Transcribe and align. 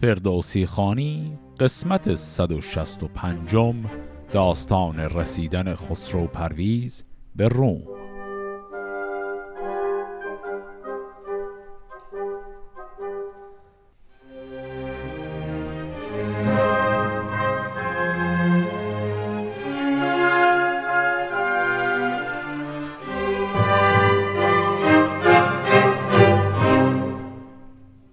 فردوسی 0.00 0.66
خانی 0.66 1.38
قسمت 1.60 2.14
165 2.14 3.56
داستان 4.32 5.00
رسیدن 5.00 5.74
خسرو 5.74 6.26
پرویز 6.26 7.04
به 7.36 7.48
روم. 7.48 7.82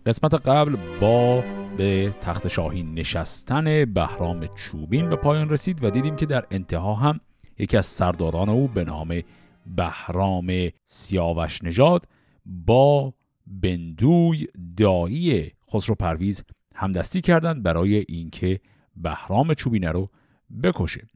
قسمت 0.05 0.33
قبل 0.33 0.77
با 1.02 1.43
به 1.78 2.16
تخت 2.21 2.48
شاهی 2.48 2.84
نشستن 2.84 3.86
بهرام 3.86 4.48
چوبین 4.55 5.09
به 5.09 5.16
پایان 5.16 5.49
رسید 5.49 5.84
و 5.84 5.90
دیدیم 5.90 6.16
که 6.16 6.26
در 6.26 6.45
انتها 6.52 6.95
هم 6.95 7.20
یکی 7.59 7.77
از 7.77 7.86
سرداران 7.86 8.49
او 8.49 8.68
به 8.68 8.84
نام 8.84 9.22
بهرام 9.66 10.70
سیاوش 10.85 11.63
نژاد 11.63 12.08
با 12.46 13.13
بندوی 13.48 14.48
دایی 14.77 15.52
خسرو 15.73 15.96
پرویز 15.96 16.44
همدستی 16.76 17.22
کردند 17.22 17.63
برای 17.63 18.05
اینکه 18.07 18.60
بهرام 18.96 19.54
چوبینه 19.54 19.91
رو 19.91 20.10
بکشه. 20.63 21.07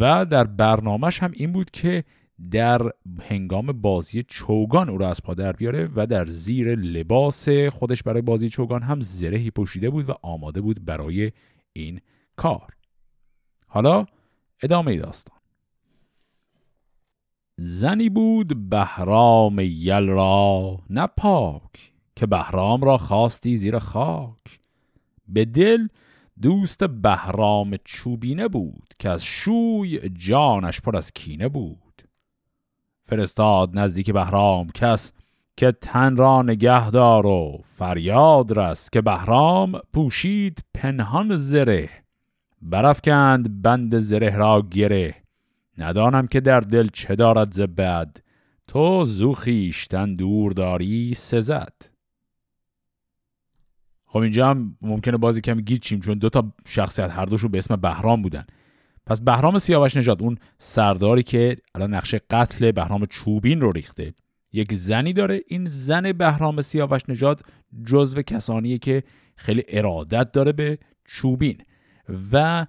و 0.00 0.24
در 0.24 0.44
برنامهش 0.44 1.22
هم 1.22 1.30
این 1.34 1.52
بود 1.52 1.70
که 1.70 2.04
در 2.50 2.90
هنگام 3.20 3.66
بازی 3.66 4.22
چوگان 4.22 4.88
او 4.88 4.98
را 4.98 5.10
از 5.10 5.22
پا 5.22 5.52
بیاره 5.52 5.90
و 5.96 6.06
در 6.06 6.26
زیر 6.26 6.74
لباس 6.74 7.48
خودش 7.48 8.02
برای 8.02 8.22
بازی 8.22 8.48
چوگان 8.48 8.82
هم 8.82 9.00
زرهی 9.00 9.50
پوشیده 9.50 9.90
بود 9.90 10.10
و 10.10 10.14
آماده 10.22 10.60
بود 10.60 10.84
برای 10.84 11.32
این 11.72 12.00
کار. 12.36 12.74
حالا 13.66 14.06
ادامه 14.62 14.96
داستان. 14.96 15.38
زنی 17.56 18.08
بود 18.08 18.70
بهرام 18.70 19.58
یل 19.60 20.06
را 20.06 20.78
نه 20.90 21.08
که 22.16 22.26
بهرام 22.26 22.80
را 22.80 22.98
خواستی 22.98 23.56
زیر 23.56 23.78
خاک. 23.78 24.60
به 25.28 25.44
دل 25.44 25.88
دوست 26.42 26.84
بهرام 26.84 27.76
چوبینه 27.84 28.48
بود 28.48 28.94
که 28.98 29.08
از 29.08 29.24
شوی 29.24 30.08
جانش 30.08 30.80
پر 30.80 30.96
از 30.96 31.12
کینه 31.12 31.48
بود. 31.48 31.83
فرستاد 33.06 33.78
نزدیک 33.78 34.10
بهرام 34.10 34.66
کس 34.74 35.12
که 35.56 35.72
تن 35.72 36.16
را 36.16 36.42
نگه 36.42 36.90
دار 36.90 37.26
و 37.26 37.62
فریاد 37.74 38.58
رست 38.58 38.92
که 38.92 39.00
بهرام 39.00 39.80
پوشید 39.92 40.64
پنهان 40.74 41.36
زره. 41.36 41.88
برافکند 42.62 43.62
بند 43.62 43.98
زره 43.98 44.36
را 44.36 44.62
گره. 44.70 45.14
ندانم 45.78 46.26
که 46.26 46.40
در 46.40 46.60
دل 46.60 46.88
چه 46.92 47.14
دارد 47.14 47.52
زبد 47.52 48.16
تو 48.66 49.04
زوخیشتن 49.04 50.14
دور 50.14 50.52
داری 50.52 51.14
سزد. 51.14 51.72
خب 54.06 54.18
اینجا 54.18 54.50
هم 54.50 54.76
ممکنه 54.82 55.16
بازی 55.16 55.40
کمی 55.40 55.62
گیچیم 55.62 56.00
چون 56.00 56.18
دو 56.18 56.28
تا 56.28 56.52
شخصیت 56.66 57.10
هر 57.10 57.24
دوشون 57.24 57.50
به 57.50 57.58
اسم 57.58 57.76
بهرام 57.76 58.22
بودن. 58.22 58.44
پس 59.06 59.20
بهرام 59.20 59.58
سیاوش 59.58 59.96
نژاد 59.96 60.22
اون 60.22 60.38
سرداری 60.58 61.22
که 61.22 61.56
الان 61.74 61.94
نقشه 61.94 62.20
قتل 62.30 62.72
بهرام 62.72 63.06
چوبین 63.06 63.60
رو 63.60 63.72
ریخته 63.72 64.14
یک 64.52 64.74
زنی 64.74 65.12
داره. 65.12 65.40
این 65.48 65.66
زن 65.66 66.12
بهرام 66.12 66.60
سیاوش 66.60 67.02
نژاد 67.08 67.40
جزو 67.86 68.22
کسانیه 68.22 68.78
که 68.78 69.02
خیلی 69.36 69.62
ارادت 69.68 70.32
داره 70.32 70.52
به 70.52 70.78
چوبین 71.04 71.58
و 72.32 72.66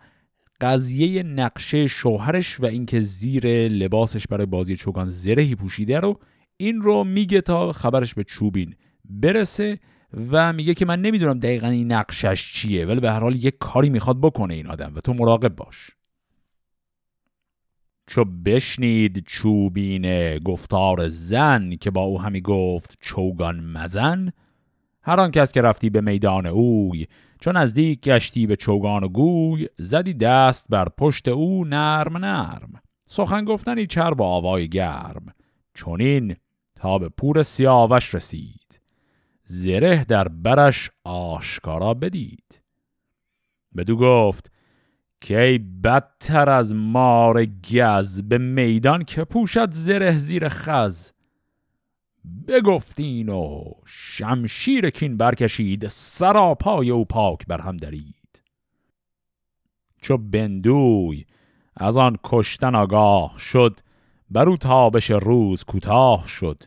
قضیه 0.61 1.23
نقشه 1.23 1.87
شوهرش 1.87 2.59
و 2.59 2.65
اینکه 2.65 2.99
زیر 2.99 3.47
لباسش 3.67 4.27
برای 4.27 4.45
بازی 4.45 4.75
چوگان 4.75 5.09
زرهی 5.09 5.55
پوشیده 5.55 5.99
رو 5.99 6.19
این 6.57 6.81
رو 6.81 7.03
میگه 7.03 7.41
تا 7.41 7.71
خبرش 7.71 8.13
به 8.13 8.23
چوبین 8.23 8.75
برسه 9.09 9.79
و 10.31 10.53
میگه 10.53 10.73
که 10.73 10.85
من 10.85 11.01
نمی‌دونم 11.01 11.39
دقیقا 11.39 11.67
این 11.67 11.91
نقشش 11.91 12.53
چیه 12.53 12.85
ولی 12.85 12.99
به 12.99 13.11
هر 13.11 13.19
حال 13.19 13.35
یک 13.35 13.57
کاری 13.59 13.89
می‌خواد 13.89 14.21
بکنه 14.21 14.53
این 14.53 14.67
آدم 14.67 14.91
و 14.95 14.99
تو 14.99 15.13
مراقب 15.13 15.55
باش. 15.55 15.89
چو 18.07 18.25
بشنید 18.25 19.23
چوبین 19.25 20.37
گفتار 20.37 21.09
زن 21.09 21.75
که 21.75 21.91
با 21.91 22.01
او 22.01 22.21
همی 22.21 22.41
گفت 22.41 22.97
چوگان 23.01 23.59
مزن 23.59 24.31
هر 25.01 25.19
آن 25.19 25.31
کس 25.31 25.51
که 25.51 25.61
رفتی 25.61 25.89
به 25.89 26.01
میدان 26.01 26.45
اوی 26.45 27.07
چون 27.39 27.57
نزدیک 27.57 28.01
گشتی 28.01 28.47
به 28.47 28.55
چوگان 28.55 29.03
و 29.03 29.07
گوی 29.07 29.67
زدی 29.77 30.13
دست 30.13 30.65
بر 30.69 30.89
پشت 30.89 31.27
او 31.27 31.65
نرم 31.65 32.17
نرم 32.17 32.81
سخن 33.05 33.45
گفتنی 33.45 33.87
چر 33.87 34.13
با 34.13 34.27
آوای 34.27 34.69
گرم 34.69 35.33
چونین 35.73 36.35
تا 36.75 36.97
به 36.97 37.09
پور 37.09 37.43
سیاوش 37.43 38.15
رسید 38.15 38.81
زره 39.45 40.03
در 40.03 40.27
برش 40.27 40.91
آشکارا 41.03 41.93
بدید. 41.93 42.61
بدو 43.77 43.97
گفت 43.97 44.51
که 45.25 45.41
ای 45.41 45.57
بدتر 45.57 46.49
از 46.49 46.75
مار 46.75 47.45
گز 47.45 48.23
به 48.23 48.37
میدان 48.37 49.03
که 49.03 49.23
پوشد 49.23 49.71
زره 49.71 50.17
زیر 50.17 50.49
خز. 50.49 51.11
بگفتین 52.47 53.29
و 53.29 53.63
شمشیر 53.85 54.89
کین 54.89 55.17
برکشید 55.17 55.87
سراپای 55.87 56.89
او 56.89 57.05
پاک 57.05 57.45
بر 57.47 57.61
هم 57.61 57.77
درید. 57.77 58.43
چو 60.01 60.17
بندوی 60.17 61.25
از 61.75 61.97
آن 61.97 62.15
کشتن 62.23 62.75
آگاه 62.75 63.39
شد 63.39 63.79
بر 64.29 64.49
او 64.49 64.57
تابش 64.57 65.11
روز 65.11 65.63
کوتاه 65.63 66.27
شد. 66.27 66.63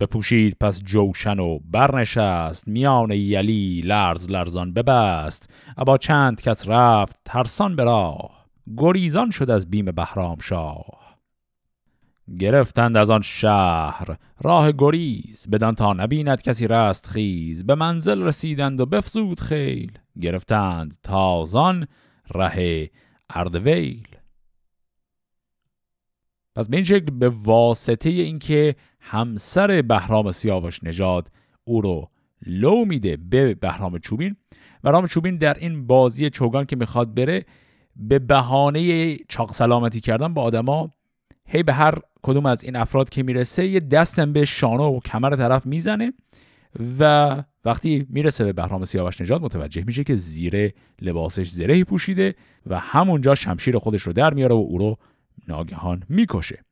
بپوشید 0.00 0.56
پس 0.60 0.82
جوشن 0.82 1.38
و 1.38 1.58
برنشست. 1.58 2.68
میان 2.68 3.10
یلی 3.10 3.80
لرز 3.84 4.30
لرزان 4.30 4.72
ببست. 4.72 5.50
ابا 5.76 5.98
چند 5.98 6.40
کس 6.40 6.68
رفت 6.68 7.16
ترسان 7.24 7.76
به 7.76 7.84
راه. 7.84 8.46
گریزان 8.76 9.30
شد 9.30 9.50
از 9.50 9.70
بیم 9.70 9.84
بهرام 9.84 10.38
شاه. 10.38 11.18
گرفتند 12.38 12.96
از 12.96 13.10
آن 13.10 13.22
شهر. 13.22 14.16
راه 14.40 14.72
گریز. 14.72 15.46
بدان 15.52 15.74
تا 15.74 15.92
نبیند 15.92 16.42
کسی 16.42 16.66
رست 16.66 17.06
خیز. 17.06 17.66
به 17.66 17.74
منزل 17.74 18.22
رسیدند 18.22 18.80
و 18.80 18.86
بفزود 18.86 19.40
خیل. 19.40 19.98
گرفتند 20.20 20.96
تازان 21.02 21.86
ره 22.34 22.90
اردویل. 23.30 24.08
پس 26.56 26.68
به 26.68 26.76
این 26.76 26.84
شکل 26.84 27.10
به 27.10 27.28
واسطه 27.28 28.08
اینکه 28.10 28.76
همسر 29.10 29.82
بهرام 29.82 30.30
سیاوش 30.30 30.84
نژاد 30.84 31.28
او 31.64 31.80
رو 31.80 32.10
لو 32.46 32.84
میده 32.84 33.16
به 33.16 33.54
بهرام 33.54 33.98
چوبین. 33.98 34.36
بهرام 34.82 35.06
چوبین 35.06 35.36
در 35.36 35.58
این 35.58 35.86
بازی 35.86 36.30
چوگان 36.30 36.64
که 36.64 36.76
می‌خواد 36.76 37.14
بره 37.14 37.44
به 37.96 38.18
بهانه 38.18 39.16
چاق 39.28 39.52
سلامتی 39.52 40.00
کردن 40.00 40.34
با 40.34 40.42
آدما 40.42 40.90
هی 41.46 41.62
به 41.62 41.72
هر 41.72 41.94
کدوم 42.22 42.46
از 42.46 42.64
این 42.64 42.76
افراد 42.76 43.08
که 43.08 43.22
می‌رسه 43.22 43.66
یه 43.66 43.80
دستم 43.80 44.32
به 44.32 44.44
شانه 44.44 44.82
و 44.82 45.00
کمر 45.00 45.36
طرف 45.36 45.66
می‌زنه 45.66 46.12
و 46.98 47.44
وقتی 47.64 48.06
می‌رسه 48.10 48.44
به 48.44 48.52
بهرام 48.52 48.84
سیاوش 48.84 49.20
نژاد 49.20 49.42
متوجه 49.42 49.84
میشه 49.84 50.04
که 50.04 50.14
زیر 50.14 50.72
لباسش 51.00 51.48
زرهی 51.48 51.84
پوشیده 51.84 52.34
و 52.66 52.78
همونجا 52.78 53.34
شمشیر 53.34 53.78
خودش 53.78 54.02
رو 54.02 54.12
در 54.12 54.34
میاره 54.34 54.54
و 54.54 54.58
او 54.58 54.78
رو 54.78 54.96
ناگهان 55.48 56.02
می‌کشه. 56.08 56.64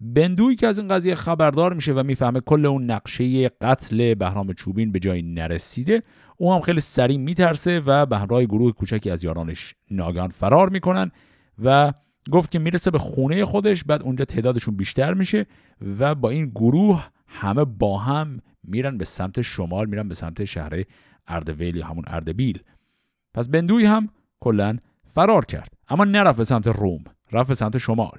بندوی 0.00 0.54
که 0.54 0.66
از 0.66 0.78
این 0.78 0.88
قضیه 0.88 1.14
خبردار 1.14 1.74
میشه 1.74 1.92
و 1.92 2.02
می‌فهمه 2.02 2.40
کل 2.40 2.66
اون 2.66 2.90
نقشه 2.90 3.48
قتل 3.48 4.14
بهرام 4.14 4.52
چوبین 4.52 4.92
به 4.92 4.98
جایی 4.98 5.22
نرسیده 5.22 6.02
او 6.36 6.54
هم 6.54 6.60
خیلی 6.60 6.80
سریع 6.80 7.18
میترسه 7.18 7.80
و 7.80 8.06
به 8.06 8.18
همراه 8.18 8.44
گروه 8.44 8.72
کوچکی 8.72 9.10
از 9.10 9.24
یارانش 9.24 9.74
ناگهان 9.90 10.30
فرار 10.30 10.68
می‌کنن 10.68 11.10
و 11.64 11.92
گفت 12.30 12.50
که 12.50 12.58
می‌رسه 12.58 12.90
به 12.90 12.98
خونه 12.98 13.44
خودش 13.44 13.84
بعد 13.84 14.02
اونجا 14.02 14.24
تعدادشون 14.24 14.76
بیشتر 14.76 15.14
میشه 15.14 15.46
و 15.98 16.14
با 16.14 16.30
این 16.30 16.46
گروه 16.46 17.08
همه 17.26 17.64
با 17.64 17.98
هم 17.98 18.40
میرن 18.64 18.98
به 18.98 19.04
سمت 19.04 19.42
شمال 19.42 19.86
میرن 19.86 20.08
به 20.08 20.14
سمت 20.14 20.44
شهر 20.44 20.82
اردویل 21.26 21.76
یا 21.76 21.86
همون 21.86 22.04
اردبیل. 22.06 22.62
پس 23.34 23.48
بندوی 23.48 23.84
هم 23.84 24.08
کلا 24.40 24.78
فرار 25.14 25.44
کرد 25.44 25.72
اما 25.88 26.04
نرفت 26.04 26.38
به 26.38 26.44
سمت 26.44 26.66
روم 26.66 27.04
رفت 27.32 27.48
به 27.48 27.54
سمت 27.54 27.78
شمال. 27.78 28.18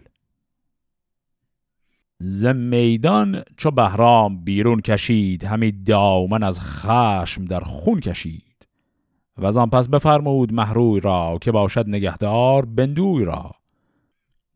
ز 2.20 2.46
میدان 2.46 3.44
چو 3.58 3.72
بهرام 3.72 4.44
بیرون 4.44 4.80
کشید 4.80 5.44
همی 5.44 5.72
دامن 5.72 6.44
از 6.44 6.60
خشم 6.60 7.46
در 7.46 7.60
خون 7.60 8.00
کشید. 8.00 8.68
و 9.38 9.46
از 9.46 9.58
آن 9.58 9.70
پس 9.70 9.90
بفرمود 9.90 10.54
محروی 10.54 11.00
را 11.00 11.38
که 11.42 11.52
باشد 11.52 11.86
نگهدار 11.88 12.66
بندوی 12.66 13.26
را. 13.26 13.52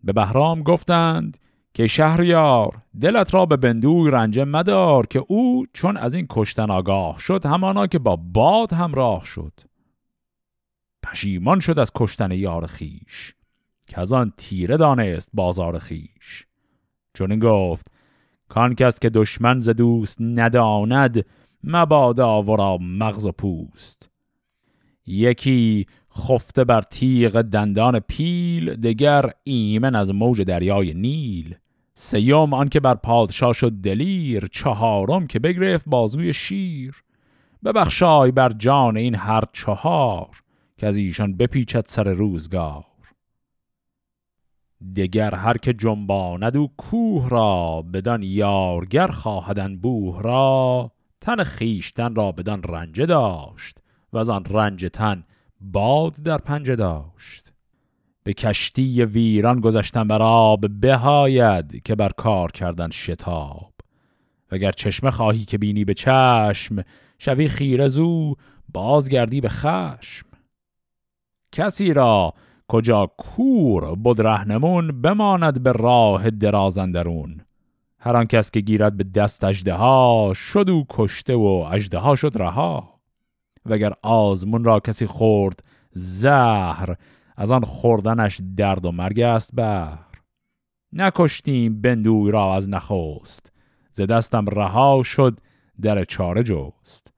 به 0.04 0.14
بهرام 0.14 0.64
گفتند 0.64 1.38
که 1.74 1.88
شهریار 1.88 2.82
دلت 3.02 3.34
را 3.34 3.46
به 3.46 3.58
بندوی 3.58 4.12
رنجه 4.12 4.44
مدار 4.44 5.06
که 5.06 5.24
او 5.28 5.66
چون 5.74 5.98
از 5.98 6.14
این 6.14 6.26
کشتن 6.30 6.72
آگاه 6.72 7.20
شد 7.20 7.46
همانا 7.46 7.88
که 7.88 8.00
با 8.00 8.16
باد 8.16 8.74
همراه 8.74 9.26
شد. 9.26 9.54
پشیمان 11.04 11.60
شد 11.60 11.80
از 11.80 11.92
کشتن 11.96 12.32
یار 12.32 12.66
خیش 12.66 13.34
که 13.88 14.00
از 14.00 14.14
آن 14.14 14.34
تیره 14.38 14.78
دانست 14.78 15.30
بازار 15.34 15.80
خیش. 15.80 16.49
چون 17.20 17.40
گفت 17.40 17.88
کان 18.50 18.76
کس 18.76 19.00
که 19.00 19.10
دشمن 19.10 19.62
ز 19.62 19.70
دوست 19.70 20.18
نداند 20.22 21.26
مبادا 21.64 22.44
ورا 22.44 22.78
مغز 22.78 23.26
و 23.26 23.32
پوست. 23.32 24.10
یکی 25.08 25.86
خفته 26.18 26.64
بر 26.64 26.82
تیغ 26.82 27.42
دندان 27.42 28.00
پیل 28.00 28.76
دگر 28.76 29.32
ایمن 29.44 29.96
از 29.96 30.14
موج 30.14 30.42
دریای 30.42 30.94
نیل. 30.94 31.56
سیوم 31.94 32.54
آن 32.54 32.70
که 32.70 32.80
بر 32.80 32.96
پادشاه 32.96 33.54
شد 33.54 33.72
دلیر 33.72 34.48
چهارم 34.52 35.28
که 35.28 35.40
بگرفت 35.40 35.86
بازوی 35.88 36.34
شیر. 36.34 37.04
ببخشای 37.66 38.32
بر 38.32 38.50
جان 38.50 38.98
این 38.98 39.16
هر 39.16 39.44
چهار 39.54 40.30
که 40.78 40.88
از 40.88 40.98
ایشان 40.98 41.38
بپیچد 41.38 41.86
سر 41.88 42.14
روزگار. 42.14 42.89
دگر 44.96 45.36
هر 45.36 45.58
که 45.58 45.74
جنباند 45.74 46.56
و 46.56 46.72
کوه 46.78 47.30
را 47.30 47.82
بدان 47.82 48.24
یارگر 48.24 49.08
خواهدن 49.08 49.78
بوه 49.78 50.22
را 50.22 50.92
تن 51.22 51.44
خیشتن 51.44 52.16
را 52.16 52.32
بدان 52.32 52.64
رنجه 52.64 53.06
داشت 53.06 53.78
و 54.14 54.18
از 54.18 54.30
آن 54.30 54.46
رنج 54.46 54.86
تن 54.94 55.24
باد 55.62 56.16
در 56.16 56.38
پنجه 56.38 56.76
داشت. 56.76 57.54
به 58.24 58.34
کشتی 58.34 59.04
ویران 59.06 59.60
گذشتن 59.60 60.08
بر 60.08 60.22
آب 60.22 60.66
بهاید 60.82 61.84
که 61.84 61.96
بر 61.96 62.10
کار 62.18 62.52
کردن 62.52 62.90
شتاب. 62.90 63.74
وگر 64.52 64.72
چشمه 64.72 65.12
خواهی 65.12 65.46
که 65.46 65.58
بینی 65.58 65.86
به 65.86 65.94
چشم 65.94 66.84
شوی 67.18 67.48
خیره 67.48 67.88
زو 67.88 68.36
بازگردی 68.74 69.42
به 69.42 69.50
خشم. 69.50 70.26
کسی 71.52 71.94
را 71.94 72.34
کجا 72.70 73.12
کور 73.18 73.96
بود 73.96 74.22
رهنمون 74.22 75.02
بماند 75.02 75.64
به 75.64 75.72
راه 75.72 76.30
درازندرون 76.30 77.42
هر 78.00 78.16
آن 78.16 78.26
کس 78.26 78.52
که 78.52 78.60
گیرد 78.60 78.98
به 78.98 79.04
دست 79.04 79.44
اجده 79.44 79.74
ها 79.74 80.32
شد 80.36 80.70
و 80.70 80.86
کشته 80.90 81.36
و 81.36 81.68
اجده 81.72 81.98
ها 81.98 82.16
شد 82.16 82.32
رها. 82.36 83.00
وگر 83.66 83.94
آزمون 84.04 84.64
را 84.64 84.80
کسی 84.80 85.06
خورد 85.06 85.64
زهر 85.94 86.96
از 87.38 87.52
آن 87.52 87.62
خوردنش 87.62 88.42
درد 88.58 88.86
و 88.86 88.92
مرگ 88.92 89.20
است 89.20 89.50
بر 89.54 90.00
نکشتیم 90.94 91.82
بندوی 91.82 92.32
را 92.32 92.56
از 92.56 92.70
نخوست 92.70 93.52
ز 93.92 94.02
دستم 94.02 94.46
رها 94.46 95.04
شد 95.04 95.40
در 95.82 96.04
چاره 96.04 96.44
جست. 96.44 97.14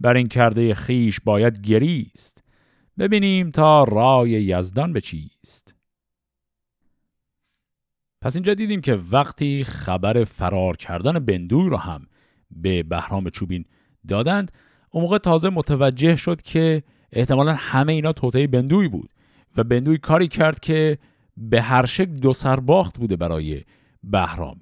بر 0.00 0.16
این 0.16 0.28
کرده 0.28 0.74
خیش 0.74 1.20
باید 1.20 1.60
گریست. 1.60 2.31
ببینیم 2.98 3.50
تا 3.50 3.84
رای 3.84 4.30
یزدان 4.30 4.92
به 4.92 5.00
چیست. 5.00 5.74
پس 8.20 8.36
اینجا 8.36 8.54
دیدیم 8.54 8.80
که 8.80 8.98
وقتی 9.10 9.64
خبر 9.64 10.24
فرار 10.24 10.76
کردن 10.76 11.18
بندوی 11.18 11.70
رو 11.70 11.76
هم 11.76 12.06
به 12.50 12.82
بهرام 12.82 13.30
چوبین 13.30 13.64
دادند 14.08 14.52
اون 14.90 15.02
موقع 15.02 15.18
تازه 15.18 15.50
متوجه 15.50 16.16
شد 16.16 16.42
که 16.42 16.82
احتمالا 17.12 17.54
همه 17.54 17.92
اینا 17.92 18.12
توطعه 18.12 18.46
بندوی 18.46 18.88
بود 18.88 19.10
و 19.56 19.64
بندوی 19.64 19.98
کاری 19.98 20.28
کرد 20.28 20.60
که 20.60 20.98
به 21.36 21.62
هر 21.62 21.86
شکل 21.86 22.12
دو 22.12 22.32
سرباخت 22.32 22.98
بوده 22.98 23.16
برای 23.16 23.62
بهرام. 24.02 24.60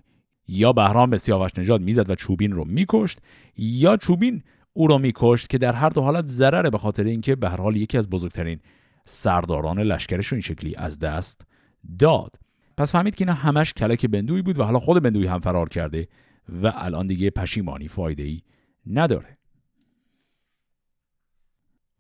یا 0.48 0.72
بهرام 0.72 1.10
به 1.10 1.18
سیاوش 1.18 1.50
نژاد 1.58 1.80
می‌زد 1.80 2.10
و 2.10 2.14
چوبین 2.14 2.52
رو 2.52 2.64
میکشت 2.64 3.18
یا 3.56 3.96
چوبین 3.96 4.42
او 4.72 4.86
را 4.86 4.98
میکشت 4.98 5.50
که 5.50 5.58
در 5.58 5.72
هر 5.72 5.88
دو 5.88 6.00
حالت 6.00 6.26
ضرره 6.26 6.70
به 6.70 6.78
خاطر 6.78 7.04
اینکه 7.04 7.36
به 7.36 7.48
هر 7.48 7.60
حال 7.60 7.76
یکی 7.76 7.98
از 7.98 8.10
بزرگترین 8.10 8.60
سرداران 9.04 9.78
لشکرش 9.78 10.32
این 10.32 10.42
شکلی 10.42 10.76
از 10.76 10.98
دست 10.98 11.46
داد. 11.98 12.36
پس 12.76 12.92
فهمید 12.92 13.14
که 13.14 13.24
اینا 13.24 13.32
همش 13.32 13.72
کلک 13.72 14.06
بندوی 14.06 14.42
بود 14.42 14.58
و 14.58 14.62
حالا 14.62 14.78
خود 14.78 15.02
بندوی 15.02 15.26
هم 15.26 15.40
فرار 15.40 15.68
کرده 15.68 16.08
و 16.62 16.72
الان 16.74 17.06
دیگه 17.06 17.30
پشیمانی 17.30 17.88
فایده 17.88 18.22
ای 18.22 18.40
نداره 18.86 19.38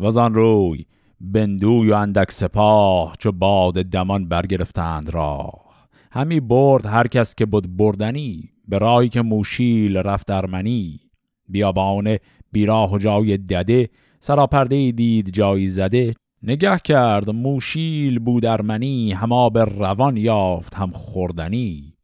وزان 0.00 0.34
روی 0.34 0.86
بندوی 1.20 1.90
و 1.90 1.94
اندک 1.94 2.32
سپاه 2.32 3.14
چو 3.18 3.32
باد 3.32 3.82
دمان 3.82 4.28
برگرفتند 4.28 5.10
راه. 5.10 5.88
همی 6.12 6.40
برد 6.40 6.86
هر 6.86 7.06
کس 7.06 7.34
که 7.34 7.46
بود 7.46 7.76
بردنی 7.76 8.50
به 8.68 8.78
رایی 8.78 9.08
که 9.08 9.22
موشیل 9.22 9.96
رفت 9.96 10.30
ارمنی. 10.30 11.00
بیابان 11.48 12.16
بیراه 12.52 12.92
و 12.92 12.98
جای 12.98 13.38
دده 13.38 13.88
سراپرده 14.20 14.92
دید 14.92 15.30
جایی 15.30 15.66
زده. 15.66 16.14
نگه 16.42 16.78
کرد 16.84 17.30
موشیل 17.30 18.18
بود 18.18 18.46
ارمنی 18.46 19.12
هما 19.12 19.50
به 19.50 19.64
روان 19.64 20.16
یافت 20.16 20.74
هم 20.74 20.90
خوردنی. 20.90 21.94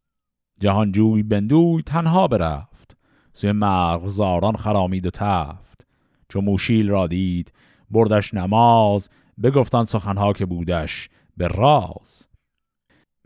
جهانجوی 0.60 1.22
بندوی 1.22 1.82
تنها 1.82 2.28
برفت. 2.28 2.96
سوی 3.32 3.52
مرغزاران 3.52 4.56
خرامید 4.56 5.06
و 5.06 5.10
تفت. 5.10 5.86
چو 6.28 6.40
موشیل 6.40 6.88
را 6.88 7.06
دید 7.06 7.52
بردش 7.90 8.34
نماز 8.34 9.10
بگفتان 9.42 9.84
سخنها 9.84 10.32
که 10.32 10.46
بودش 10.46 11.08
به 11.36 11.48
راز. 11.48 12.28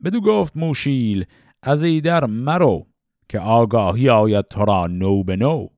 بدو 0.04 0.20
گفت 0.20 0.56
موشیل 0.56 1.24
از 1.62 1.82
ایدر 1.82 2.26
مرو 2.26 2.86
که 3.28 3.40
آگاهی 3.40 4.08
آید 4.08 4.44
تو 4.44 4.64
را 4.64 4.86
نو 4.86 5.24
به 5.24 5.36
نو. 5.36 5.68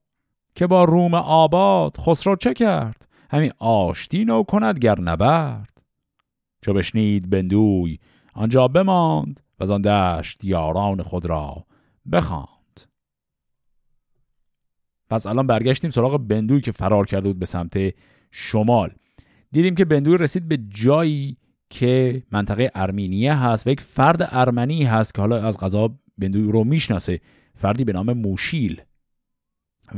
که 0.55 0.67
با 0.67 0.85
روم 0.85 1.15
آباد 1.15 1.97
خسرو 1.97 2.37
چه 2.37 2.55
کرد؟ 2.55 3.09
همین 3.31 3.53
آشتی 3.59 4.25
نو 4.25 4.43
کند 4.43 4.79
گر 4.79 5.01
نبرد. 5.01 5.83
چو 6.63 6.73
بشنید 6.73 7.31
بندوی 7.31 7.99
آنجا 8.35 8.69
بماند 8.69 9.41
و 9.61 9.73
آن 9.73 9.83
دشت 9.83 10.45
یاران 10.45 11.03
خود 11.03 11.27
را 11.27 11.65
بخواند. 12.13 12.81
پس 15.11 15.27
الان 15.27 15.47
برگشتیم 15.47 15.91
سراغ 15.91 16.19
بندوی 16.19 16.61
که 16.61 16.73
فرار 16.73 17.07
کرده 17.07 17.29
بود 17.29 17.39
به 17.39 17.47
سمت 17.47 17.95
شمال. 18.31 18.91
دیدیم 19.53 19.75
که 19.75 19.85
بندوی 19.85 20.17
رسید 20.17 20.49
به 20.49 20.59
جایی 20.69 21.37
که 21.71 22.23
منطقه 22.31 22.71
ارمینیه 22.75 23.35
هست 23.35 23.67
و 23.67 23.71
یک 23.71 23.81
فرد 23.81 24.29
ارمنی 24.31 24.85
هست 24.85 25.15
که 25.15 25.21
حالا 25.21 25.47
از 25.47 25.59
غذا 25.59 25.95
بندوی 26.19 26.53
رو 26.53 26.65
می‌شناسه. 26.65 27.21
فردی 27.55 27.85
به 27.85 27.93
نام 27.93 28.13
موشیل. 28.13 28.83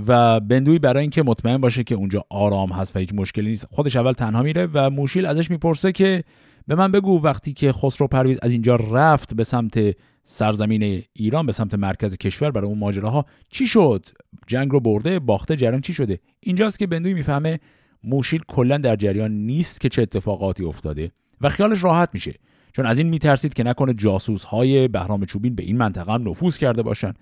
و 0.07 0.41
بندوی 0.41 0.79
برای 0.79 1.01
اینکه 1.01 1.23
مطمئن 1.23 1.59
باشه 1.59 1.85
که 1.85 1.95
اونجا 1.95 2.25
آرام 2.31 2.73
هست 2.73 2.97
و 2.97 2.99
هیچ 2.99 3.11
مشکلی 3.15 3.51
نیست 3.51 3.67
خودش 3.71 3.97
اول 3.97 4.13
تنها 4.13 4.43
میره 4.43 4.69
و 4.75 4.91
موشیل 4.91 5.27
ازش 5.27 5.51
می‌پرسه 5.51 5.93
که 5.93 6.25
به 6.67 6.75
من 6.75 6.93
بگو 6.93 7.23
وقتی 7.23 7.53
که 7.53 7.73
خسرو 7.73 8.07
پرویز 8.07 8.39
از 8.43 8.53
اینجا 8.53 8.77
رفت 8.77 9.35
به 9.35 9.45
سمت 9.45 9.97
سرزمین 10.23 11.03
ایران 11.13 11.47
به 11.47 11.53
سمت 11.53 11.75
مرکز 11.75 12.17
کشور 12.17 12.51
برای 12.51 12.69
اون 12.69 12.79
ماجراها 12.79 13.25
چی 13.51 13.67
شد؟ 13.67 14.07
جنگ 14.47 14.71
رو 14.71 14.81
برده 14.81 15.19
باخته 15.19 15.57
جریان 15.57 15.81
چی 15.81 15.95
شده؟ 15.95 16.19
اینجاست 16.41 16.79
که 16.79 16.87
بندوی 16.87 17.15
می‌فهمه 17.15 17.61
موشیل 18.05 18.43
کلا 18.49 18.79
در 18.79 18.97
جریان 18.97 19.31
نیست 19.31 19.81
که 19.81 19.89
چه 19.89 20.03
اتفاقاتی 20.03 20.65
افتاده 20.65 21.11
و 21.41 21.49
خیالش 21.49 21.85
راحت 21.85 22.09
میشه. 22.13 22.35
چون 22.73 22.87
از 22.87 22.99
این 22.99 23.09
میترسید 23.09 23.55
که 23.55 23.63
نکنه 23.63 23.95
جاسوس 23.95 24.45
های 24.45 24.89
بهرام 24.89 25.25
چوبین 25.25 25.55
به 25.55 25.63
این 25.63 25.77
منطقه 25.77 26.13
هم 26.13 26.29
نفوذ 26.29 26.59
کرده 26.59 26.83
باشن. 26.83 27.13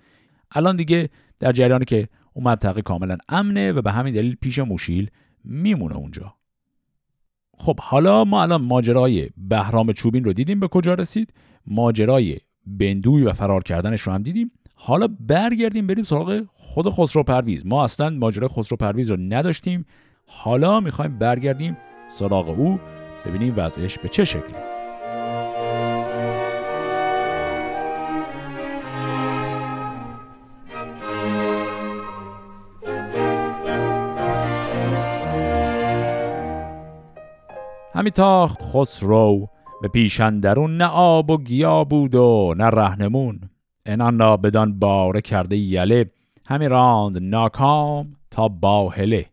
الان 0.52 0.76
دیگه 0.76 1.08
در 1.40 1.52
جریانی 1.52 1.84
که 1.84 2.08
اون 2.32 2.44
منطقه 2.44 2.82
کاملا 2.82 3.16
امنه 3.28 3.72
و 3.72 3.82
به 3.82 3.92
همین 3.92 4.14
دلیل 4.14 4.36
پیش 4.40 4.58
موشیل 4.58 5.10
میمونه 5.44 5.96
اونجا. 5.96 6.34
خب 7.58 7.80
حالا 7.80 8.24
ما 8.24 8.42
الان 8.42 8.62
ماجرای 8.62 9.30
بهرام 9.36 9.92
چوبین 9.92 10.24
رو 10.24 10.32
دیدیم 10.32 10.60
به 10.60 10.68
کجا 10.68 10.94
رسید؟ 10.94 11.34
ماجرای 11.66 12.38
بندوی 12.66 13.22
و 13.22 13.32
فرار 13.32 13.62
کردنش 13.62 14.00
رو 14.00 14.12
هم 14.12 14.22
دیدیم. 14.22 14.50
حالا 14.74 15.08
برگردیم 15.20 15.86
بریم 15.86 16.04
سراغ 16.04 16.42
خود 16.54 16.90
خسرو 16.90 17.22
پرویز. 17.22 17.66
ما 17.66 17.84
اصلا 17.84 18.10
ماجرای 18.10 18.48
خسرو 18.48 18.76
پرویز 18.76 19.10
رو 19.10 19.16
نداشتیم. 19.16 19.84
حالا 20.26 20.80
می‌خوایم 20.80 21.18
برگردیم 21.18 21.76
سراغ 22.08 22.48
او 22.48 22.80
ببینیم 23.26 23.54
وضعش 23.56 23.98
به 23.98 24.08
چه 24.08 24.24
شکلی. 24.24 24.71
همی 38.02 38.10
تاخت 38.10 38.62
خسرو 38.62 39.48
به 39.82 39.88
پیشندرون 39.88 40.76
نه 40.76 40.84
آب 40.84 41.30
و 41.30 41.38
گیا 41.38 41.84
بود 41.84 42.14
و 42.14 42.54
نه 42.56 42.64
رهنمون. 42.64 43.40
انان 43.86 44.18
را 44.18 44.36
بدان 44.36 44.78
باره 44.78 45.20
کرده 45.20 45.56
یله 45.56 46.10
همی 46.46 46.68
راند 46.68 47.18
ناکام 47.18 48.16
تا 48.30 48.48
باهله. 48.48 49.26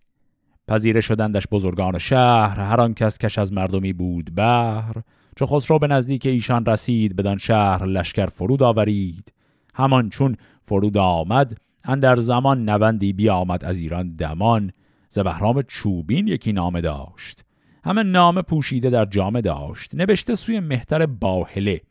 پذیره 0.67 1.01
شدندش 1.01 1.47
بزرگان 1.51 1.97
شهر 1.97 2.59
هر 2.59 2.81
آن 2.81 2.93
کس 2.93 3.17
کش 3.17 3.37
از 3.39 3.53
مردمی 3.53 3.93
بود 3.93 4.35
بهر. 4.35 4.93
چو 5.35 5.45
خسرو 5.45 5.79
به 5.79 5.87
نزدیک 5.87 6.25
ایشان 6.25 6.65
رسید 6.65 7.15
بدان 7.15 7.37
شهر 7.37 7.85
لشکر 7.85 8.25
فرود 8.25 8.63
آورید. 8.63 9.33
همان 9.75 10.09
چون 10.09 10.35
فرود 10.65 10.97
آمد 10.97 11.57
اندر 11.83 12.15
زمان 12.15 12.69
نوندی 12.69 13.13
بیامد 13.13 13.65
از 13.65 13.79
ایران 13.79 14.15
دمان. 14.15 14.71
ز 15.09 15.19
بهرام 15.19 15.61
چوبین 15.61 16.27
یکی 16.27 16.51
نامه 16.51 16.81
داشت. 16.81 17.48
همه 17.83 18.03
نامه 18.03 18.41
پوشیده 18.41 18.89
در 18.89 19.05
جامه 19.05 19.41
داشت. 19.41 19.95
نوشته 19.95 20.35
سوی 20.35 20.59
مهتر 20.59 21.05
باهله 21.05 21.81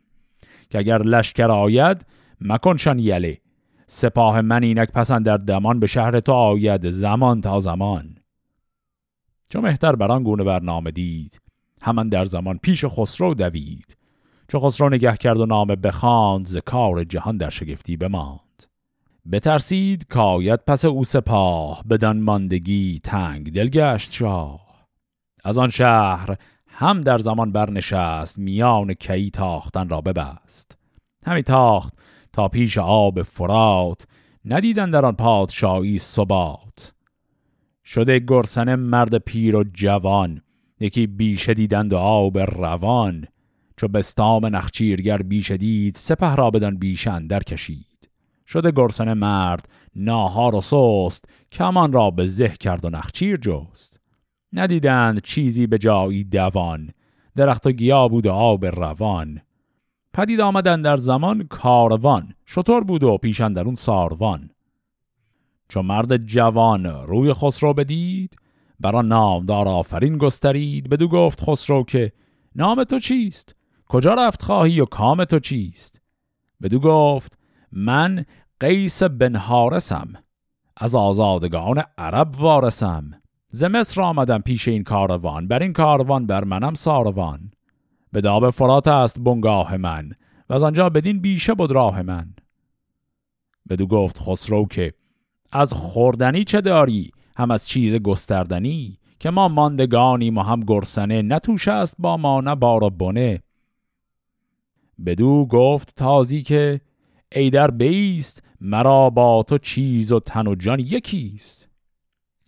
که 0.70 0.78
اگر 0.78 0.98
لشکر 0.98 1.50
آید 1.50 2.06
مکنشان 2.40 2.98
یله 2.98 3.38
سپاه 3.86 4.40
من 4.40 4.62
اینک 4.62 4.92
پسند 4.92 5.26
در 5.26 5.36
دمان 5.36 5.80
به 5.80 5.86
شهر 5.86 6.20
تو 6.20 6.32
آید 6.32 6.90
زمان 6.90 7.40
تا 7.40 7.60
زمان. 7.60 8.16
چو 9.50 9.60
مهتر 9.60 9.96
بران 9.96 10.22
گونه 10.22 10.44
برنامه 10.44 10.90
دید 10.90 11.40
همان 11.82 12.08
در 12.08 12.24
زمان 12.24 12.58
پیش 12.58 12.84
خسرو 12.84 13.34
دوید. 13.34 13.96
چو 14.48 14.60
خسرو 14.60 14.88
نگه 14.88 15.16
کرد 15.16 15.40
و 15.40 15.46
نامه 15.46 15.76
بخواند 15.76 16.46
ز 16.46 16.56
کار 16.56 17.04
جهان 17.04 17.36
در 17.36 17.50
شگفتی 17.50 17.96
بماند. 17.96 18.40
بترسید 19.32 20.06
کاید 20.06 20.60
پس 20.66 20.84
او 20.84 21.04
سپاه 21.04 21.84
بدان 21.90 22.20
ماندگی 22.20 23.00
تنگ 23.04 23.52
دل 23.52 23.68
گشت 23.68 24.12
شاه. 24.12 24.67
از 25.44 25.58
آن 25.58 25.68
شهر 25.68 26.36
هم 26.66 27.00
در 27.00 27.18
زمان 27.18 27.52
برنشست 27.52 28.38
میان 28.38 28.94
کی 28.94 29.30
تاختن 29.30 29.88
را 29.88 30.00
ببست. 30.00 30.78
همی 31.26 31.42
تاخت 31.42 31.92
تا 32.32 32.48
پیش 32.48 32.78
آب 32.78 33.22
فرات 33.22 34.06
ندیدن 34.44 34.90
در 34.90 35.04
آن 35.04 35.14
پادشاهی 35.14 35.98
ثبات. 35.98 36.92
شده 37.84 38.18
گرسنه 38.18 38.76
مرد 38.76 39.18
پیر 39.18 39.56
و 39.56 39.64
جوان 39.74 40.40
یکی 40.80 41.06
بیشه 41.06 41.54
دیدند 41.54 41.92
و 41.92 41.96
آب 41.96 42.38
روان. 42.38 43.26
چو 43.76 43.88
بستام 43.88 44.46
نخچیرگر 44.46 45.22
بیشه 45.22 45.56
دید 45.56 45.94
سپه 45.96 46.34
را 46.34 46.50
بدن 46.50 46.76
بیشن 46.76 47.26
در 47.26 47.40
کشید. 47.40 48.08
شده 48.46 48.70
گرسنه 48.70 49.14
مرد 49.14 49.68
ناهار 49.96 50.54
و 50.54 50.60
سست 50.60 51.24
کمان 51.52 51.92
را 51.92 52.10
به 52.10 52.26
زه 52.26 52.48
کرد 52.48 52.84
و 52.84 52.90
نخچیر 52.90 53.36
جست. 53.36 54.00
ندیدند 54.52 55.22
چیزی 55.22 55.66
به 55.66 55.78
جایی 55.78 56.24
دوان. 56.24 56.90
درخت 57.36 57.66
و 57.66 57.72
گیا 57.72 58.08
بود 58.08 58.26
و 58.26 58.32
آب 58.32 58.66
روان. 58.66 59.40
پدید 60.14 60.40
آمدن 60.40 60.82
در 60.82 60.96
زمان 60.96 61.46
کاروان. 61.46 62.34
شطور 62.46 62.84
بود 62.84 63.02
و 63.02 63.18
پیشن 63.18 63.52
در 63.52 63.62
اون 63.62 63.74
ساروان. 63.74 64.50
چون 65.68 65.86
مرد 65.86 66.16
جوان 66.16 66.86
روی 66.86 67.32
خسرو 67.32 67.74
بدید 67.74 68.36
برا 68.80 69.02
نامدار 69.02 69.68
آفرین 69.68 70.18
گسترید. 70.18 70.88
بدو 70.88 71.08
گفت 71.08 71.40
خسرو 71.40 71.84
که 71.84 72.12
نام 72.54 72.84
تو 72.84 72.98
چیست؟ 72.98 73.54
کجا 73.88 74.14
رفت 74.14 74.42
خواهی 74.42 74.80
و 74.80 74.84
کام 74.84 75.24
تو 75.24 75.38
چیست؟ 75.38 76.00
بدو 76.62 76.78
گفت 76.78 77.38
من 77.72 78.24
قیس 78.60 79.02
بن 79.02 79.36
حارسم 79.36 80.12
از 80.76 80.94
آزادگان 80.94 81.82
عرب 81.98 82.40
وارسم 82.40 83.17
ز 83.50 83.64
مصر 83.64 84.00
آمدم 84.00 84.38
پیش 84.38 84.68
این 84.68 84.84
کاروان. 84.84 85.48
بر 85.48 85.62
این 85.62 85.72
کاروان 85.72 86.26
بر 86.26 86.44
منم 86.44 86.74
ساروان. 86.74 87.50
به 88.12 88.20
داب 88.20 88.50
فرات 88.50 88.88
است 88.88 89.20
بنگاه 89.20 89.76
من 89.76 90.12
و 90.48 90.54
از 90.54 90.62
آنجا 90.62 90.88
بدین 90.88 91.20
بیشه 91.20 91.54
بود 91.54 91.72
راه 91.72 92.02
من. 92.02 92.34
بدو 93.68 93.86
گفت 93.86 94.18
خسرو 94.18 94.66
که 94.66 94.94
از 95.52 95.72
خوردنی 95.72 96.44
چه 96.44 96.60
داری؟ 96.60 97.10
هم 97.36 97.50
از 97.50 97.68
چیز 97.68 97.94
گستردنی؟ 97.94 98.98
که 99.20 99.30
ما 99.30 99.48
ماندگانیم 99.48 100.38
و 100.38 100.42
هم 100.42 100.60
گرسنه 100.60 101.22
نتوش 101.22 101.68
است 101.68 101.96
با 101.98 102.16
ما 102.16 102.40
نه 102.40 102.54
بار 102.54 102.84
و 102.84 102.90
بنه. 102.90 103.42
بدو 105.06 105.46
گفت 105.46 105.94
تازی 105.96 106.42
که 106.42 106.80
ای 107.32 107.50
در 107.50 107.70
بیست 107.70 108.42
مرا 108.60 109.10
با 109.10 109.42
تو 109.42 109.58
چیز 109.58 110.12
و 110.12 110.20
تن 110.20 110.46
و 110.46 110.54
جان 110.54 110.80
یکیست. 110.80 111.67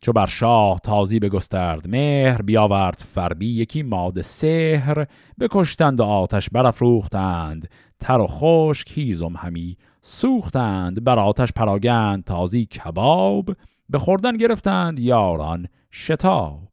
چو 0.01 0.13
بر 0.13 0.27
شاه 0.27 0.79
تازی 0.79 1.19
بگسترد 1.19 1.89
مهر 1.89 2.43
بیاورد 2.43 3.05
فربی 3.15 3.49
یکی 3.49 3.83
ماد 3.83 4.21
سهر 4.21 5.07
بکشتند 5.41 6.01
و 6.01 6.05
آتش 6.05 6.51
برافروختند 6.51 7.69
تر 8.01 8.21
و 8.21 8.27
خشک 8.27 8.99
هیزم 8.99 9.37
همی 9.37 9.77
سوختند. 10.01 11.05
بر 11.05 11.19
آتش 11.19 11.53
پراگند 11.53 12.25
تازی 12.25 12.67
کباب 12.67 13.57
به 13.89 13.99
خوردن 13.99 14.37
گرفتند 14.37 15.01
یاران 15.01 15.67
شتاب. 15.93 16.69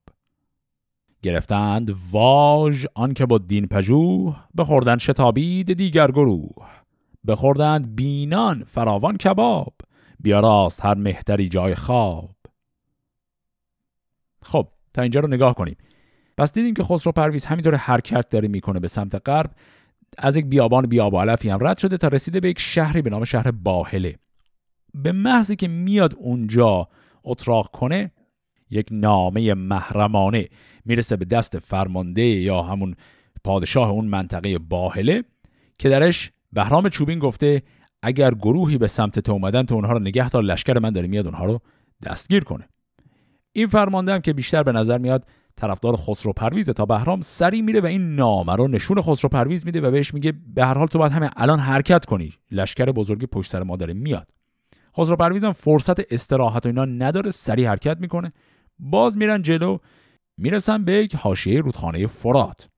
گرفتند 1.21 1.95
واژ 2.11 2.85
آنکه 2.95 3.25
بود 3.25 3.47
دین 3.47 3.67
پژوه 3.67 4.35
بخوردن 4.57 4.97
شتابید 4.97 5.73
دیگر 5.73 6.11
گروه. 6.11 6.67
بخوردند 7.27 7.95
بینان 7.95 8.63
فراوان 8.63 9.17
کباب 9.17 9.73
بیاراست 10.19 10.85
هر 10.85 10.93
مهتری 10.93 11.49
جای 11.49 11.75
خواب. 11.75 12.36
خب 14.47 14.67
تا 14.93 15.01
اینجا 15.01 15.19
رو 15.19 15.27
نگاه 15.27 15.55
کنیم. 15.55 15.77
پس 16.37 16.53
دیدیم 16.53 16.73
که 16.73 16.83
خسرو 16.83 17.11
پرویز 17.11 17.45
همینطور 17.45 17.75
حرکت 17.75 18.29
داره 18.29 18.47
می‌کنه 18.47 18.79
به 18.79 18.87
سمت 18.87 19.29
غرب. 19.29 19.51
از 20.17 20.35
یک 20.35 20.45
بیابان 20.45 20.85
بیابالفی 20.85 21.49
هم 21.49 21.67
رد 21.67 21.77
شده 21.77 21.97
تا 21.97 22.07
رسیده 22.07 22.39
به 22.39 22.49
یک 22.49 22.59
شهری 22.59 23.01
به 23.01 23.09
نام 23.09 23.23
شهر 23.23 23.51
باهله. 23.51 24.15
به 24.93 25.11
محضی 25.11 25.55
که 25.55 25.67
میاد 25.67 26.15
اونجا 26.17 26.87
اتراق 27.23 27.71
کنه 27.71 28.11
یک 28.69 28.87
نامه 28.91 29.53
محرمانه 29.53 30.47
می‌رسه 30.85 31.17
به 31.17 31.25
دست 31.25 31.59
فرمانده 31.59 32.21
یا 32.21 32.61
همون 32.61 32.95
پادشاه 33.43 33.89
اون 33.89 34.05
منطقه 34.05 34.57
باهله 34.57 35.23
که 35.77 35.89
درش 35.89 36.31
بهرام 36.53 36.89
چوبین 36.89 37.19
گفته 37.19 37.61
اگر 38.01 38.33
گروهی 38.33 38.77
به 38.77 38.87
سمت 38.87 39.19
تو 39.19 39.31
اومدن 39.31 39.63
تو 39.63 39.75
اونها 39.75 39.93
رو 39.93 39.99
نگه 39.99 40.29
دار 40.29 40.43
لشکر 40.43 40.79
من 40.79 40.89
داره 40.89 41.07
میاد 41.07 41.25
اونها 41.25 41.45
رو 41.45 41.61
دستگیر 42.05 42.43
کنه. 42.43 42.69
این 43.57 43.67
فرمانده 43.67 44.13
هم 44.13 44.19
که 44.19 44.33
بیشتر 44.33 44.63
به 44.63 44.71
نظر 44.71 44.97
میاد 44.97 45.25
طرفدار 45.55 45.95
خسرو 45.95 46.33
پرویزه. 46.33 46.73
تا 46.73 46.85
بهرام 46.85 47.21
سری 47.21 47.61
میره 47.61 47.81
و 47.81 47.85
این 47.85 48.15
نامه 48.15 48.55
رو 48.55 48.67
نشون 48.67 49.01
خسرو 49.01 49.29
پرویز 49.29 49.65
میده 49.65 49.81
و 49.81 49.91
بهش 49.91 50.13
میگه 50.13 50.33
به 50.55 50.65
هر 50.65 50.77
حال 50.77 50.87
تو 50.87 50.99
باید 50.99 51.11
همه 51.11 51.29
الان 51.35 51.59
حرکت 51.59 52.05
کنی. 52.05 52.33
لشکر 52.51 52.85
بزرگی 52.85 53.25
پشت 53.25 53.51
سر 53.51 53.63
ما 53.63 53.75
داره 53.75 53.93
میاد. 53.93 54.27
خسرو 54.97 55.15
پرویز 55.15 55.43
هم 55.43 55.53
فرصت 55.53 56.13
استراحت 56.13 56.65
و 56.65 56.69
اینا 56.69 56.85
نداره 56.85 57.31
سری 57.31 57.65
حرکت 57.65 57.97
می‌کنه. 57.99 58.33
باز 58.79 59.17
میرن 59.17 59.41
جلو. 59.41 59.77
می‌رسن 60.37 60.85
به 60.85 60.91
یک 60.91 61.15
حاشیه 61.15 61.59
رودخانه 61.59 62.07
فرات. 62.07 62.69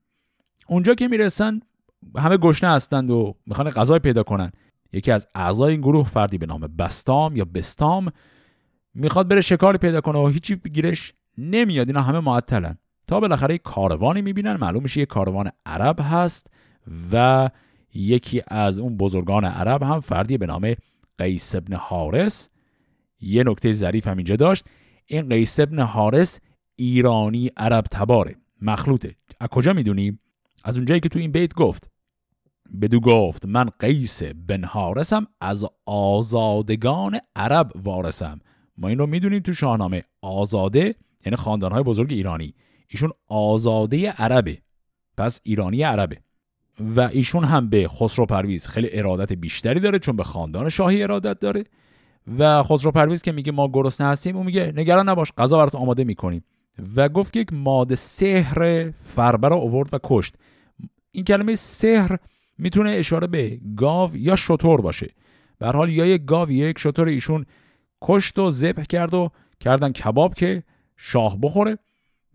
اونجا 0.67 0.95
که 0.95 1.07
می‌رسن 1.07 1.59
همه 2.17 2.37
گشنه 2.37 2.69
هستند 2.69 3.11
و 3.11 3.35
می‌خوان 3.45 3.69
غذای 3.69 3.99
پیدا 3.99 4.23
کنن. 4.23 4.51
یکی 4.93 5.11
از 5.11 5.27
اعضای 5.35 5.71
این 5.71 5.81
گروه 5.81 6.07
فردی 6.07 6.37
به 6.37 6.45
نام 6.45 6.61
بستام 6.79 7.35
یا 7.35 7.45
بستام 7.45 8.11
می‌خواد 8.93 9.27
بره 9.27 9.41
شکاری 9.41 9.77
پیدا 9.77 10.01
کنه 10.01 10.19
و 10.19 10.27
هیچی 10.27 10.55
گیرش 10.55 11.13
نمیاد. 11.37 11.87
اینا 11.87 12.01
همه 12.01 12.19
معطلن. 12.19 12.77
تا 13.07 13.19
بالاخره 13.19 13.55
یک 13.55 13.61
کاروانی 13.61 14.21
می‌بینن. 14.21 14.55
معلوم 14.55 14.83
میشه 14.83 15.01
یک 15.01 15.07
کاروان 15.07 15.49
عرب 15.65 15.99
هست 15.99 16.47
و 17.11 17.49
یکی 17.93 18.41
از 18.47 18.79
اون 18.79 18.97
بزرگان 18.97 19.45
عرب 19.45 19.83
هم 19.83 19.99
فردی 19.99 20.37
به 20.37 20.45
نام 20.45 20.75
قیس 21.17 21.55
ابن 21.55 21.73
حارس 21.73 22.49
یه 23.21 23.43
نکته 23.43 23.71
ظریف 23.71 24.07
هم 24.07 24.17
اینجا 24.17 24.35
داشت. 24.35 24.65
این 25.05 25.29
قیس 25.29 25.59
ابن 25.59 25.79
حارس 25.79 26.39
ایرانی 26.75 27.51
عرب 27.57 27.85
تباره. 27.91 28.35
مخلوطه. 28.61 29.15
از 29.39 29.47
کجا 29.47 29.73
می‌دونیم 29.73 30.19
از 30.63 30.77
اونجایی 30.77 30.99
که 30.99 31.09
تو 31.09 31.19
این 31.19 31.31
بیت 31.31 31.53
گفت. 31.53 31.89
بدو 32.81 32.99
گفت 32.99 33.45
من 33.45 33.69
قیس 33.79 34.23
بن 34.23 34.63
حارسم 34.63 35.27
از 35.41 35.65
آزادگان 35.85 37.19
عرب 37.35 37.71
وارثم. 37.75 38.39
ما 38.79 38.87
این 38.87 38.97
رو 38.97 39.07
می‌دونیم 39.07 39.39
تو 39.39 39.53
شاهنامه. 39.53 40.03
آزاده 40.21 40.95
یعنی 41.25 41.35
خاندانهای 41.35 41.83
بزرگ 41.83 42.13
ایرانی. 42.13 42.53
ایشون 42.87 43.11
آزاده 43.27 44.11
عربه. 44.11 44.57
پس 45.17 45.39
ایرانی 45.43 45.83
عربه. 45.83 46.17
و 46.95 47.01
ایشون 47.01 47.43
هم 47.43 47.69
به 47.69 47.87
خسرو 47.87 48.25
پرویز 48.25 48.67
خیلی 48.67 48.89
ارادت 48.91 49.33
بیشتری 49.33 49.79
داره 49.79 49.99
چون 49.99 50.15
به 50.15 50.23
خاندان 50.23 50.69
شاهی 50.69 51.03
ارادت 51.03 51.39
داره. 51.39 51.63
و 52.37 52.63
خسرو 52.63 52.91
پرویز 52.91 53.21
که 53.21 53.31
میگه 53.31 53.51
ما 53.51 53.67
گرسنه 53.67 54.07
هستیم 54.07 54.35
اون 54.37 54.45
میگه 54.45 54.73
نگران 54.75 55.09
نباش 55.09 55.31
غذا 55.37 55.57
برات 55.57 55.75
آماده 55.75 56.03
می‌کنیم. 56.03 56.43
و 56.95 57.09
گفت 57.09 57.33
که 57.33 57.39
یک 57.39 57.53
ماده 57.53 57.95
سحر 57.95 58.91
فربر 58.91 59.53
آورد 59.53 59.89
و 59.93 59.99
کشت. 60.03 60.35
این 61.11 61.23
کلمه 61.23 61.55
سحر 61.55 62.17
می‌تونه 62.57 62.89
اشاره 62.89 63.27
به 63.27 63.59
گاو 63.75 64.17
یا 64.17 64.35
شطور 64.35 64.81
باشه. 64.81 65.09
به 65.59 65.67
حال 65.67 65.89
یا 65.89 66.05
یک 66.05 66.25
گاو 66.25 66.51
یا 66.51 66.69
یک 66.69 66.79
شطور 66.79 67.07
ایشون 67.07 67.45
کشت 68.01 68.39
و 68.39 68.51
ذبح 68.51 68.83
کرد 68.83 69.13
و 69.13 69.29
کردن 69.59 69.91
کباب 69.91 70.33
که 70.33 70.63
شاه 70.97 71.37
بخوره. 71.41 71.77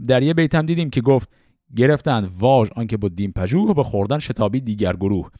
در 0.07 0.23
یه 0.23 0.35
بیت 0.35 0.55
هم 0.55 0.67
دیدیم 0.67 0.91
که 0.91 1.01
گفت 1.01 1.31
گرفتن 1.77 2.31
واژ 2.39 2.69
آنکه 2.77 2.97
با 2.97 3.09
دین 3.09 3.33
پژوه 3.33 3.75
به 3.75 3.83
خوردن 3.83 4.19
شتابی 4.19 4.61
دیگر 4.61 4.97
گروه. 4.97 5.31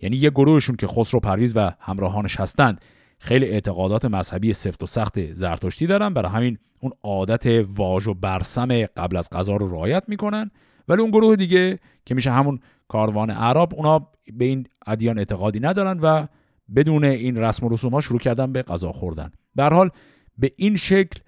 یعنی 0.00 0.16
یه 0.16 0.30
گروهشون 0.30 0.76
که 0.76 0.86
خسرو 0.86 1.20
پرویز 1.20 1.52
و 1.56 1.72
همراهانش 1.80 2.40
هستند. 2.40 2.80
خیلی 3.18 3.46
اعتقادات 3.46 4.04
مذهبی 4.04 4.52
سفت 4.52 4.82
و 4.82 4.86
سخت 4.86 5.32
زرتشتی 5.32 5.86
دارن. 5.86 6.14
برای 6.14 6.32
همین 6.32 6.58
اون 6.80 6.92
عادت 7.02 7.64
واژ 7.74 8.08
و 8.08 8.14
برسم 8.14 8.86
قبل 8.86 9.16
از 9.16 9.30
غذا 9.30 9.56
رو 9.56 9.68
رعایت 9.68 10.04
می‌کنن. 10.08 10.50
ولی 10.88 11.00
اون 11.02 11.10
گروه 11.10 11.36
دیگه 11.36 11.78
که 12.04 12.14
میشه 12.14 12.30
همون 12.30 12.60
کاروان 12.88 13.30
عرب 13.30 13.74
اونا 13.74 14.08
به 14.32 14.44
این 14.44 14.66
ادیان 14.86 15.18
اعتقادی 15.18 15.60
ندارن 15.60 15.98
و 16.00 16.26
بدون 16.74 17.04
این 17.04 17.36
رسم 17.36 17.66
و 17.66 17.68
رسوم 17.68 17.92
ها 17.92 18.00
شروع 18.00 18.18
کردن 18.20 18.52
به 18.52 18.62
غذا 18.62 18.92
خوردن. 18.92 19.30
به 19.54 19.64
حال 19.64 19.90
به 20.38 20.52
این 20.56 20.76
شکل 20.76 21.20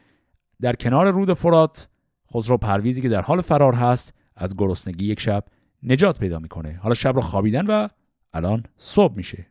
در 0.60 0.72
کنار 0.72 1.10
رود 1.10 1.32
فرات 1.32 1.88
خسرو 2.34 2.56
پرویزی 2.56 3.02
که 3.02 3.08
در 3.08 3.22
حال 3.22 3.40
فرار 3.40 3.74
هست 3.74 4.14
از 4.36 4.56
گرسنگی 4.56 5.04
یک 5.04 5.20
شب 5.20 5.44
نجات 5.82 6.18
پیدا 6.18 6.38
می‌کنه. 6.38 6.78
حالا 6.82 6.94
شب 6.94 7.14
رو 7.14 7.20
خوابیدن 7.20 7.66
و 7.66 7.88
الان 8.32 8.62
صبح 8.78 9.16
میشه. 9.16 9.46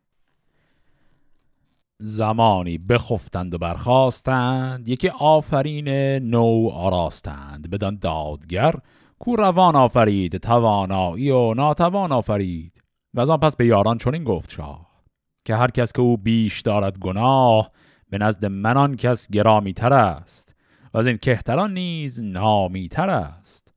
زمانی 1.99 2.77
بخفتند 2.77 3.53
و 3.53 3.57
برخواستند 3.57 4.87
یکی 4.87 5.09
آفرین 5.09 5.89
نو 6.17 6.69
آراستند. 6.73 7.69
بدان 7.69 7.97
دادگر 7.97 8.75
کو 9.19 9.35
روان 9.35 9.75
آفرید 9.75 10.37
توانایی 10.37 11.29
و 11.29 11.53
ناتوان 11.53 12.11
آفرید. 12.11 12.81
و 13.13 13.19
از 13.19 13.29
آن 13.29 13.37
پس 13.37 13.55
به 13.55 13.65
یاران 13.65 13.97
چنین 13.97 14.23
گفت 14.23 14.51
شاه. 14.51 14.92
که 15.45 15.55
هر 15.55 15.71
کس 15.71 15.93
که 15.93 16.01
او 16.01 16.17
بیش 16.17 16.61
دارد 16.61 16.99
گناه 16.99 17.71
به 18.09 18.17
نزد 18.17 18.45
منان 18.45 18.95
کس 18.95 19.27
گرامی 19.31 19.73
تر 19.73 19.93
است. 19.93 20.55
و 20.93 20.97
از 20.97 21.07
این 21.07 21.17
کهتران 21.17 21.73
نیز 21.73 22.19
نامی 22.23 22.87
تر 22.87 23.09
است. 23.09 23.73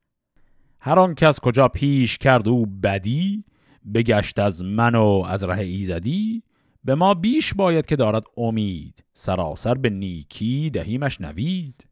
هر 0.80 0.98
آن 0.98 1.14
کس 1.14 1.40
کجا 1.40 1.68
پیش 1.68 2.18
کرد 2.18 2.48
او 2.48 2.66
بدی 2.66 3.44
بگشت 3.94 4.38
از 4.38 4.64
من 4.64 4.94
و 4.94 5.24
از 5.28 5.44
ره 5.44 5.58
ایزدی 5.58 6.42
به 6.84 6.94
ما 6.94 7.14
بیش 7.14 7.54
باید 7.54 7.86
که 7.86 7.96
دارد 7.96 8.24
امید. 8.36 9.04
سراسر 9.14 9.74
به 9.74 9.90
نیکی 9.90 10.70
دهیمش 10.70 11.20
نوید. 11.20 11.86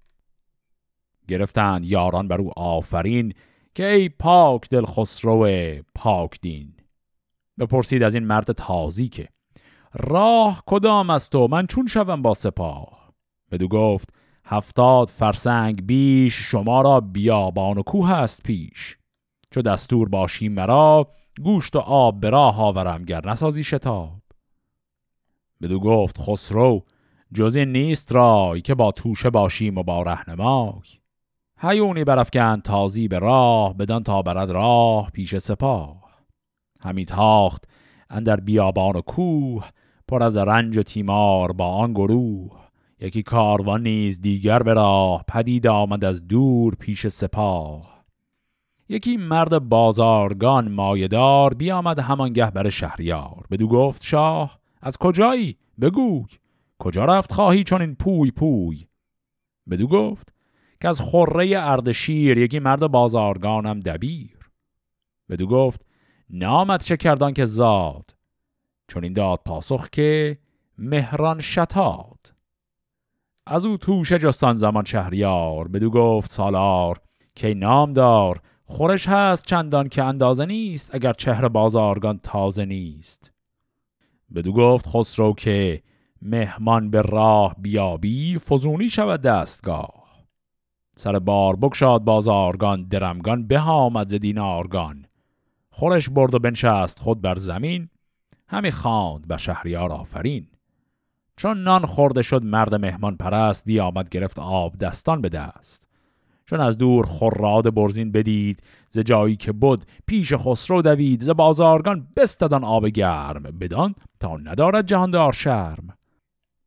گرفتند 1.28 1.84
یاران 1.84 2.28
بر 2.28 2.40
او 2.40 2.50
آفرین 2.56 3.32
که 3.74 3.86
ای 3.86 4.08
پاک 4.08 4.68
دل 4.68 4.84
خسرو 4.84 5.48
پاک 5.94 6.40
دین. 6.40 6.74
بپرسید 7.58 8.02
از 8.02 8.14
این 8.14 8.24
مرد 8.24 8.52
تازی 8.52 9.08
که 9.08 9.28
راه 9.94 10.62
کدام 10.66 11.10
است 11.10 11.34
و 11.34 11.48
من 11.48 11.66
چون 11.66 11.86
شوم 11.86 12.22
با 12.22 12.34
سپاه؟ 12.34 13.12
بدو 13.50 13.68
گفت 13.68 14.08
هفتاد 14.44 15.08
فرسنگ 15.08 15.86
بیش 15.86 16.34
شما 16.34 16.82
را 16.82 17.00
بیابان 17.00 17.78
و 17.78 17.82
کوه 17.82 18.12
است 18.12 18.42
پیش. 18.42 18.98
چو 19.50 19.62
دستور 19.62 20.08
باشی 20.08 20.48
مرا 20.48 21.08
گوشت 21.42 21.76
و 21.76 21.78
آب 21.78 22.20
به 22.20 22.30
راه 22.30 22.60
آورم 22.60 23.04
گر 23.04 23.26
نسازی 23.26 23.64
شتاب. 23.64 24.22
بدو 25.62 25.80
گفت 25.80 26.20
خسرو 26.20 26.82
جزی 27.34 27.64
نیست 27.64 28.12
رای 28.12 28.60
که 28.60 28.74
با 28.74 28.92
توشه 28.92 29.30
باشیم 29.30 29.78
و 29.78 29.82
با 29.82 30.02
رهنمای. 30.02 30.82
هیونی 31.60 32.04
برفکن 32.04 32.60
تازی 32.60 33.08
به 33.08 33.18
راه 33.18 33.74
بدان 33.74 34.02
تا 34.02 34.22
برد 34.22 34.50
راه 34.50 35.10
پیش 35.10 35.36
سپاه. 35.36 36.04
همی 36.80 37.04
تاخت 37.04 37.64
اندر 38.10 38.40
بیابان 38.40 38.96
و 38.96 39.00
کوه 39.00 39.64
پر 40.08 40.22
از 40.22 40.36
رنج 40.36 40.78
و 40.78 40.82
تیمار 40.82 41.52
با 41.52 41.68
آن 41.68 41.92
گروه. 41.92 42.64
یکی 43.00 43.22
کاروان 43.22 43.82
نیز 43.82 44.20
دیگر 44.20 44.62
به 44.62 44.74
راه 44.74 45.24
پدید 45.28 45.66
آمد 45.66 46.04
از 46.04 46.28
دور 46.28 46.74
پیش 46.74 47.06
سپاه. 47.06 48.04
یکی 48.88 49.16
مرد 49.16 49.68
بازارگان 49.68 50.68
مایدار 50.68 51.54
بیامد 51.54 51.98
همانگه 51.98 52.50
بر 52.50 52.68
شهریار. 52.68 53.46
بدو 53.50 53.68
گفت 53.68 54.04
شاه 54.04 54.58
از 54.82 54.98
کجایی؟ 54.98 55.56
بگوی 55.80 56.26
کجا 56.78 57.04
رفت 57.04 57.32
خواهی 57.32 57.64
چون 57.64 57.80
این 57.80 57.94
پوی 57.94 58.30
پوی؟ 58.30 58.86
بدو 59.70 59.86
گفت 59.86 60.34
که 60.80 60.88
از 60.88 61.00
خره 61.00 61.52
اردشیر 61.56 62.38
یکی 62.38 62.58
مرد 62.58 62.86
بازارگانم 62.86 63.80
دبیر. 63.80 64.38
بدو 65.28 65.46
گفت 65.46 65.86
نامت 66.30 66.84
چه 66.84 66.96
کردان 66.96 67.32
که 67.32 67.44
زاد؟ 67.44 68.13
چون 68.88 69.04
این 69.04 69.12
داد 69.12 69.40
پاسخ 69.44 69.90
که 69.90 70.38
مهران 70.78 71.40
شتاد. 71.40 72.32
از 73.46 73.64
او 73.64 73.76
توشه 73.76 74.18
جستان 74.18 74.56
زمان 74.56 74.84
شهریار 74.84 75.68
بدو 75.68 75.90
گفت 75.90 76.30
سالار 76.30 77.00
که 77.34 77.54
نام 77.54 77.92
دار 77.92 78.40
خورش 78.64 79.08
هست 79.08 79.46
چندان 79.46 79.88
که 79.88 80.04
اندازه 80.04 80.46
نیست 80.46 80.94
اگر 80.94 81.12
چهره 81.12 81.48
بازارگان 81.48 82.18
تازه 82.18 82.64
نیست. 82.64 83.32
بدو 84.34 84.52
گفت 84.52 84.86
خسرو 84.88 85.32
که 85.32 85.82
مهمان 86.22 86.90
به 86.90 87.02
راه 87.02 87.56
بیابی 87.58 88.38
فزونی 88.38 88.90
شود 88.90 89.22
دستگاه. 89.22 90.04
سر 90.96 91.18
بار 91.18 91.56
بکشاد 91.56 92.04
بازارگان 92.04 92.84
درمگان 92.84 93.46
به 93.46 93.60
آمد 93.60 94.08
ز 94.08 94.14
دینارگان. 94.14 95.06
خورش 95.70 96.08
برد 96.08 96.34
و 96.34 96.38
بنشست 96.38 96.98
خود 96.98 97.20
بر 97.20 97.38
زمین 97.38 97.88
همی 98.48 98.70
خواند 98.70 99.28
بر 99.28 99.36
شهریار 99.36 99.92
آفرین. 99.92 100.46
چون 101.36 101.62
نان 101.62 101.86
خورده 101.86 102.22
شد 102.22 102.44
مرد 102.44 102.74
مهمان 102.74 103.16
پرست 103.16 103.64
بیامد 103.64 104.08
گرفت 104.08 104.38
آب 104.38 104.78
دستان 104.78 105.20
به 105.20 105.28
دست. 105.28 105.88
چون 106.46 106.60
از 106.60 106.78
دور 106.78 107.06
خراد 107.06 107.74
برزین 107.74 108.12
بدید 108.12 108.62
ز 108.90 108.98
جایی 108.98 109.36
که 109.36 109.52
بود 109.52 109.84
پیش 110.06 110.32
خسرو 110.34 110.82
دوید 110.82 111.22
ز 111.22 111.30
بازارگان 111.30 112.08
بستدان 112.16 112.64
آب 112.64 112.86
گرم 112.86 113.42
بدان 113.42 113.94
تا 114.20 114.36
ندارد 114.36 114.86
جهاندار 114.86 115.32
شرم. 115.32 115.98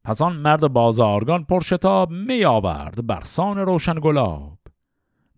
پس 0.04 0.22
آن 0.22 0.36
مرد 0.36 0.68
بازارگان 0.68 1.44
پرشتاب 1.44 2.12
می 2.12 2.46
آورد 2.46 3.08
برسان 3.08 3.58
روشن 3.58 3.96
گلاب. 4.02 4.58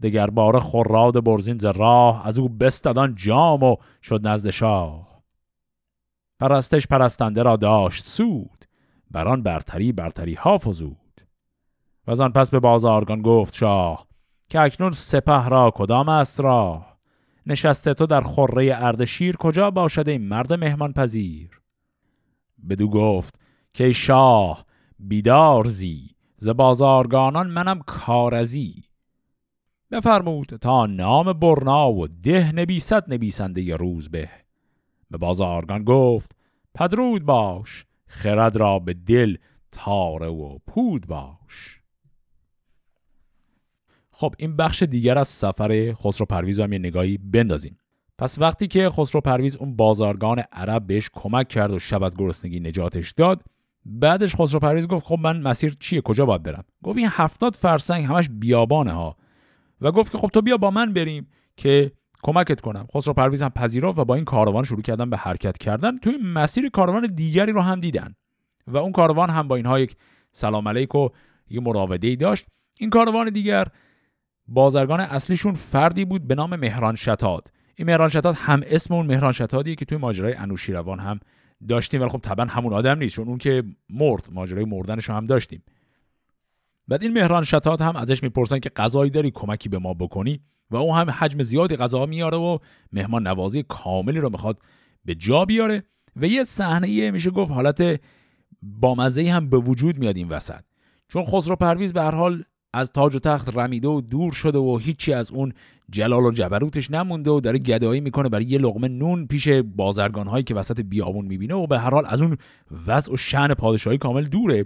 دگر 0.02 0.30
بار 0.30 0.60
خراد 0.60 1.24
برزین 1.24 1.58
ز 1.58 1.66
راه 1.66 2.28
از 2.28 2.40
او 2.40 2.50
بستدان 2.50 3.16
جام 3.16 3.64
و 3.64 3.76
شد 4.04 4.28
نزد 4.28 4.50
شاه. 4.50 5.09
پرستش 6.40 6.88
پرستنده 6.88 7.44
را 7.44 7.56
داشت 7.56 8.06
سود 8.06 8.66
بران 9.12 9.44
برتری 9.44 9.92
برتری 9.92 10.34
ها 10.34 10.58
فزود 10.58 11.22
و 12.08 12.24
آن 12.24 12.32
پس 12.32 12.52
به 12.52 12.60
بازارگان 12.60 13.22
گفت 13.22 13.56
شاه 13.56 14.08
که 14.50 14.60
اکنون 14.60 14.92
سپه 14.92 15.50
را 15.50 15.72
کدام 15.76 16.10
است 16.10 16.42
را 16.42 16.86
نشسته 17.46 17.94
تو 17.94 18.06
در 18.06 18.22
خره 18.22 18.72
اردشیر 18.74 19.36
کجا 19.36 19.72
باشد 19.72 20.10
این 20.10 20.28
مرد 20.28 20.54
مهمان 20.54 20.94
پذیر؟ 20.94 21.62
بدو 22.70 22.90
گفت 22.90 23.40
که 23.74 23.92
شاه 23.92 24.66
بیدارزی 25.00 26.16
ز 26.38 26.50
بازارگانان 26.50 27.48
منم 27.48 27.80
کارزی 27.80 28.84
بفرمود 29.92 30.48
تا 30.48 30.86
نام 30.86 31.34
برنا 31.34 31.92
و 31.92 32.08
ده 32.08 32.52
نبیست 32.52 33.10
نبیسنده 33.10 33.76
روز 33.76 34.10
به 34.10 34.30
به 35.12 35.18
بازارگان 35.18 35.84
گفت 35.84 36.36
پدرود 36.76 37.24
باش 37.24 37.86
خرد 38.08 38.56
را 38.56 38.80
به 38.80 38.94
دل 38.94 39.38
تاره 39.72 40.28
و 40.28 40.58
پود 40.68 41.08
باش. 41.08 41.80
خب 44.12 44.34
این 44.38 44.56
بخش 44.56 44.84
دیگر 44.84 45.18
از 45.18 45.28
سفر 45.28 45.94
خسرو 45.94 46.26
پرویز 46.26 46.60
هم 46.60 46.74
یه 46.74 46.80
نگاهی 46.80 47.18
بندازیم. 47.18 47.78
پس 48.18 48.40
وقتی 48.40 48.68
که 48.68 48.90
خسرو 48.90 49.22
پرویز 49.22 49.56
اون 49.56 49.76
بازارگان 49.76 50.40
عرب 50.52 50.88
بهش 50.88 51.10
کمک 51.14 51.48
کرد 51.48 51.72
و 51.72 51.80
شب 51.80 52.04
از 52.04 52.18
گرسنگی 52.18 52.60
نجاتش 52.60 53.12
داد 53.12 53.44
بعدش 53.86 54.36
خسرو 54.36 54.60
پرویز 54.60 54.88
گفت 54.88 55.06
خب 55.06 55.20
من 55.20 55.42
مسیر 55.42 55.78
چیه؟ 55.80 56.02
کجا 56.02 56.26
باید 56.26 56.44
برم؟ 56.44 56.64
گفت 56.84 56.98
این 56.98 57.08
هفتاد 57.12 57.56
فرسنگ 57.56 58.06
همش 58.06 58.30
بیابانه 58.30 58.92
ها. 58.92 59.18
و 59.82 59.92
گفت 59.92 60.12
که 60.12 60.18
خب 60.18 60.28
تو 60.28 60.42
بیا 60.42 60.58
با 60.58 60.72
من 60.72 60.94
بریم 60.94 61.28
که 61.58 61.92
کمکت 62.24 62.62
کنم. 62.62 62.88
خسرو 62.96 63.14
پرویز 63.14 63.44
هم 63.44 63.50
پذیرفت 63.50 63.98
و 64.00 64.06
با 64.06 64.16
این 64.16 64.26
کاروان 64.26 64.64
شروع 64.64 64.82
کردن 64.82 65.10
به 65.10 65.18
حرکت 65.18 65.58
کردن. 65.58 65.98
توی 65.98 66.18
مسیر 66.18 66.70
کاروان 66.70 67.08
دیگری 67.08 67.52
رو 67.52 67.62
هم 67.62 67.80
دیدن. 67.80 68.16
و 68.68 68.78
اون 68.78 68.92
کاروان 68.92 69.30
هم 69.30 69.48
با 69.48 69.56
اینها 69.56 69.80
یک 69.80 69.96
سلام 70.32 70.68
علیک 70.68 70.96
و 70.96 71.10
یه 71.50 71.62
مراوده 71.62 72.08
ای 72.08 72.16
داشت. 72.16 72.46
این 72.80 72.90
کاروان 72.90 73.30
دیگر 73.30 73.68
بازرگان 74.48 75.00
اصلیشون 75.00 75.54
فردی 75.54 76.06
بود 76.06 76.28
به 76.28 76.36
نام 76.36 76.56
مهران 76.56 76.96
شتاد. 76.96 77.52
این 77.76 77.88
مهران 77.88 78.10
شتاد 78.10 78.36
هم 78.36 78.62
اسم 78.66 78.94
اون 78.94 79.06
مهران 79.06 79.32
شتادیه 79.32 79.76
که 79.76 79.86
توی 79.86 79.98
ماجرای 79.98 80.34
انوشیروان 80.34 81.00
هم 81.00 81.20
داشتیم. 81.68 82.02
ولی 82.02 82.10
خب 82.10 82.20
طبعا 82.20 82.46
همون 82.46 82.74
آدم 82.74 82.98
نیست 82.98 83.16
چون 83.16 83.28
اون 83.28 83.38
که 83.38 83.64
مرد 83.90 84.28
ماجرای 84.32 84.66
مردنش 84.66 85.10
هم 85.10 85.26
داشتیم. 85.26 85.64
بعد 86.90 87.04
این 87.04 87.14
مهران 87.14 87.44
شتات 87.44 87.82
هم 87.82 87.96
ازش 87.96 88.24
می‌پرسن 88.24 88.60
که 88.60 88.70
غذایی 88.76 89.12
داری 89.12 89.32
کمکی 89.32 89.70
به 89.70 89.80
ما 89.80 89.94
بکنی؟ 89.94 90.40
و 90.72 90.76
او 90.76 90.96
هم 90.96 91.10
حجم 91.10 91.44
زیادی 91.44 91.76
غذا 91.76 92.06
میاره 92.06 92.38
و 92.38 92.58
مهمان 92.94 93.28
نوازی 93.28 93.64
کاملی 93.68 94.20
رو 94.20 94.30
می‌خواد 94.30 94.60
به 95.06 95.16
جا 95.16 95.46
بیاره. 95.46 95.84
و 96.16 96.26
یه 96.26 96.44
صحنه 96.44 97.12
میشه 97.12 97.30
گفت 97.30 97.52
حالت 97.52 98.02
بامزه 98.62 99.32
هم 99.32 99.50
به 99.50 99.58
وجود 99.58 99.98
میاد 99.98 100.18
این 100.18 100.30
وسط. 100.30 100.62
چون 101.08 101.26
خسرو 101.26 101.56
پرویز 101.56 101.94
به 101.94 102.02
هر 102.02 102.16
حال 102.16 102.44
از 102.74 102.92
تاج 102.92 103.16
و 103.16 103.20
تخت 103.20 103.58
رمیده 103.58 103.88
و 103.88 104.02
دور 104.02 104.34
شده 104.34 104.58
و 104.58 104.78
هیچی 104.78 105.14
از 105.14 105.32
اون 105.32 105.54
جلال 105.90 106.24
و 106.24 106.32
جبروتش 106.32 106.92
نمونده 106.92 107.32
و 107.32 107.40
داره 107.40 107.60
گدایی 107.60 108.02
می‌کنه 108.02 108.30
برای 108.30 108.46
یه 108.46 108.58
لغمه 108.58 108.88
نون 108.88 109.28
پیش 109.28 109.48
بازرگان 109.48 110.28
هایی 110.28 110.44
که 110.44 110.56
وسط 110.56 110.82
بیابون 110.82 111.26
می‌بینه 111.26 111.54
و 111.54 111.68
به 111.68 111.80
هر 111.80 111.90
حال 111.90 112.06
از 112.08 112.22
اون 112.22 112.38
وضع 112.88 113.14
و 113.14 113.18
شن 113.18 113.54
پادشاهی 113.54 113.98
کامل 113.98 114.24
دوره. 114.24 114.66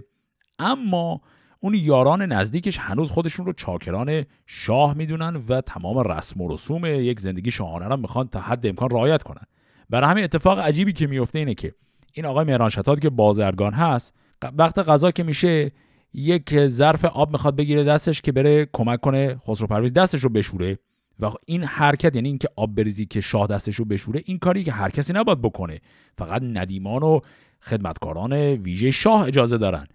اما 0.58 1.20
اون 1.64 1.74
یاران 1.74 2.22
نزدیکش 2.22 2.78
هنوز 2.78 3.10
خودشون 3.10 3.46
رو 3.46 3.52
چاکران 3.52 4.24
شاه 4.46 4.94
می‌دونن 4.94 5.36
و 5.48 5.60
تمام 5.60 5.98
رسم 5.98 6.40
و 6.40 6.52
رسوم 6.52 6.86
یک 6.86 7.20
زندگی 7.20 7.50
شاهانه 7.50 7.88
رو 7.88 7.96
می‌خوان 7.96 8.28
تا 8.28 8.40
حد 8.40 8.66
امکان 8.66 8.90
رعایت 8.90 9.22
کنن. 9.22 9.42
برای 9.90 10.10
همین 10.10 10.24
اتفاق 10.24 10.58
عجیبی 10.58 10.92
که 10.92 11.06
میفته 11.06 11.38
اینه 11.38 11.54
که 11.54 11.74
این 12.12 12.26
آقای 12.26 12.44
مهران 12.44 12.68
شتاد 12.68 13.00
که 13.00 13.10
بازرگان 13.10 13.72
هست 13.72 14.14
وقت 14.58 14.78
غذا 14.78 15.10
که 15.10 15.22
میشه 15.22 15.72
یک 16.14 16.66
ظرف 16.66 17.04
آب 17.04 17.32
می‌خواد 17.32 17.56
بگیره 17.56 17.84
دستش 17.84 18.20
که 18.20 18.32
بره 18.32 18.68
کمک 18.72 19.00
کنه 19.00 19.36
خسرو 19.48 19.66
پرویز 19.66 19.92
دستش 19.92 20.20
رو 20.20 20.30
بشوره 20.30 20.78
و 21.20 21.30
این 21.46 21.64
حرکت 21.64 22.16
یعنی 22.16 22.28
اینکه 22.28 22.48
آب 22.56 22.74
بریزی 22.74 23.06
که 23.06 23.20
شاه 23.20 23.46
دستش 23.46 23.76
رو 23.76 23.84
بشوره 23.84 24.22
این 24.24 24.38
کاری 24.38 24.64
که 24.64 24.72
هر 24.72 24.90
کسی 24.90 25.12
نباید 25.12 25.42
بکنه. 25.42 25.80
فقط 26.18 26.42
ندیمان 26.42 27.02
و 27.02 27.20
خدمتکاران 27.60 28.32
ویژه 28.32 28.90
شاه 28.90 29.26
اجازه 29.26 29.58
دارن. 29.58 29.86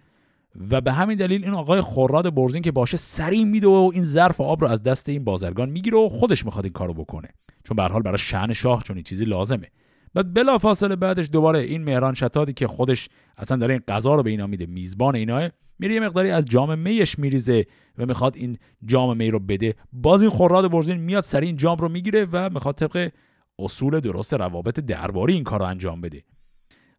و 0.71 0.81
به 0.81 0.91
همین 0.91 1.17
دلیل 1.17 1.43
این 1.43 1.53
آقای 1.53 1.81
خوراد 1.81 2.35
برزین 2.35 2.61
که 2.61 2.71
باشه 2.71 2.97
سریع 2.97 3.43
میده 3.43 3.67
و 3.67 3.91
این 3.93 4.03
ظرف 4.03 4.41
آب 4.41 4.61
رو 4.61 4.67
از 4.67 4.83
دست 4.83 5.09
این 5.09 5.23
بازرگان 5.23 5.69
می‌گیره 5.69 5.97
و 5.97 6.09
خودش 6.09 6.45
می‌خواد 6.45 6.65
این 6.65 6.73
کارو 6.73 6.93
بکنه. 6.93 7.27
چون 7.63 7.75
به 7.75 7.83
حال 7.83 8.01
برای 8.01 8.17
شأن 8.17 8.53
شاه 8.53 8.83
چون 8.83 8.95
این 8.95 9.03
چیزی 9.03 9.25
لازمه. 9.25 9.67
بعد 10.13 10.33
بلا 10.33 10.57
فاصله 10.57 10.95
بعدش 10.95 11.29
دوباره 11.31 11.59
این 11.59 11.83
مهران 11.83 12.13
شتادی 12.13 12.53
که 12.53 12.67
خودش 12.67 13.09
اصلا 13.37 13.57
داره 13.57 13.73
این 13.73 13.83
غذا 13.87 14.15
رو 14.15 14.23
به 14.23 14.29
اینا 14.29 14.47
میده 14.47 14.65
میزبان 14.65 15.15
ایناه 15.15 15.49
میره 15.79 15.93
یه 15.93 15.99
مقداری 15.99 16.31
از 16.31 16.45
جام 16.45 16.79
میش 16.79 17.19
میریزه 17.19 17.65
و 17.97 18.05
می‌خواد 18.05 18.35
این 18.35 18.57
جام 18.85 19.17
می 19.17 19.31
رو 19.31 19.39
بده. 19.39 19.75
باز 19.93 20.21
این 20.21 20.31
خوراد 20.31 20.71
برزین 20.71 20.97
میاد 20.97 21.23
سری 21.23 21.45
این 21.45 21.55
جام 21.55 21.77
رو 21.77 21.89
می‌گیره 21.89 22.27
و 22.31 22.49
می‌خواد 22.49 22.75
طبق 22.75 23.11
اصول 23.59 23.99
درست 23.99 24.33
روابط 24.33 24.79
درباری 24.79 25.33
این 25.33 25.43
کار 25.43 25.63
انجام 25.63 26.01
بده. 26.01 26.23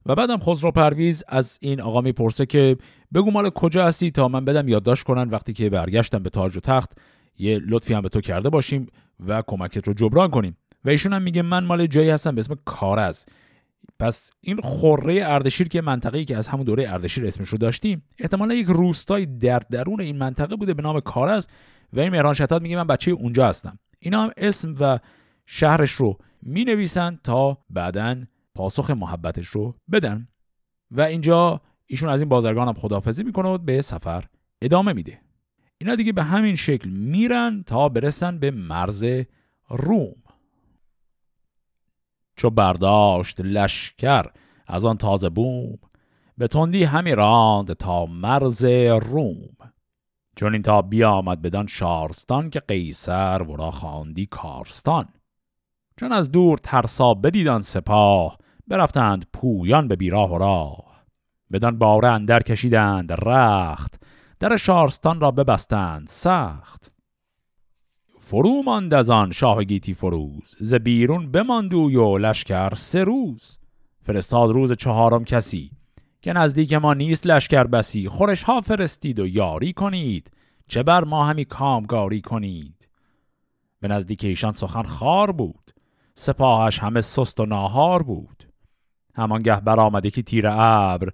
و 0.07 0.15
بعدم 0.15 0.39
خسرو 0.39 0.71
پرویز 0.71 1.25
از 1.29 1.59
این 1.61 1.81
آقا 1.81 2.01
می‌پرسه 2.01 2.47
که 2.47 2.77
بگو 3.15 3.31
مال 3.31 3.51
کجا 3.51 3.87
هستی 3.87 4.11
تا 4.11 4.29
من 4.29 4.45
بدم 4.45 4.69
یادداشت 4.69 5.03
کنن 5.05 5.31
وقتی 5.31 5.53
که 5.53 5.71
برگشتم 5.71 6.23
به 6.23 6.31
تاج 6.31 6.57
و 6.57 6.61
تخت 6.61 6.91
یه 7.39 7.61
لطفی 7.67 7.95
هم 7.95 8.01
به 8.01 8.09
تو 8.09 8.21
کرده 8.21 8.51
باشیم 8.51 8.87
و 9.27 9.43
کمکت 9.47 9.87
رو 9.89 9.95
جبران 9.95 10.31
کنیم. 10.31 10.57
و 10.85 10.89
ایشون 10.89 11.13
هم 11.13 11.23
میگه 11.23 11.43
من 11.43 11.65
مال 11.65 11.87
جایی 11.87 12.11
هستم 12.11 12.35
به 12.35 12.39
اسم 12.39 12.55
کارز 12.65 13.25
پس 13.99 14.31
این 14.41 14.61
خوره 14.61 15.21
اردشیر 15.25 15.69
که 15.69 15.81
منطقه‌ای 15.81 16.25
که 16.25 16.37
از 16.37 16.49
همون 16.49 16.65
دوره 16.65 16.93
اردشیر 16.93 17.27
اسمش 17.27 17.49
رو 17.49 17.59
داشتیم 17.59 18.03
احتمالا 18.19 18.55
یک 18.55 18.67
روستای 18.67 19.27
در 19.27 19.59
درون 19.59 20.01
این 20.01 20.19
منطقه 20.19 20.57
بوده 20.57 20.75
به 20.75 20.83
نام 20.83 21.01
کارز 21.01 21.47
و 21.93 22.01
این 22.01 22.09
مهران 22.09 22.35
شتاد 22.35 22.63
میگه 22.63 22.77
من 22.77 22.87
بچه 22.87 23.11
اونجا 23.11 23.49
هستم. 23.49 23.79
اینا 23.99 24.23
هم 24.23 24.31
اسم 24.37 24.75
و 24.81 24.99
شهرش 25.47 25.91
رو 25.91 26.19
می 26.43 26.65
نویسن 26.65 27.19
تا 27.25 27.59
بعدا 27.71 28.17
پاسخ 28.61 28.91
محبتش 28.91 29.47
رو 29.47 29.75
بدن. 29.93 30.29
و 30.91 31.01
اینجا 31.01 31.61
ایشون 31.87 32.09
از 32.09 32.21
این 32.21 32.29
بازرگان 32.29 32.69
هم 32.69 32.75
خدافزی 32.75 33.23
می‌کنه 33.23 33.49
و 33.49 33.59
به 33.59 33.81
سفر 33.81 34.25
ادامه 34.63 34.93
میده. 34.93 35.21
اینا 35.79 35.95
دیگه 35.95 36.13
به 36.13 36.23
همین 36.23 36.55
شکل 36.55 36.91
میرن 36.91 37.63
تا 37.63 37.89
برسن 37.89 38.39
به 38.39 38.51
مرز 38.51 39.05
روم. 39.69 40.23
چو 42.37 42.51
برداشت 42.51 43.41
لشکر 43.41 44.27
از 44.67 44.85
آن 44.85 44.97
تازه 44.97 45.29
بوم 45.29 45.79
به 46.39 46.49
تندی 46.49 46.85
همی 46.85 47.15
راند 47.15 47.73
تا 47.73 48.07
مرز 48.07 48.65
روم. 48.65 49.57
چون 50.37 50.53
این 50.53 50.63
تا 50.63 50.83
بیامد 50.83 51.43
بدان 51.43 51.67
شارستان 51.67 52.51
که 52.51 52.61
قیصر 52.61 53.43
ورا 53.43 53.71
خواندی 53.71 54.27
کارستان. 54.27 55.09
چون 55.97 56.13
از 56.13 56.31
دور 56.31 56.59
ترسا 56.59 57.15
بدیدان 57.15 57.63
سپاه 57.63 58.39
برفتند 58.71 59.27
پویان 59.33 59.89
به 59.89 59.97
بیراه 59.97 60.35
و 60.35 60.39
راه. 60.39 61.05
بدان 61.53 61.79
باره 61.79 62.09
اندر 62.09 62.43
کشیدند 62.43 63.13
رخت. 63.13 64.03
در 64.39 64.57
شارستان 64.57 65.21
را 65.21 65.31
ببستند 65.31 66.07
سخت. 66.09 66.93
فرو 68.21 68.63
ماند 68.63 68.95
از 68.95 69.11
آن 69.11 69.31
شاه 69.31 69.65
گیتی 69.65 69.95
فروز. 69.95 70.57
ز 70.61 70.75
بیرون 70.75 71.31
بماند 71.31 71.75
و 71.75 72.19
لشکر 72.19 72.75
سه 72.75 73.05
روز. 73.05 73.59
فرستاد 74.03 74.51
روز 74.51 74.73
چهارم 74.73 75.25
کسی. 75.25 75.71
که 76.23 76.33
نزدیک 76.33 76.73
ما 76.73 76.95
نیست 76.95 77.27
لشکر 77.27 77.65
بسی. 77.65 78.09
خورش 78.09 78.43
ها 78.43 78.61
فرستید 78.61 79.21
و 79.21 79.27
یاری 79.27 79.73
کنید. 79.73 80.31
چه 80.69 80.83
بر 80.83 81.05
ما 81.05 81.27
همی 81.27 81.45
کامگاری 81.45 82.21
کنید؟ 82.21 82.89
به 83.81 83.89
نزدیک 83.89 84.25
ایشان 84.25 84.53
سخن 84.53 84.83
خار 84.83 85.33
بود. 85.33 85.71
سپاهش 86.15 86.79
همه 86.79 87.01
سست 87.01 87.41
و 87.41 87.47
ناهار 87.47 88.03
بود. 88.03 88.40
همانگه 89.15 89.61
برآمده 89.61 90.11
که 90.11 90.23
تیر 90.23 90.47
ابر 90.47 91.09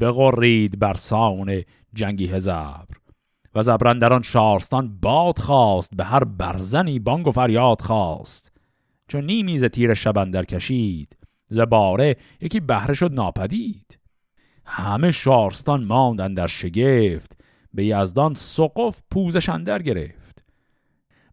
بغرید 0.00 0.78
بر 0.78 0.94
سان 0.94 1.62
جنگی 1.94 2.26
هزبر. 2.26 2.86
و 3.54 3.62
زبرندران 3.62 4.22
شارستان 4.22 4.98
باد 5.02 5.38
خواست 5.38 5.96
به 5.96 6.04
هر 6.04 6.24
برزنی 6.24 6.98
بانگ 6.98 7.26
و 7.26 7.32
فریاد 7.32 7.80
خواست. 7.80 8.52
چون 9.08 9.24
نیمیز 9.24 9.64
تیر 9.64 9.94
شبندر 9.94 10.44
کشید 10.44 11.16
زباره 11.48 12.16
یکی 12.40 12.60
بهره 12.60 12.94
شد 12.94 13.12
ناپدید. 13.12 13.98
همه 14.64 15.12
شارستان 15.12 15.84
ماندن 15.84 16.34
در 16.34 16.46
شگفت 16.46 17.40
به 17.74 17.84
یزدان 17.84 18.34
سقف 18.34 19.00
پوزش 19.10 19.48
اندر 19.48 19.82
گرفت. 19.82 20.44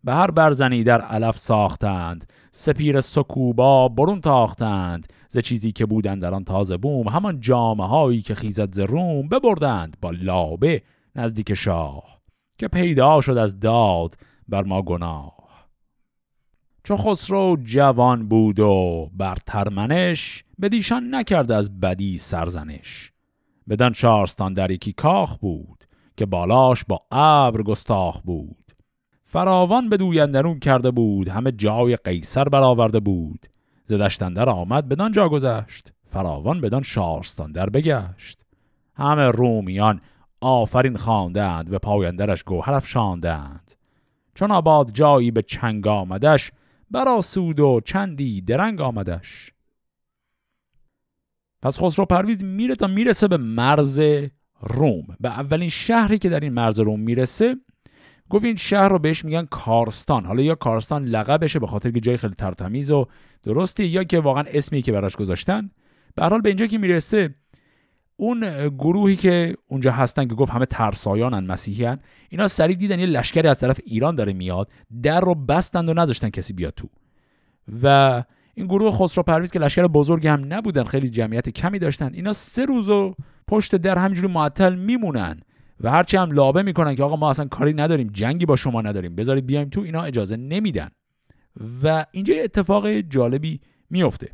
به 0.03 0.13
هر 0.13 0.31
برزنی 0.31 0.83
در 0.83 1.01
علف 1.01 1.37
ساختند 1.37 2.33
سپیر 2.51 3.01
سکوبا 3.01 3.87
برون 3.87 4.21
تاختند. 4.21 5.13
ز 5.37 5.39
چیزی 5.39 5.71
که 5.71 5.85
بودند 5.85 6.21
در 6.21 6.33
آن 6.33 6.43
تازه 6.43 6.77
بوم 6.77 7.07
همان 7.07 7.39
جامعه 7.39 7.87
هایی 7.87 8.21
که 8.21 8.35
خیزد 8.35 8.73
ز 8.73 8.79
روم 8.79 9.27
ببردند 9.27 9.97
با 10.01 10.11
لابه 10.11 10.81
نزدیک 11.15 11.53
شاه 11.53 12.21
که 12.57 12.67
پیدا 12.67 13.21
شد 13.21 13.37
از 13.37 13.59
داد 13.59 14.15
بر 14.47 14.63
ما 14.63 14.81
گناه. 14.81 15.67
چون 16.83 16.97
خسرو 16.97 17.57
جوان 17.63 18.27
بود 18.27 18.59
و 18.59 19.09
بر 19.13 19.37
ترمنش 19.45 20.43
به 20.59 20.69
دیشان 20.69 21.15
نکرد 21.15 21.51
از 21.51 21.79
بدی 21.79 22.17
سرزنش. 22.17 23.11
بدن 23.69 23.93
شارستان 23.93 24.53
در 24.53 24.71
یکی 24.71 24.93
کاخ 24.93 25.37
بود 25.37 25.83
که 26.17 26.25
بالاش 26.25 26.83
با 26.87 27.01
ابر 27.11 27.61
گستاخ 27.61 28.21
بود. 28.21 28.71
فراوان 29.25 29.89
به 29.89 29.97
دویندرون 29.97 30.59
کرده 30.59 30.91
بود 30.91 31.27
همه 31.27 31.51
جای 31.51 31.95
قیصر 31.95 32.43
برآورده 32.43 32.99
بود. 32.99 33.47
زدشتندر 33.87 34.49
آمد 34.49 34.89
بدان 34.89 35.11
جا 35.11 35.29
گذشت. 35.29 35.93
فراوان 36.05 36.61
بدان 36.61 36.81
شارستان 36.81 37.51
در 37.51 37.69
بگشت. 37.69 38.41
همه 38.95 39.25
رومیان 39.25 40.01
آفرین 40.41 40.97
خواندند 40.97 41.69
به 41.69 41.77
پایندرش 41.77 42.43
گوهر 42.43 42.73
افشاندند. 42.73 43.73
چون 44.35 44.51
آباد 44.51 44.91
جایی 44.91 45.31
به 45.31 45.41
چنگ 45.41 45.87
آمدش 45.87 46.51
برا 46.91 47.21
سود 47.21 47.59
و 47.59 47.81
چندی 47.85 48.41
درنگ 48.41 48.81
آمدش. 48.81 49.51
پس 51.61 51.79
خسرو 51.79 52.05
پرویز 52.05 52.43
میره 52.43 52.75
تا 52.75 52.87
می‌رسه 52.87 53.27
به 53.27 53.37
مرز 53.37 54.01
روم. 54.61 55.07
به 55.19 55.29
اولین 55.29 55.69
شهری 55.69 56.17
که 56.17 56.29
در 56.29 56.39
این 56.39 56.53
مرز 56.53 56.79
روم 56.79 56.99
می‌رسه 56.99 57.55
گفت 58.29 58.45
این 58.45 58.55
شهر 58.55 58.89
رو 58.89 58.99
بهش 58.99 59.25
میگن 59.25 59.45
کارستان. 59.51 60.25
حالا 60.25 60.43
یا 60.43 60.55
کارستان 60.55 61.05
لقبشه 61.05 61.59
به 61.59 61.67
خاطر 61.67 61.91
که 61.91 61.99
جای 61.99 62.17
خیلی 62.17 62.33
ترتمیز 62.33 62.91
و 62.91 63.05
درستی 63.43 63.85
یا 63.85 64.03
که 64.03 64.19
واقعا 64.19 64.43
اسمی 64.47 64.81
که 64.81 64.91
براش 64.91 65.15
گذاشتن. 65.15 65.69
به 66.15 66.25
حال 66.25 66.41
به 66.41 66.49
اینجا 66.49 66.67
که 66.67 66.77
می‌رسه 66.77 67.35
اون 68.15 68.69
گروهی 68.69 69.15
که 69.15 69.55
اونجا 69.67 69.91
هستن 69.91 70.27
که 70.27 70.35
گفت 70.35 70.51
همه 70.51 70.65
ترسایانن 70.65 71.45
مسیحیان 71.45 71.99
اینا 72.29 72.47
سریع 72.47 72.75
دیدن 72.75 72.99
یه 72.99 73.05
لشکری 73.05 73.47
از 73.47 73.59
طرف 73.59 73.79
ایران 73.85 74.15
داره 74.15 74.33
میاد 74.33 74.69
در 75.03 75.19
رو 75.19 75.35
بستند 75.35 75.89
و 75.89 75.93
نذاشتن 75.93 76.29
کسی 76.29 76.53
بیاد 76.53 76.73
تو. 76.73 76.87
و 77.83 78.23
این 78.53 78.67
گروه 78.67 78.91
خسرو 78.91 79.23
پرویز 79.23 79.51
که 79.51 79.59
لشکر 79.59 79.87
بزرگی 79.87 80.27
هم 80.27 80.53
نبودن 80.53 80.83
خیلی 80.83 81.09
جمعیت 81.09 81.49
کمی 81.49 81.79
داشتن 81.79 82.13
اینا 82.13 82.33
سه 82.33 82.65
روز 82.65 82.89
و 82.89 83.15
پشت 83.47 83.75
در 83.75 83.97
همینجوری 83.97 84.33
معطل 84.33 84.75
میمونن. 84.75 85.41
و 85.81 85.91
هرچی 85.91 86.17
هم 86.17 86.31
لابه 86.31 86.63
می‌کنن 86.63 86.95
که 86.95 87.03
آقا 87.03 87.15
ما 87.15 87.29
اصلا 87.29 87.45
کاری 87.47 87.73
نداریم 87.73 88.09
جنگی 88.13 88.45
با 88.45 88.55
شما 88.55 88.81
نداریم 88.81 89.15
بذارید 89.15 89.45
بیایم 89.45 89.69
تو 89.69 89.81
اینا 89.81 90.01
اجازه 90.01 90.37
نمیدن. 90.37 90.89
و 91.83 92.05
اینجا 92.11 92.35
اتفاق 92.35 92.87
جالبی 92.89 93.61
میفته 93.89 94.31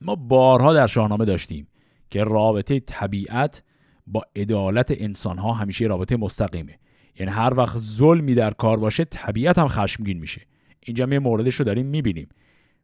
ما 0.00 0.14
بارها 0.14 0.74
در 0.74 0.86
شاهنامه 0.86 1.24
داشتیم 1.24 1.68
که 2.10 2.24
رابطه 2.24 2.80
طبیعت 2.80 3.62
با 4.06 4.22
عدالت 4.36 4.94
انسان 4.98 5.38
ها 5.38 5.52
همیشه 5.52 5.86
رابطه 5.86 6.16
مستقیمه. 6.16 6.78
یعنی 7.18 7.32
هر 7.32 7.54
وقت 7.54 7.78
ظلمی 7.78 8.34
در 8.34 8.50
کار 8.50 8.76
باشه 8.76 9.04
طبیعت 9.04 9.58
هم 9.58 9.68
خشمگین 9.68 10.18
میشه. 10.18 10.46
اینجا 10.80 11.06
می 11.06 11.18
موردش 11.18 11.54
رو 11.54 11.64
داریم 11.64 11.86
می‌بینیم. 11.86 12.28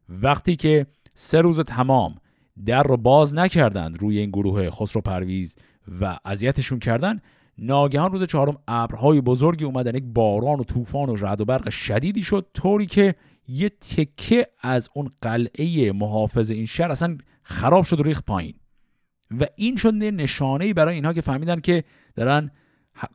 وقتی 0.09 0.55
که 0.55 0.87
سه 1.13 1.41
روز 1.41 1.59
تمام 1.59 2.15
در 2.65 2.83
رو 2.83 2.97
باز 2.97 3.35
نکردند 3.35 4.01
روی 4.01 4.17
این 4.17 4.29
گروه 4.29 4.69
خسرو 4.69 5.01
پرویز 5.01 5.55
و 6.01 6.17
اذیتشون 6.25 6.79
کردن. 6.79 7.19
ناگهان 7.57 8.11
روز 8.11 8.23
چهارم 8.23 8.57
ابرهای 8.67 9.21
بزرگی 9.21 9.65
اومدن 9.65 9.95
یک 9.95 10.03
باران 10.03 10.59
و 10.59 10.63
طوفان 10.63 11.09
و 11.09 11.15
رعد 11.15 11.41
و 11.41 11.45
برق 11.45 11.69
شدیدی 11.69 12.23
شد 12.23 12.47
طوری 12.53 12.85
که 12.85 13.15
یه 13.47 13.69
تکه 13.69 14.47
از 14.61 14.89
اون 14.93 15.11
قلعه 15.21 15.91
محافظ 15.91 16.51
این 16.51 16.65
شهر 16.65 16.91
اصلا 16.91 17.17
خراب 17.43 17.83
شد 17.83 17.99
و 17.99 18.03
ریخت 18.03 18.25
پایین. 18.25 18.55
و 19.39 19.45
این 19.55 19.75
شد 19.75 19.93
نشانه 19.93 20.73
برای 20.73 20.95
اینها 20.95 21.13
که 21.13 21.21
فهمیدن 21.21 21.59
که 21.59 21.83
دارن 22.15 22.51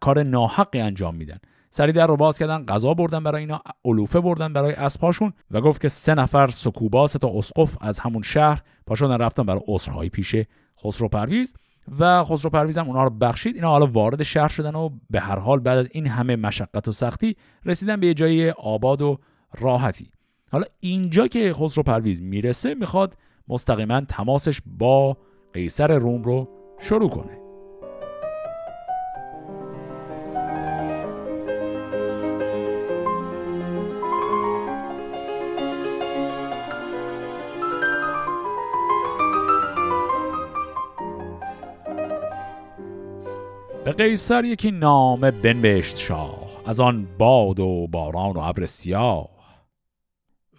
کار 0.01 0.23
ناحقی 0.23 0.81
انجام 0.81 1.15
میدن. 1.15 1.39
سری 1.71 1.93
در 1.93 2.07
رو 2.07 2.17
باز 2.17 2.39
کردن 2.39 2.65
غذا 2.65 2.95
بردن 2.95 3.23
برای 3.23 3.41
اینا 3.41 3.61
علوفه 3.85 4.21
بردن 4.21 4.53
برای 4.53 4.73
اسبهاشون 4.73 5.33
و 5.51 5.61
گفت 5.61 5.81
که 5.81 5.89
سه 5.89 6.15
نفر 6.15 6.47
سکوباس 6.47 7.13
تا 7.13 7.33
اسقف 7.35 7.77
از 7.81 8.01
همون 8.01 8.23
شهر 8.23 8.63
پاشون 8.87 9.11
رفتن 9.11 9.43
برای 9.43 9.61
عذرخواهی 9.69 10.09
پیش 10.09 10.37
خسرو 10.85 11.09
پرویز. 11.09 11.55
و 11.99 12.25
خسرو 12.25 12.51
پرویز 12.51 12.79
هم 12.79 12.93
رو 12.93 13.11
بخشید. 13.11 13.55
اینا 13.55 13.69
حالا 13.69 13.87
وارد 13.87 14.23
شهر 14.23 14.49
شدن 14.49 14.75
و 14.75 14.91
به 15.11 15.21
هر 15.21 15.39
حال 15.39 15.61
بعد 15.61 15.79
از 15.79 15.89
این 15.93 16.07
همه 16.07 16.37
مشقت 16.37 16.89
و 16.89 16.93
سختی 16.93 17.37
رسیدن 17.65 18.01
به 18.01 18.07
یه 18.07 18.15
جای 18.15 18.51
آباد 18.51 19.03
و 19.03 19.19
راحتی. 19.59 20.11
حالا 20.53 20.65
اینجا 20.81 21.27
که 21.27 21.55
خسرو 21.55 21.83
پرویز 21.83 22.23
می‌رسه 22.23 22.75
می‌خواد 22.75 23.17
مستقیما 23.49 24.01
تماسش 24.01 24.61
با 24.67 25.17
قیصر 25.53 25.99
روم 25.99 26.23
رو 26.23 26.49
شروع 26.79 27.11
کنه. 27.11 27.46
قیصر 43.99 44.45
یکی 44.45 44.71
نامه 44.71 45.31
بنوشت 45.31 45.97
شاه. 45.97 46.39
از 46.67 46.81
آن 46.81 47.07
باد 47.19 47.61
و 47.61 47.87
باران 47.87 48.33
و 48.33 48.39
ابر 48.39 48.67
سیاه. 48.67 49.29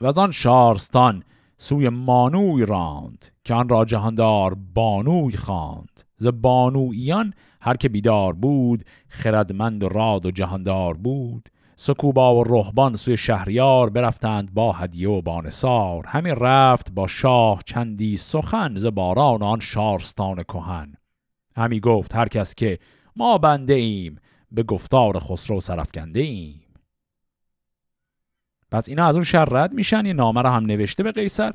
و 0.02 0.08
از 0.08 0.18
آن 0.18 0.32
شارستان 0.32 1.24
سوی 1.58 1.90
مانوی 1.90 2.66
راند 2.66 3.26
که 3.44 3.54
آن 3.54 3.70
را 3.70 3.86
جهاندار 3.86 4.58
بانوی 4.74 5.38
خواند. 5.38 6.04
ز 6.18 6.28
بانویان 6.28 7.34
هر 7.62 7.78
که 7.78 7.90
بیدار 7.90 8.34
بود 8.34 8.84
خردمند 9.10 9.84
و 9.84 9.90
راد 9.90 10.26
و 10.26 10.32
جهاندار 10.32 10.94
بود. 10.94 11.50
سکوبا 11.76 12.36
و 12.36 12.44
رهبان 12.44 12.96
سوی 12.96 13.18
شهریار 13.18 13.90
برفتند 13.90 14.54
با 14.54 14.72
هدیه 14.72 15.10
و 15.10 15.22
بانسار 15.22 16.06
همین 16.08 16.36
رفت 16.36 16.92
با 16.92 17.08
شاه 17.08 17.62
چندی 17.66 18.18
سخن 18.18 18.76
ز 18.76 18.86
باران 18.86 19.44
آن 19.44 19.60
شارستان 19.60 20.44
کهن. 20.44 20.94
همی 21.56 21.80
گفت 21.80 22.16
هر 22.16 22.28
کس 22.28 22.56
که 22.56 22.80
ما 23.18 23.38
بنده 23.38 23.74
ایم. 23.74 24.16
به 24.52 24.64
گفتار 24.64 25.20
خسرو 25.20 25.60
سرفکنده 25.60 26.20
ایم. 26.20 26.62
پس 28.72 28.90
اینا 28.90 29.06
از 29.06 29.16
اون 29.16 29.24
شهر 29.24 29.46
رد 29.46 29.74
میشن. 29.74 30.06
یه 30.06 30.14
نامه 30.14 30.42
رو 30.42 30.50
هم 30.50 30.66
نوشته 30.66 31.04
به 31.04 31.12
قیصر. 31.12 31.54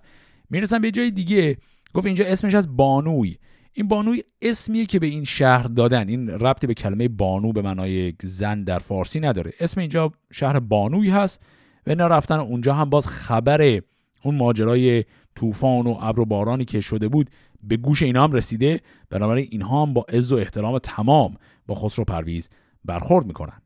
می‌رسن 0.50 0.78
به 0.78 0.90
جای 0.90 1.10
دیگه. 1.10 1.56
گفت 1.94 2.06
اینجا 2.06 2.24
اسمش 2.24 2.54
از 2.54 2.76
بانوی. 2.76 3.36
این 3.72 3.88
بانوی 3.88 4.22
اسمیه 4.42 4.86
که 4.86 4.98
به 4.98 5.06
این 5.06 5.24
شهر 5.24 5.62
دادن. 5.62 6.08
این 6.08 6.30
ربطی 6.30 6.66
به 6.66 6.74
کلمه 6.74 7.08
بانو 7.08 7.52
به 7.52 7.62
معنای 7.62 8.12
زن 8.22 8.64
در 8.64 8.78
فارسی 8.78 9.20
نداره. 9.20 9.52
اسم 9.60 9.80
اینجا 9.80 10.12
شهر 10.32 10.58
بانوی 10.58 11.10
هست. 11.10 11.42
و 11.86 11.90
اینا 11.90 12.06
رفتن 12.06 12.38
اونجا 12.38 12.74
هم 12.74 12.90
باز 12.90 13.06
خبر 13.06 13.80
اون 14.22 14.34
ماجرای 14.34 15.04
طوفان 15.36 15.86
و 15.86 15.98
ابر 16.00 16.20
و 16.20 16.24
بارانی 16.24 16.64
که 16.64 16.80
شده 16.80 17.08
بود 17.08 17.30
به 17.62 17.76
گوش 17.76 18.02
اینا 18.02 18.24
هم 18.24 18.32
رسیده 18.32 18.80
بنابراین 19.10 19.48
اینها 19.50 19.82
هم 19.82 19.94
با 19.94 20.06
عز 20.08 20.32
و 20.32 20.36
احترام 20.36 20.78
تمام 20.78 21.36
با 21.66 21.74
خسرو 21.74 22.04
پرویز 22.04 22.48
برخورد 22.84 23.26
می‌کنن. 23.26 23.62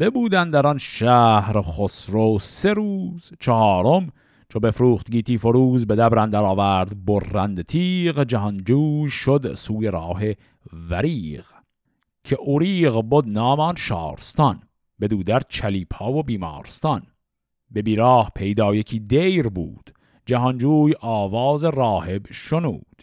ببودن 0.00 0.50
در 0.50 0.66
آن 0.66 0.78
شهر 0.78 1.62
خسرو 1.62 2.38
سه 2.38 2.72
روز 2.72 3.32
چهارم 3.40 4.12
چو 4.48 4.60
بفروخت 4.60 5.10
گیتی 5.10 5.38
فروز 5.38 5.86
به 5.86 5.96
دبرن 5.96 6.30
در 6.30 6.42
آورد 6.42 7.04
برند 7.04 7.62
تیغ 7.62 8.22
جهانجو 8.22 9.08
شد 9.08 9.54
سوی 9.54 9.90
راه 9.90 10.20
وریغ 10.90 11.44
که 12.24 12.36
اوریغ 12.36 13.02
بود 13.02 13.28
نامان 13.28 13.74
شارستان 13.76 14.62
بدو 15.00 15.22
در 15.22 15.40
چلیپا 15.48 16.12
و 16.12 16.22
بیمارستان. 16.22 17.02
به 17.70 17.82
بیراه 17.82 18.30
پیدا 18.34 18.74
یکی 18.74 19.00
دیر 19.00 19.48
بود 19.48 19.93
جهانجوی 20.26 20.94
آواز 21.00 21.64
راهب 21.64 22.26
شنود. 22.32 23.02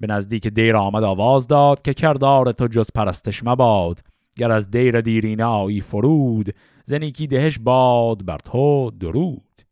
به 0.00 0.06
نزدیک 0.06 0.46
دیر 0.46 0.76
آمد 0.76 1.04
آواز 1.04 1.46
داد 1.46 1.82
که 1.82 1.94
کردار 1.94 2.52
تو 2.52 2.66
جز 2.66 2.90
پرستش 2.94 3.44
مباد 3.44 4.00
گر 4.36 4.50
از 4.50 4.70
دیر 4.70 5.00
دیرینه 5.00 5.44
آیی 5.44 5.80
فرود 5.80 6.54
زنیکی 6.84 7.26
دهش 7.26 7.58
باد 7.58 8.24
بر 8.24 8.38
تو 8.38 8.90
درود. 8.90 9.62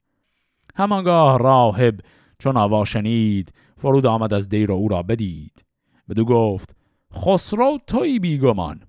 همانگاه 0.75 1.39
راهب 1.39 2.01
چون 2.39 2.57
آوا 2.57 2.85
شنید 2.85 3.53
فرود 3.77 4.07
آمد 4.07 4.35
از 4.35 4.49
دیر 4.49 4.73
او 4.73 4.89
را 4.89 5.03
بدید. 5.03 5.65
بدو 6.09 6.25
گفت 6.25 6.77
خسرو 7.15 7.79
توی 7.87 8.19
بیگمان 8.19 8.83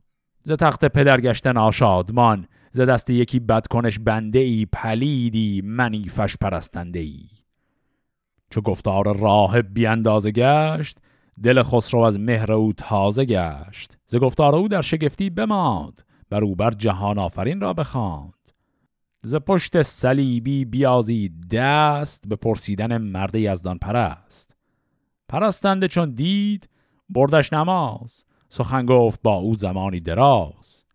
ز 0.43 0.51
تخت 0.51 0.85
پدر 0.85 1.21
گشتن 1.21 1.57
آشادمان 1.57 2.47
ز 2.71 2.81
دست 2.81 3.09
یکی 3.09 3.39
بدکنش 3.39 3.99
بنده 3.99 4.39
ای 4.39 4.65
پلیدی 4.65 5.61
منیفش 5.65 6.37
پرستنده 6.37 6.99
ای 6.99 7.38
چو 8.49 8.61
گفتار 8.61 9.17
راهب 9.17 9.73
بیاندازه 9.73 10.31
گشت 10.31 10.97
دل 11.43 11.63
خسرو 11.63 11.99
از 11.99 12.19
مهر 12.19 12.51
او 12.51 12.73
تازه 12.73 13.25
گشت. 13.25 13.97
ز 14.05 14.15
گفتار 14.15 14.55
او 14.55 14.67
در 14.67 14.81
شگفتی 14.81 15.29
بماند 15.29 16.01
بر 16.29 16.43
او 16.43 16.55
بر 16.55 16.71
جهان 16.71 17.19
آفرین 17.19 17.61
را 17.61 17.73
بخواند. 17.73 18.33
ز 19.21 19.35
پشت 19.35 19.81
صلیبی 19.81 20.65
بیازی 20.65 21.31
دست 21.51 22.27
به 22.27 22.35
پرسیدن 22.35 22.97
مرد 22.97 23.35
یزدان 23.35 23.77
پرست. 23.77 24.55
پرستنده 25.29 25.87
چون 25.87 26.11
دید 26.11 26.69
بردش 27.09 27.53
نماز. 27.53 28.23
سخن 28.49 28.85
گفت 28.85 29.19
با 29.23 29.33
او 29.33 29.55
زمانی 29.55 29.99
دراز. 29.99 30.85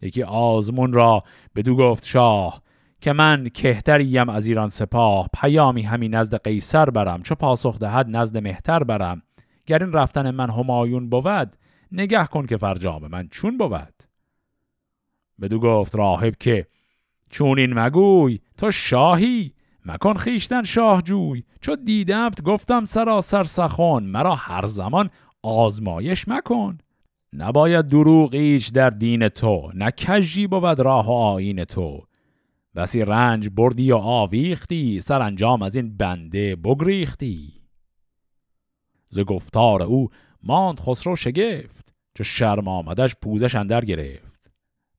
یکی 0.00 0.22
آزمون 0.22 0.92
را 0.92 1.24
بدو 1.56 1.76
گفت 1.76 2.04
شاه 2.04 2.62
که 3.02 3.12
من 3.12 3.48
کهتریم 3.48 4.28
از 4.28 4.46
ایران 4.46 4.68
سپاه 4.68 5.28
پیامی 5.34 5.82
همین 5.82 6.14
نزد 6.14 6.42
قیصر 6.44 6.90
برم 6.90 7.22
چو 7.22 7.34
پاسخ 7.34 7.78
دهد 7.78 8.06
نزد 8.08 8.38
مهتر 8.38 8.84
برم. 8.84 9.22
گر 9.66 9.82
این 9.82 9.92
رفتن 9.92 10.30
من 10.30 10.50
همایون 10.50 11.10
بود 11.10 11.54
نگه 11.92 12.26
کن 12.26 12.46
که 12.46 12.56
فرجام 12.56 13.06
من 13.06 13.28
چون 13.28 13.58
بود. 13.58 13.94
بدو 15.40 15.58
گفت 15.58 15.96
راهب 15.96 16.36
که 16.36 16.66
چون 17.30 17.58
این 17.58 17.78
مگوی 17.78 18.38
تو 18.56 18.70
شاهی 18.70 19.52
مکن 19.86 20.14
خیشتن 20.14 20.62
شاه 20.62 21.02
جوی 21.02 21.44
چو 21.60 21.76
دیدمت 21.76 22.42
گفتم 22.42 22.84
سراسر 22.84 23.44
سخن 23.44 24.02
مرا 24.02 24.34
هر 24.34 24.66
زمان 24.66 25.10
آزمایش 25.42 26.28
مکن. 26.28 26.78
نباید 27.32 27.88
دروغ 27.88 28.34
ایچ 28.34 28.72
در 28.72 28.90
دین 28.90 29.28
تو 29.28 29.70
نه 29.74 29.90
کجی 29.90 30.46
بود 30.46 30.80
راه 30.80 31.06
و 31.06 31.12
آین 31.12 31.64
تو. 31.64 32.02
بسی 32.76 33.04
رنج 33.04 33.48
بردی 33.48 33.92
و 33.92 33.96
آویختی 33.96 35.00
سرانجام 35.00 35.62
از 35.62 35.76
این 35.76 35.96
بنده 35.96 36.56
بگریختی. 36.56 37.52
ز 39.08 39.20
گفتار 39.20 39.82
او 39.82 40.08
ماند 40.42 40.80
خسرو 40.80 41.16
شگفت 41.16 41.94
چو 42.14 42.24
شرم 42.24 42.68
آمدش 42.68 43.16
پوزش 43.22 43.54
اندر 43.54 43.84
گرفت. 43.84 44.50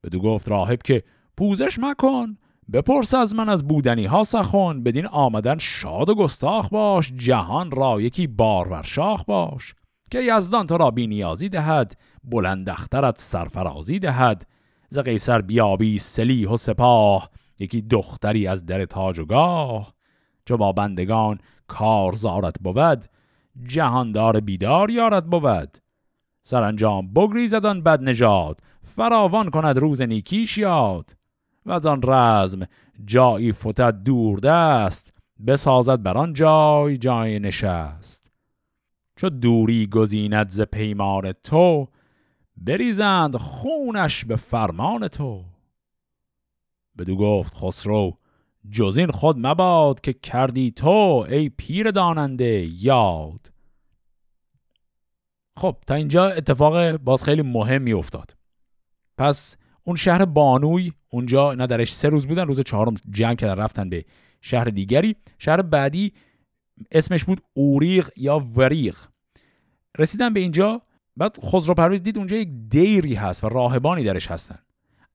بدو 0.04 0.20
گفت 0.20 0.50
راهب 0.50 0.82
که 0.82 1.04
پوزش 1.38 1.80
مکن 1.80 2.38
بپرس 2.74 3.14
از 3.14 3.36
من 3.36 3.50
از 3.50 3.68
بودنی 3.68 4.06
ها 4.06 4.24
سخن 4.24 4.84
بدین 4.84 5.08
آمدن 5.08 5.58
شاد 5.58 6.10
و 6.10 6.16
گستاخ 6.16 6.70
باش 6.70 7.14
جهان 7.16 7.72
را 7.72 8.02
یکی 8.02 8.28
بارور 8.28 8.84
شاخ 8.84 9.26
باش. 9.26 9.74
که 10.12 10.20
یزدان 10.22 10.68
تو 10.68 10.78
را 10.78 10.92
بینیازی 10.92 11.50
دهد 11.50 11.98
بلند 12.24 12.70
اخترت 12.70 13.20
سرفرازی 13.20 14.00
دهد. 14.00 14.48
ز 14.90 15.00
قیصر 15.00 15.42
بیابی 15.42 16.00
سلیح 16.00 16.50
و 16.50 16.58
سپاه 16.58 17.30
یکی 17.60 17.82
دختری 17.82 18.48
از 18.48 18.66
در 18.66 18.86
تاج 18.86 19.20
و 19.20 19.26
گاه. 19.26 19.94
چو 20.46 20.58
با 20.58 20.72
بندگان 20.72 21.40
کار 21.68 22.14
زارت 22.14 22.56
بود 22.60 23.06
جهاندار 23.68 24.40
بیدار 24.40 24.90
یارت 24.90 25.24
بود. 25.24 25.78
سرانجام 26.44 27.14
بگریزد 27.14 27.66
آن 27.66 27.82
بد 27.82 28.04
نژاد 28.04 28.60
فراوان 28.96 29.50
کند 29.50 29.78
روز 29.78 30.02
نیکیش 30.02 30.58
یاد 30.58 31.16
و 31.66 31.72
از 31.72 31.86
آن 31.86 32.02
رزم 32.04 32.66
جایی 33.06 33.54
فتد 33.54 34.04
دور 34.04 34.40
دست 34.40 35.14
بسازد 35.48 36.02
بر 36.02 36.18
آن 36.18 36.34
جای 36.34 36.98
جای 36.98 37.40
نشست. 37.40 38.32
چو 39.16 39.30
دوری 39.30 39.88
گزیند 39.88 40.50
ز 40.50 40.62
پیمان 40.62 41.32
تو 41.32 41.88
بریزند 42.58 43.38
خونش 43.38 44.26
به 44.26 44.36
فرمان 44.36 45.08
تو. 45.08 45.44
بدو 46.98 47.16
گفت 47.16 47.54
خسرو 47.54 48.18
جزین 48.70 49.12
خود 49.12 49.36
مباد 49.40 50.02
که 50.02 50.14
کردی 50.14 50.72
تو 50.72 51.26
ای 51.30 51.50
پیر 51.50 51.92
داننده 51.92 52.70
یاد. 52.72 53.52
خب 55.58 55.78
تا 55.88 55.96
اینجا 55.96 56.28
اتفاق 56.30 56.92
باز 56.92 57.24
خیلی 57.24 57.42
مهمی 57.42 57.94
افتاد. 57.94 58.36
پس 59.18 59.58
اون 59.84 59.96
شهر 59.96 60.26
بانوی 60.26 60.92
اونجا 61.10 61.52
اینا 61.52 61.66
درش 61.66 61.94
سه 61.94 62.10
روز 62.10 62.28
بودن 62.28 62.48
روز 62.48 62.60
چهارم 62.60 62.96
جمع 63.10 63.36
کردن 63.36 63.62
رفتن 63.62 63.90
به 63.90 64.06
شهر 64.42 64.66
دیگری. 64.66 65.16
شهر 65.38 65.62
بعدی 65.62 66.14
اسمش 66.92 67.24
بود 67.24 67.42
اوریغ 67.54 68.10
یا 68.18 68.40
وریغ. 68.56 68.98
رسیدن 69.98 70.34
به 70.34 70.40
اینجا 70.40 70.82
بعد 71.18 71.38
خسرو 71.44 71.74
پرویز 71.74 72.04
دید 72.04 72.18
اونجا 72.18 72.36
یک 72.36 72.50
دیری 72.70 73.14
هست 73.14 73.44
و 73.44 73.50
راهبانی 73.50 74.04
درش 74.04 74.28
هستن. 74.28 74.60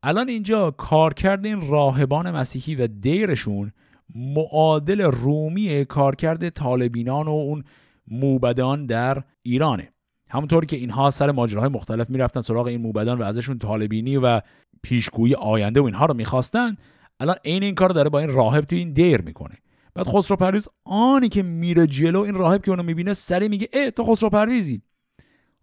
الان 0.02 0.28
اینجا 0.28 0.70
کارکرد 0.70 1.46
این 1.46 1.68
راهبان 1.68 2.30
مسیحی 2.30 2.74
و 2.74 2.86
دیرشون 2.86 3.72
معادل 4.14 5.00
رومی 5.00 5.84
کارکرد 5.84 6.48
طالبینان 6.48 7.28
و 7.28 7.30
اون 7.30 7.64
موبدان 8.06 8.86
در 8.86 9.22
ایرانه. 9.42 9.92
همونطور 10.30 10.64
که 10.64 10.76
اینها 10.76 11.10
سر 11.10 11.30
ماجراهای 11.30 11.70
مختلف 11.70 12.10
می‌رفتن 12.10 12.40
سراغ 12.40 12.66
این 12.66 12.80
موبدان 12.80 13.18
و 13.18 13.22
ازشون 13.22 13.58
طالبینی 13.58 14.16
و 14.16 14.40
پیشگویی 14.82 15.34
آینده 15.34 15.80
و 15.80 15.84
اینها 15.84 16.06
رو 16.06 16.14
می‌خواستن 16.14 16.76
الان 17.20 17.36
عین 17.44 17.62
این 17.62 17.74
کار 17.74 17.88
داره 17.88 18.10
با 18.10 18.18
این 18.18 18.32
راهب 18.32 18.64
تو 18.64 18.76
این 18.76 18.92
دیر 18.92 19.20
می‌کنه. 19.20 19.54
بعد 19.94 20.06
خسرو 20.06 20.36
پرویز 20.36 20.68
آنی 20.84 21.28
که 21.28 21.42
میره 21.42 21.86
جلو 21.86 22.20
این 22.20 22.34
راهب 22.34 22.64
که 22.64 22.70
اونو 22.70 22.82
می‌بینه 22.82 23.12
سری 23.12 23.48
میگه 23.48 23.68
اه 23.72 23.90
تو 23.90 24.04
خسرو 24.04 24.30
پرویزی 24.30 24.82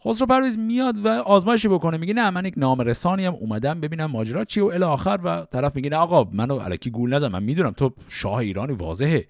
خسرو 0.08 0.28
پرویز 0.28 0.58
میاد 0.58 1.06
و 1.06 1.08
آزمایشی 1.08 1.68
بکنه. 1.68 1.98
میگه 1.98 2.13
نه 2.13 2.30
من 2.30 2.46
یک 2.46 2.54
نام 2.58 2.82
رسانی 2.82 3.26
هم 3.26 3.34
اومدم 3.34 3.80
ببینم 3.80 4.06
ماجرا 4.06 4.46
چی 4.46 4.60
و 4.60 4.65
الی 4.65 4.84
آخر 4.84 5.20
و 5.24 5.46
طرف 5.46 5.76
میگه 5.76 5.89
نه 5.89 5.96
آقا 5.96 6.24
منو 6.24 6.56
الکی 6.56 6.89
گول 6.89 7.13
نزن 7.13 7.28
من 7.28 7.44
می‌دونم 7.44 7.72
تو 7.72 7.94
شاه 8.08 8.36
ایرانی 8.36 8.74
واضحه. 8.74 9.28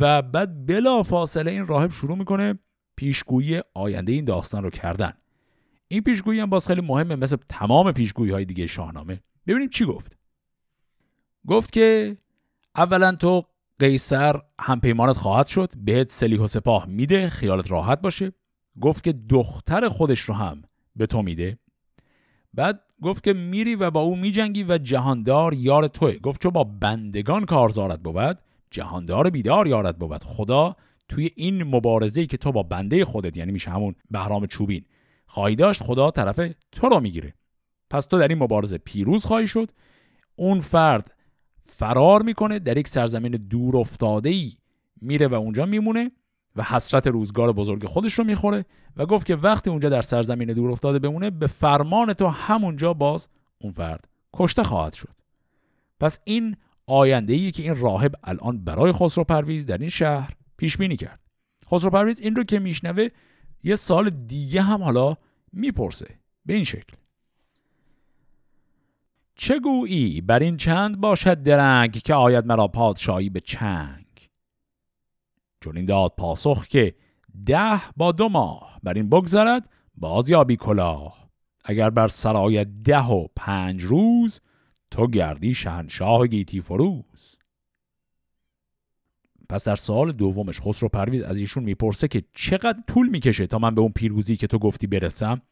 و 0.00 0.22
بعد 0.22 0.66
بلا 0.66 1.02
فاصله 1.02 1.50
این 1.50 1.66
راهب 1.66 1.90
شروع 1.90 2.18
می‌کنه 2.18 2.58
پیشگویی 2.96 3.62
آینده 3.74 4.12
این 4.12 4.24
داستان 4.24 4.62
رو 4.62 4.70
کردن. 4.70 5.12
این 5.88 6.02
پیشگویی 6.02 6.40
هم 6.40 6.50
باز 6.50 6.66
خیلی 6.66 6.80
مهمه 6.80 7.16
مثل 7.16 7.36
تمام 7.48 7.92
پیشگویی 7.92 8.32
های 8.32 8.44
دیگه 8.44 8.66
شاهنامه. 8.66 9.20
ببینیم 9.46 9.68
چی 9.68 9.84
گفت. 9.84 10.16
گفت 11.46 11.72
که 11.72 12.16
اولا 12.76 13.12
تو 13.12 13.44
قیصر 13.78 14.40
همپیمانت 14.60 15.16
خواهد 15.16 15.46
شد 15.46 15.72
بهت 15.76 16.10
سلیح 16.10 16.40
و 16.40 16.46
سپاه 16.46 16.86
میده 16.86 17.28
خیالت 17.28 17.70
راحت 17.70 18.00
باشه. 18.00 18.32
گفت 18.80 19.04
که 19.04 19.12
دختر 19.12 19.88
خودش 19.88 20.20
رو 20.20 20.34
هم 20.34 20.62
به 20.96 21.06
تو 21.06 21.22
میده. 21.22 21.58
بعد 22.54 22.80
گفت 23.02 23.24
که 23.24 23.32
میری 23.32 23.74
و 23.74 23.90
با 23.90 24.00
او 24.00 24.16
میجنگی 24.16 24.64
و 24.64 24.78
جهاندار 24.78 25.54
یار 25.54 25.88
توه. 25.88 26.18
گفت 26.18 26.42
چون 26.42 26.52
با 26.52 26.64
بندگان 26.64 27.44
کارزارت 27.44 28.00
بود 28.00 28.38
جهاندار 28.70 29.30
بیدار 29.30 29.66
یارت 29.66 29.96
بود. 29.96 30.24
خدا 30.24 30.76
توی 31.08 31.30
این 31.36 31.62
مبارزه 31.62 32.26
که 32.26 32.36
تو 32.36 32.52
با 32.52 32.62
بنده 32.62 33.04
خودت 33.04 33.36
یعنی 33.36 33.52
میشه 33.52 33.70
همون 33.70 33.94
بهرام 34.10 34.46
چوبین 34.46 34.84
خواهی 35.26 35.56
داشت 35.56 35.82
خدا 35.82 36.10
طرف 36.10 36.40
تو 36.72 36.88
رو 36.88 37.00
می‌گیره. 37.00 37.34
پس 37.90 38.06
تو 38.06 38.18
در 38.18 38.28
این 38.28 38.38
مبارزه 38.38 38.78
پیروز 38.78 39.24
خواهی 39.24 39.46
شد. 39.46 39.70
اون 40.36 40.60
فرد 40.60 41.14
فرار 41.66 42.22
می‌کنه 42.22 42.58
در 42.58 42.78
یک 42.78 42.88
سرزمین 42.88 43.32
دور 43.32 43.76
افتاده 43.76 44.30
ای 44.30 44.52
میره 45.00 45.28
و 45.28 45.34
اونجا 45.34 45.66
میمونه. 45.66 46.10
و 46.56 46.62
حسرت 46.62 47.06
روزگار 47.06 47.52
بزرگ 47.52 47.86
خودش 47.86 48.14
رو 48.14 48.24
می‌خوره 48.24 48.64
و 48.96 49.06
گفت 49.06 49.26
که 49.26 49.36
وقتی 49.36 49.70
اونجا 49.70 49.88
در 49.88 50.02
سرزمین 50.02 50.52
دور 50.52 50.70
افتاده 50.70 50.98
بمونه 50.98 51.30
به 51.30 51.46
فرمان 51.46 52.12
تو 52.12 52.26
همونجا 52.26 52.94
باز 52.94 53.28
اون 53.58 53.72
فرد 53.72 54.08
کشته 54.34 54.62
خواهد 54.62 54.92
شد. 54.92 55.14
پس 56.00 56.18
این 56.24 56.56
آینده 56.86 57.32
ای 57.32 57.50
که 57.50 57.62
این 57.62 57.76
راهب 57.76 58.14
الان 58.24 58.64
برای 58.64 58.92
خسرو 58.92 59.24
پرویز 59.24 59.66
در 59.66 59.78
این 59.78 59.88
شهر 59.88 60.30
پیش 60.56 60.76
بینی 60.76 60.96
کرد. 60.96 61.20
خسرو 61.70 61.90
پرویز 61.90 62.20
این 62.20 62.36
رو 62.36 62.44
که 62.44 62.58
میشنوه 62.58 63.08
یه 63.62 63.76
سال 63.76 64.10
دیگه 64.10 64.62
هم 64.62 64.82
حالا 64.82 65.16
می‌پرسه 65.52 66.18
به 66.46 66.54
این 66.54 66.64
شکل. 66.64 66.96
چه 69.34 69.58
گویی 69.58 70.20
بر 70.20 70.38
این 70.38 70.56
چند 70.56 71.00
باشد 71.00 71.42
درنگ 71.42 71.92
که 71.92 72.14
آید 72.14 72.46
مرا 72.46 72.68
پادشاهی 72.68 73.30
به 73.30 73.40
چنگ؟ 73.40 74.03
چون 75.64 75.76
این 75.76 75.86
داد 75.86 76.14
پاسخ 76.18 76.66
که 76.66 76.94
ده 77.46 77.80
با 77.96 78.12
دو 78.12 78.28
ماه 78.28 78.80
بر 78.82 78.94
این 78.94 79.08
بگذرد 79.08 79.70
باز 79.94 80.30
یابی 80.30 80.56
کلاه. 80.56 81.30
اگر 81.64 81.90
بر 81.90 82.08
سرای 82.08 82.64
ده 82.64 83.06
و 83.06 83.26
پنج 83.36 83.82
روز 83.82 84.40
تو 84.90 85.06
گردی 85.06 85.54
شهنشاه 85.54 86.26
گیتی 86.26 86.60
فروز. 86.60 87.36
پس 89.48 89.64
در 89.64 89.76
سال 89.76 90.12
دومش 90.12 90.60
خسرو 90.60 90.88
پرویز 90.88 91.22
از 91.22 91.36
ایشون 91.36 91.64
می‌پرسه 91.64 92.08
که 92.08 92.22
چقدر 92.32 92.82
طول 92.86 93.08
می‌کشه 93.08 93.46
تا 93.46 93.58
من 93.58 93.74
به 93.74 93.80
اون 93.80 93.92
پیروزی 93.92 94.36
که 94.36 94.46
تو 94.46 94.58
گفتی 94.58 94.86
برسم؟ 94.86 95.42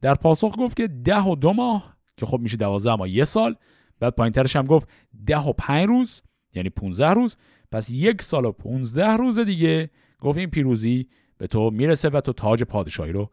در 0.00 0.14
پاسخ 0.14 0.54
گفت 0.58 0.76
که 0.76 0.88
ده 0.88 1.22
و 1.22 1.36
دو 1.36 1.52
ماه 1.52 1.96
که 2.16 2.26
خب 2.26 2.40
میشه 2.40 2.56
دوازده 2.56 2.94
ماه 2.94 3.10
یه 3.10 3.24
سال. 3.24 3.56
بعد 4.00 4.14
پایین 4.14 4.32
ترش 4.32 4.56
هم 4.56 4.66
گفت 4.66 4.88
ده 5.26 5.40
و 5.40 5.52
پنج 5.52 5.88
روز 5.88 6.22
یعنی 6.54 6.70
15 6.70 7.08
روز. 7.08 7.36
پس 7.72 7.90
یک 7.90 8.22
سال 8.22 8.44
و 8.44 8.52
15 8.52 9.16
روز 9.16 9.38
دیگه 9.38 9.90
گفت 10.20 10.38
این 10.38 10.50
پیروزی 10.50 11.08
به 11.38 11.46
تو 11.46 11.70
می‌رسه 11.70 12.08
و 12.08 12.20
تو 12.20 12.32
تاج 12.32 12.62
پادشاهی 12.62 13.12
رو 13.12 13.30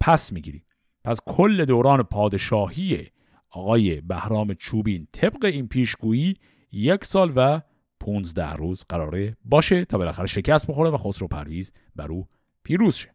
پس 0.00 0.32
می‌گیری. 0.32 0.64
پس 1.04 1.18
کل 1.26 1.64
دوران 1.64 2.02
پادشاهی 2.02 3.08
آقای 3.50 4.00
بهرام 4.00 4.54
چوبین 4.54 5.08
طبق 5.12 5.44
این 5.44 5.68
پیشگویی 5.68 6.36
یک 6.72 7.04
سال 7.04 7.32
و 7.36 7.60
15 8.00 8.52
روز 8.52 8.84
قراره 8.88 9.36
باشه 9.44 9.84
تا 9.84 9.98
بالاخره 9.98 10.26
شکست 10.26 10.66
بخوره 10.66 10.90
و 10.90 10.96
خسرو 10.96 11.28
پرویز 11.28 11.72
بر 11.96 12.12
او 12.12 12.28
پیروز 12.62 12.94
شه. 12.94 13.14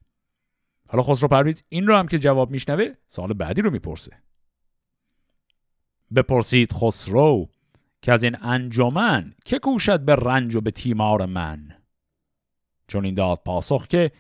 حالا 0.88 1.04
خسرو 1.04 1.28
پرویز 1.28 1.64
این 1.70 1.88
رو 1.88 1.96
هم 1.96 2.08
که 2.08 2.20
جواب 2.20 2.52
میشنوه 2.52 2.94
سال 3.08 3.34
بعدی 3.34 3.62
رو 3.62 3.72
می‌پرسه. 3.72 4.12
بپرسید 6.16 6.72
خسرو 6.74 7.50
که 8.02 8.12
از 8.12 8.24
این 8.24 8.38
انجمن 8.42 9.34
که 9.46 9.60
کوشد 9.60 10.00
به 10.00 10.16
رنج 10.16 10.56
و 10.56 10.62
به 10.62 10.72
تیمار 10.72 11.26
من. 11.26 11.76
چون 12.88 13.06
این 13.06 13.16
داد 13.16 13.42
پاسخ 13.46 13.88
که 13.88 14.12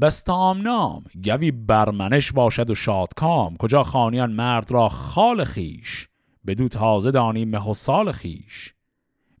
بستام 0.00 0.62
نام 0.62 1.04
گوی 1.24 1.50
برمنش 1.50 2.32
باشد 2.32 2.70
و 2.70 2.74
شادکام 2.74 3.56
کجا 3.56 3.82
خانیان 3.82 4.32
مرد 4.32 4.70
را 4.70 4.88
خال 4.88 5.44
خیش 5.44 6.08
بدو 6.46 6.68
تازه 6.68 7.10
دانی 7.10 7.44
مه 7.44 7.70
و 7.70 7.74
سال 7.74 8.12
خیش 8.12 8.74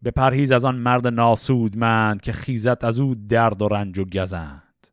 به 0.02 0.10
پرهیز 0.10 0.52
از 0.52 0.64
آن 0.64 0.74
مرد 0.74 1.06
ناسودمند 1.06 2.20
که 2.20 2.32
خیزت 2.32 2.84
از 2.84 2.98
او 2.98 3.14
درد 3.14 3.62
و 3.62 3.68
رنج 3.68 3.98
و 3.98 4.04
گزند. 4.04 4.86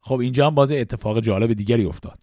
خب 0.00 0.20
اینجا 0.20 0.46
هم 0.46 0.54
باز 0.54 0.72
اتفاق 0.72 1.20
جالب 1.20 1.52
دیگری 1.52 1.84
افتاد. 1.84 2.22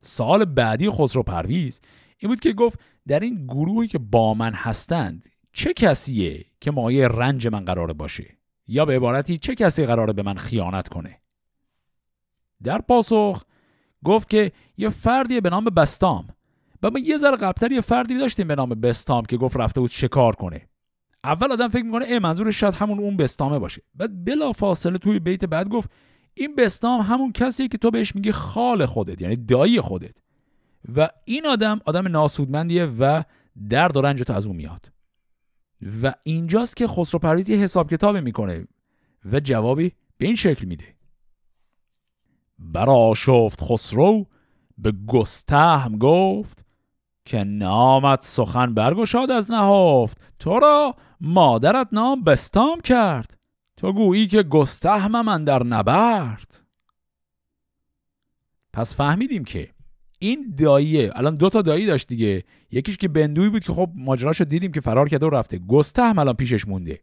سال 0.00 0.44
بعدی 0.44 0.90
خسرو 0.90 1.22
پرویز 1.22 1.80
این 2.18 2.30
بود 2.30 2.40
که 2.40 2.52
گفت 2.52 2.78
در 3.08 3.20
این 3.20 3.46
گروهی 3.46 3.88
که 3.88 3.98
با 3.98 4.34
من 4.34 4.52
هستند 4.54 5.28
چه 5.52 5.72
کسیه 5.72 6.44
که 6.60 6.70
مایه 6.70 7.08
رنج 7.08 7.46
من 7.46 7.64
قراره 7.64 7.92
باشه؟ 7.92 8.38
یا 8.68 8.84
به 8.84 8.96
عبارتی 8.96 9.38
چه 9.38 9.54
کسی 9.54 9.86
قراره 9.86 10.12
به 10.12 10.22
من 10.22 10.34
خیانت 10.34 10.88
کنه؟ 10.88 11.20
در 12.62 12.78
پاسخ 12.78 13.44
گفت 14.04 14.30
که 14.30 14.52
یه 14.76 14.88
فردیه 14.88 15.40
به 15.40 15.50
نام 15.50 15.64
بستام 15.64 16.28
و 16.82 16.90
ما 16.90 16.98
یه 16.98 17.18
ذره 17.18 17.36
قبلتر 17.36 17.72
یه 17.72 17.80
فردی 17.80 18.18
داشتیم 18.18 18.48
به 18.48 18.54
نام 18.54 18.68
بستام 18.68 19.24
که 19.24 19.36
گفت 19.36 19.56
رفته 19.56 19.80
بود 19.80 19.90
شکار 19.90 20.36
کنه. 20.36 20.68
اول 21.24 21.52
آدم 21.52 21.68
فکر 21.68 21.82
می‌کنه 21.82 22.04
ای 22.04 22.18
منظورش 22.18 22.60
شاید 22.60 22.74
همون 22.74 22.98
اون 22.98 23.16
بستامه 23.16 23.58
باشه. 23.58 23.82
بعد 23.94 24.24
بلا 24.24 24.52
فاصله 24.52 24.98
توی 24.98 25.18
بیت 25.18 25.44
بعد 25.44 25.68
گفت 25.68 25.90
این 26.34 26.54
بستام 26.54 27.00
همون 27.00 27.32
کسیه 27.32 27.68
که 27.68 27.78
تو 27.78 27.90
بهش 27.90 28.14
میگی 28.14 28.32
خال 28.32 28.86
خودت 28.86 29.22
یعنی 29.22 29.36
دایی 29.36 29.80
خودت. 29.80 30.16
و 30.96 31.08
این 31.24 31.46
آدم 31.46 31.80
آدم 31.84 32.08
ناسودمندیه 32.08 32.84
و 32.84 33.22
درد 33.68 33.96
و 33.96 34.00
رنج 34.00 34.22
تو 34.22 34.32
از 34.32 34.46
اون 34.46 34.56
میاد. 34.56 34.92
و 36.02 36.14
اینجاست 36.22 36.76
که 36.76 36.86
خسرو 36.86 37.18
پرویز 37.18 37.48
یه 37.48 37.56
حساب 37.56 37.90
کتابی 37.90 38.20
می‌کنه 38.20 38.66
و 39.32 39.40
جوابی 39.40 39.92
به 40.16 40.26
این 40.26 40.36
شکل 40.36 40.64
میده. 40.64 40.94
برا 42.58 43.12
شفت 43.16 43.60
خسرو 43.62 44.26
به 44.78 44.92
گستهم 45.06 45.98
گفت 45.98 46.64
که 47.24 47.44
نامت 47.44 48.24
سخن 48.24 48.74
برگشاد 48.74 49.30
از 49.30 49.50
نهافت. 49.50 50.18
تو 50.38 50.58
را 50.58 50.96
مادرت 51.20 51.88
نام 51.92 52.24
بستام 52.24 52.80
کرد. 52.80 53.38
تو 53.76 53.92
گویی 53.92 54.26
که 54.26 54.42
گستهم 54.42 55.20
من 55.20 55.44
در 55.44 55.62
نبرد. 55.62 56.62
پس 58.72 58.96
فهمیدیم 58.96 59.44
که 59.44 59.73
این 60.24 60.54
داییه. 60.58 61.10
الان 61.14 61.34
دو 61.34 61.48
تا 61.48 61.62
دایی 61.62 61.86
داشت 61.86 62.08
دیگه. 62.08 62.44
یکیش 62.70 62.96
که 62.96 63.08
بندوی 63.08 63.50
بود 63.50 63.64
که 63.64 63.72
خب 63.72 63.90
ماجراشو 63.94 64.44
دیدیم 64.44 64.72
که 64.72 64.80
فرار 64.80 65.08
کرده 65.08 65.26
و 65.26 65.30
رفته. 65.30 65.58
گستهم 65.58 66.18
الان 66.18 66.34
پیشش 66.34 66.68
مونده. 66.68 67.00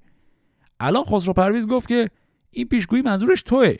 الان 0.80 1.04
خسرو 1.04 1.34
پرویز 1.34 1.68
گفت 1.68 1.88
که 1.88 2.10
این 2.52 2.68
پیشگویی 2.68 3.02
منظورش 3.02 3.44
توه. 3.44 3.76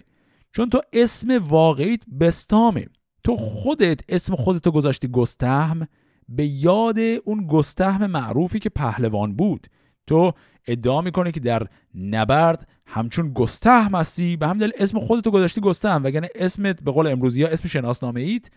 چون 0.52 0.70
تو 0.70 0.82
اسم 0.94 1.38
واقعیت 1.38 2.02
بستامه 2.20 2.86
تو 3.24 3.36
خودت 3.36 4.00
اسم 4.10 4.36
خودتو 4.36 4.72
گذاشتی 4.72 5.08
گستهم 5.08 5.88
به 6.30 6.46
یاد 6.46 7.00
اون 7.00 7.48
گستهم 7.48 8.06
معروفی 8.06 8.60
که 8.60 8.70
پهلوان 8.70 9.36
بود. 9.36 9.68
تو 10.08 10.32
ادعا 10.68 11.02
می‌کنه 11.02 11.32
که 11.32 11.40
در 11.40 11.68
نبرد 11.96 12.68
همچون 12.86 13.34
گستهم 13.34 13.96
هستی؟ 13.96 14.38
به 14.38 14.48
هم 14.48 14.58
دل 14.58 14.72
اسم 14.80 15.00
خودتو 15.00 15.32
گذاشتی 15.32 15.62
گستهم. 15.62 16.04
وگرنه 16.04 16.30
اسمت 16.36 16.84
به 16.84 16.92
قول 16.92 17.08
امروزی 17.08 17.44
ها 17.44 17.50
اسم 17.50 17.68
شناسنامه 17.68 18.22
ایت 18.22 18.50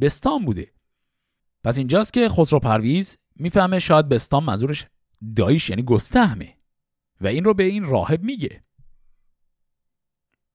بستام 0.00 0.44
بوده. 0.44 0.72
پس 1.64 1.78
اینجاست 1.78 2.12
که 2.12 2.28
خسرو 2.28 2.58
پرویز 2.58 3.18
می‌فهمه 3.36 3.78
شاید 3.78 4.08
بستام 4.08 4.44
منظورش 4.44 4.86
دایش 5.36 5.70
یعنی 5.70 5.82
گستهمه 5.82 6.56
و 7.20 7.26
این 7.26 7.44
رو 7.44 7.54
به 7.54 7.62
این 7.62 7.84
راهب 7.84 8.22
میگه. 8.22 8.64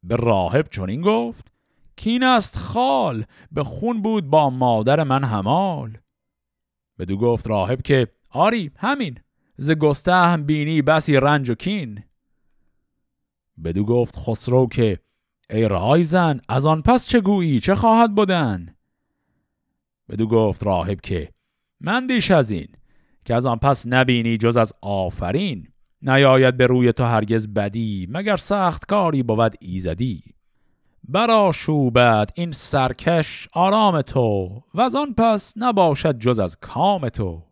به 0.04 0.16
راهب 0.16 0.70
چنین 0.70 1.02
گفت 1.02 1.52
کین 1.96 2.24
است 2.24 2.58
خال 2.58 3.26
به 3.52 3.64
خون 3.64 4.02
بود 4.02 4.30
با 4.30 4.50
مادر 4.50 5.04
من 5.04 5.24
همال. 5.24 5.98
بدو 7.00 7.18
گفت 7.18 7.48
راهب 7.48 7.82
که 7.82 8.08
آری 8.30 8.72
همین 8.76 9.20
ز 9.58 9.72
گستهم 9.72 10.46
بینی 10.46 10.82
بسی 10.82 11.16
رنج 11.16 11.50
و 11.50 11.56
کین. 11.56 12.04
بدو 13.64 13.86
گفت 13.86 14.16
خسرو 14.18 14.68
که 14.68 15.00
ای 15.50 15.68
رایزن 15.68 16.42
از 16.50 16.66
آن 16.66 16.82
پس 16.82 17.08
چه 17.08 17.22
گویی؟ 17.22 17.60
چه 17.60 17.76
خواهد 17.76 18.16
بودن 18.16 18.76
بدو 20.12 20.28
گفت 20.28 20.64
راهب 20.64 21.02
که 21.02 21.30
من 21.80 22.08
دیش 22.08 22.32
از 22.32 22.52
این 22.52 22.68
که 23.26 23.36
از 23.36 23.46
آن 23.46 23.58
پس 23.58 23.88
نبینی 23.88 24.38
جز 24.38 24.58
از 24.58 24.74
آفرین. 24.82 25.68
نیاید 26.02 26.58
به 26.58 26.68
روی 26.68 26.94
تو 26.94 27.04
هرگز 27.04 27.48
بدی 27.48 28.08
مگر 28.10 28.38
سخت 28.38 28.86
کاری 28.86 29.24
بود 29.24 29.56
ایزدی. 29.60 30.24
برا 31.04 31.52
شوبت 31.52 32.32
این 32.36 32.52
سرکش 32.52 33.48
آرام 33.54 34.02
تو 34.02 34.64
و 34.74 34.82
از 34.82 34.96
آن 34.96 35.14
پس 35.14 35.54
نباشد 35.58 36.18
جز 36.18 36.40
از 36.40 36.58
کام 36.60 37.10
تو. 37.10 37.44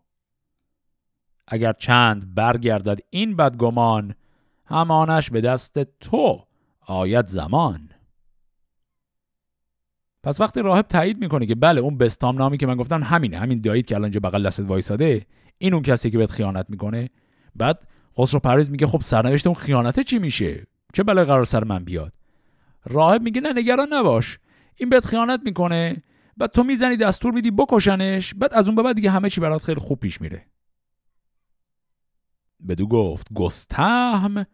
اگر 1.48 1.72
چند 1.72 2.34
برگردد 2.34 2.98
این 3.10 3.36
بدگمان 3.36 4.14
همانش 4.64 5.30
به 5.30 5.40
دست 5.40 5.78
تو 6.00 6.44
آید 6.86 7.26
زمان. 7.26 7.88
پس 10.22 10.40
وقتی 10.40 10.62
راهب 10.62 10.86
تایید 10.86 11.18
می‌کنه 11.18 11.46
که 11.46 11.54
بله 11.54 11.80
اون 11.80 11.98
بستام 11.98 12.36
نامی 12.36 12.58
که 12.58 12.66
من 12.66 12.76
گفتم 12.76 13.02
همینه 13.02 13.38
همین 13.38 13.60
دایید 13.60 13.86
که 13.86 13.94
الان 13.94 14.04
اینجا 14.04 14.20
بغل 14.20 14.46
دستت 14.46 14.64
وایساده 14.64 15.26
این 15.58 15.74
اون 15.74 15.82
کسی 15.82 16.10
که 16.10 16.18
بهت 16.18 16.30
خیانت 16.30 16.66
می‌کنه. 16.68 17.10
بعد 17.56 17.78
خسرو 18.18 18.40
پرویز 18.40 18.70
میگه 18.70 18.86
خب 18.86 19.00
سرنوشت 19.02 19.46
اون 19.46 19.56
خیانته 19.56 20.04
چی 20.04 20.18
میشه؟ 20.18 20.66
چه 20.94 21.02
بلای 21.02 21.24
قرار 21.24 21.44
سر 21.44 21.64
من 21.64 21.84
بیاد؟ 21.84 22.12
راهب 22.84 23.22
میگه 23.22 23.40
نه 23.40 23.52
نگران 23.52 23.88
نباش. 23.92 24.38
این 24.76 24.88
بهت 24.90 25.04
خیانت 25.04 25.40
می‌کنه. 25.44 26.02
بعد 26.36 26.50
تو 26.50 26.62
می‌زنی 26.62 26.96
دستور 26.96 27.34
میدی 27.34 27.50
بکشنش. 27.50 28.34
بعد 28.34 28.54
از 28.54 28.66
اون 28.66 28.76
به 28.76 28.82
بعد 28.82 28.96
دیگه 28.96 29.10
همه 29.10 29.30
چی 29.30 29.40
برات 29.40 29.62
خیلی 29.62 29.80
خوب 29.80 30.00
پیش 30.00 30.20
میره. 30.20 30.46
بدو 32.68 32.86
گفت 32.86 33.26
گستهم 33.34 34.46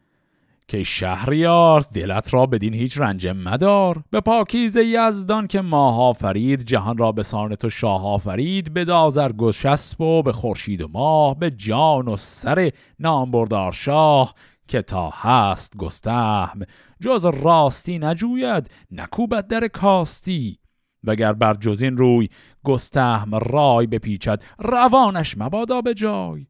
که 0.68 0.84
شهریار 0.84 1.86
دلت 1.94 2.34
را 2.34 2.46
بدین 2.46 2.74
هیچ 2.74 2.98
رنج 2.98 3.26
مدار. 3.26 4.02
به 4.10 4.20
پاکیز 4.20 4.76
یزدان 4.76 5.46
که 5.46 5.60
ماه 5.60 6.12
فرید 6.12 6.64
جهان 6.64 6.98
را 6.98 7.12
به 7.12 7.22
سان 7.22 7.54
تو 7.54 7.70
شاه 7.70 8.06
آفرید. 8.06 8.74
به 8.74 8.84
دازر 8.84 9.32
گشسب 9.32 10.00
و 10.00 10.22
به 10.22 10.32
خورشید 10.32 10.82
و 10.82 10.88
ماه 10.88 11.38
به 11.38 11.50
جان 11.50 12.08
و 12.08 12.16
سر 12.16 12.70
نامبردار 12.98 13.72
شاه 13.72 14.34
که 14.68 14.82
تا 14.82 15.10
هست 15.10 15.76
گستهم. 15.76 16.60
جز 17.00 17.24
راستی 17.24 17.98
نجوید 17.98 18.70
نکوبت 18.90 19.48
در 19.48 19.68
کاستی. 19.68 20.58
وگر 21.04 21.32
بر 21.32 21.54
جزین 21.54 21.96
روی 21.96 22.28
گستهم 22.64 23.34
رای 23.34 23.86
بپیچد 23.86 24.42
روانش 24.58 25.38
مبادا 25.38 25.80
به 25.80 25.94
جای. 25.94 26.46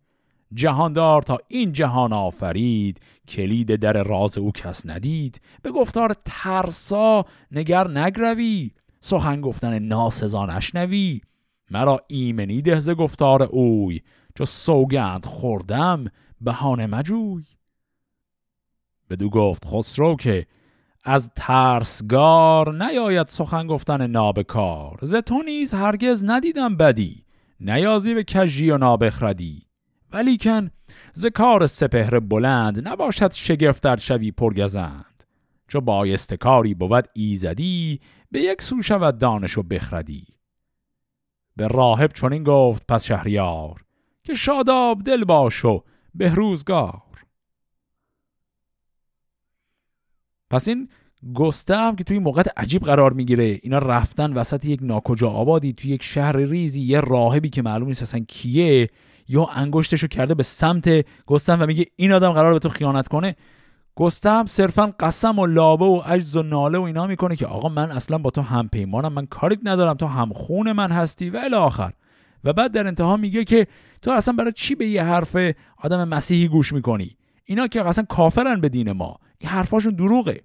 جهاندار 0.55 1.23
تا 1.23 1.39
این 1.49 1.73
جهان 1.73 2.13
آفرید 2.13 3.01
کلید 3.29 3.77
در 3.77 4.03
راز 4.03 4.39
او 4.39 4.53
کس 4.53 4.87
ندید. 4.87 5.41
به 5.63 5.71
گفتار 5.71 6.17
ترسا 6.25 7.25
نگر 7.51 7.89
نگروی. 7.89 8.71
سخن 9.01 9.41
گفتن 9.41 9.79
ناسزا 9.79 10.47
نشنوی 10.47 11.21
مرا 11.71 12.01
ایمنی 12.09 12.63
دهز 12.63 12.91
گفتار 12.91 13.43
اوی. 13.43 14.01
چو 14.39 14.45
سوگند 14.45 15.25
خوردم 15.25 16.05
بهانه 16.41 16.87
مجوی. 16.87 17.45
بدو 19.11 19.31
گفت 19.31 19.65
خسرو 19.65 20.17
که 20.17 20.47
از 21.05 21.31
ترسگار 21.37 22.85
نیاید 22.85 23.27
سخن 23.27 23.67
گفتن 23.67 24.07
نابکار. 24.07 24.99
ز 25.03 25.15
تو 25.15 25.43
نیز 25.43 25.75
هرگز 25.75 26.25
ندیدم 26.27 26.77
بدی. 26.77 27.25
نیازی 27.61 28.15
به 28.15 28.25
کژی 28.25 28.71
و 28.71 28.79
نابخردی. 28.79 29.63
ولیکن 30.13 30.71
ز 31.13 31.27
کار 31.27 31.67
سپهر 31.67 32.21
بلند 32.21 32.89
نباشد 32.89 33.33
شگفت 33.33 33.83
در 33.83 33.97
شوی 33.97 34.31
پرگزند 34.31 35.25
چو 35.69 35.81
بایست 35.81 36.35
کاری 36.35 36.75
بود 36.75 37.09
ایزدی 37.15 38.01
به 38.31 38.41
یک 38.41 38.63
سو 38.63 38.83
شود 38.83 39.19
دانش 39.19 39.59
و 39.59 39.63
بخردی. 39.63 40.27
به 41.57 41.69
راهب 41.69 42.13
چنین 42.13 42.45
گفت 42.45 42.87
پس 42.89 43.05
شهریار 43.05 43.85
که 44.23 44.35
شاداب 44.35 45.03
دل 45.03 45.25
باش 45.25 45.65
و 45.65 45.83
بهروزگار 46.15 47.03
پس 50.51 50.69
این 50.69 50.89
گستم 51.35 51.97
که 51.97 52.05
توی 52.05 52.19
موقع 52.19 52.43
عجیب 52.57 52.83
قرار 52.83 53.13
می‌گیره. 53.13 53.61
اینا 53.63 53.79
رفتن 53.79 54.33
وسط 54.33 54.65
یک 54.65 54.81
ناکجا 54.83 55.31
آبادی 55.31 55.73
توی 55.73 55.91
یک 55.91 56.03
شهر 56.03 56.37
ریزی 56.37 56.81
یه 56.81 57.01
راهبی 57.01 57.49
که 57.49 57.63
معلوم 57.63 57.89
نیست 57.89 58.03
اصلا 58.03 58.21
کیه. 58.29 58.89
یا 59.29 59.45
انگشتشو 59.45 60.07
کرده 60.07 60.35
به 60.35 60.43
سمت 60.43 61.07
گستم 61.27 61.63
و 61.63 61.67
میگه 61.67 61.87
این 61.97 62.13
آدم 62.13 62.33
قرار 62.33 62.53
به 62.53 62.59
تو 62.59 62.69
خیانت 62.69 63.09
کنه. 63.09 63.37
گستم 63.95 64.45
صرفا 64.47 64.95
قسم 65.01 65.39
و 65.39 65.47
لابه 65.47 65.85
و 65.85 66.03
عجز 66.05 66.37
و 66.37 66.43
ناله 66.43 66.79
و 66.79 66.83
اینا 66.83 67.07
می‌کنه 67.07 67.37
که 67.37 67.47
آقا 67.47 67.69
من 67.69 67.91
اصلا 67.91 68.19
با 68.19 68.31
تو 68.31 68.41
هم 68.43 68.69
پیمانم 68.69 69.13
من 69.13 69.27
کاریت 69.27 69.61
ندارم 69.63 69.95
تو 69.95 70.07
هم 70.07 70.33
خون 70.33 70.73
من 70.73 70.93
هستی 70.93 71.31
و 71.31 71.41
الی 71.45 71.55
آخر. 71.55 71.93
و 72.45 72.53
بعد 72.53 72.73
در 72.73 72.87
انتها 72.87 73.17
میگه 73.17 73.45
که 73.45 73.67
تو 74.03 74.11
اصلا 74.11 74.35
برای 74.35 74.53
چی 74.53 74.75
به 74.75 74.87
یه 74.87 75.03
حرف 75.03 75.37
آدم 75.79 76.09
مسیحی 76.09 76.49
گوش 76.49 76.73
می‌کنی؟ 76.73 77.17
اینا 77.45 77.67
که 77.67 77.87
اصلا 77.87 78.05
کافرن 78.05 78.61
به 78.61 78.69
دین 78.69 78.93
ما. 78.93 79.17
این 79.39 79.51
حرفاشون 79.51 79.95
دروغه. 79.95 80.41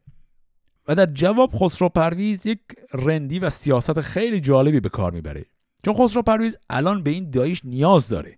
و 0.87 0.95
در 0.95 1.05
جواب 1.05 1.51
خسرو 1.59 1.89
پرویز 1.89 2.45
یک 2.45 2.59
رندی 2.93 3.39
و 3.39 3.49
سیاست 3.49 4.01
خیلی 4.01 4.41
جالبی 4.41 4.79
به 4.79 4.89
کار 4.89 5.11
می‌بره. 5.11 5.45
چون 5.83 5.93
خسرو 5.93 6.21
پرویز 6.21 6.57
الان 6.69 7.03
به 7.03 7.09
این 7.09 7.29
دایش 7.29 7.61
نیاز 7.65 8.09
داره. 8.09 8.37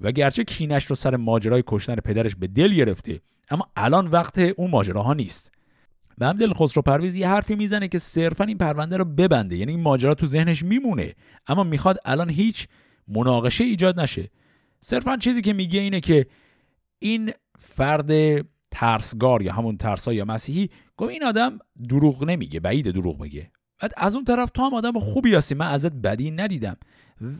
و 0.00 0.12
گرچه 0.12 0.44
کینش 0.44 0.84
رو 0.84 0.96
سر 0.96 1.16
ماجرای 1.16 1.62
کشتن 1.66 1.94
پدرش 1.94 2.36
به 2.36 2.46
دل 2.46 2.74
گرفته 2.74 3.20
اما 3.50 3.68
الان 3.76 4.06
وقت 4.06 4.38
اون 4.38 4.70
ماجراها 4.70 5.14
نیست. 5.14 5.52
به 6.18 6.26
هم 6.26 6.32
دل 6.32 6.52
خسرو 6.52 6.82
پرویز 6.82 7.16
یه 7.16 7.28
حرفی 7.28 7.54
می‌زنه 7.54 7.88
که 7.88 7.98
صرفا 7.98 8.44
این 8.44 8.58
پرونده 8.58 8.96
رو 8.96 9.04
ببنده 9.04 9.56
یعنی 9.56 9.72
این 9.72 9.80
ماجرا 9.80 10.14
تو 10.14 10.26
ذهنش 10.26 10.62
میمونه 10.62 11.14
اما 11.46 11.64
می‌خواد 11.64 11.98
الان 12.04 12.30
هیچ 12.30 12.68
مناقشه 13.08 13.64
ایجاد 13.64 14.00
نشه. 14.00 14.30
صرفا 14.80 15.16
چیزی 15.16 15.42
که 15.42 15.52
میگه 15.52 15.80
اینه 15.80 16.00
که 16.00 16.26
این 16.98 17.32
فرد 17.58 18.12
ترسگار 18.70 19.42
یا 19.42 19.52
همون 19.52 19.76
ترسا 19.76 20.12
یا 20.12 20.24
مسیحی 20.24 20.70
گفت 20.96 21.10
این 21.10 21.24
آدم 21.24 21.58
دروغ 21.88 22.24
نمیگه 22.24 22.60
بعید 22.60 22.90
دروغ 22.90 23.22
میگه. 23.22 23.50
بعد 23.80 23.92
از 23.96 24.14
اون 24.14 24.24
طرف 24.24 24.50
تو 24.50 24.62
هم 24.62 24.74
آدم 24.74 24.98
خوبی 24.98 25.34
هستی 25.34 25.54
من 25.54 25.66
ازت 25.66 25.92
بدی 25.92 26.30
ندیدم. 26.30 26.76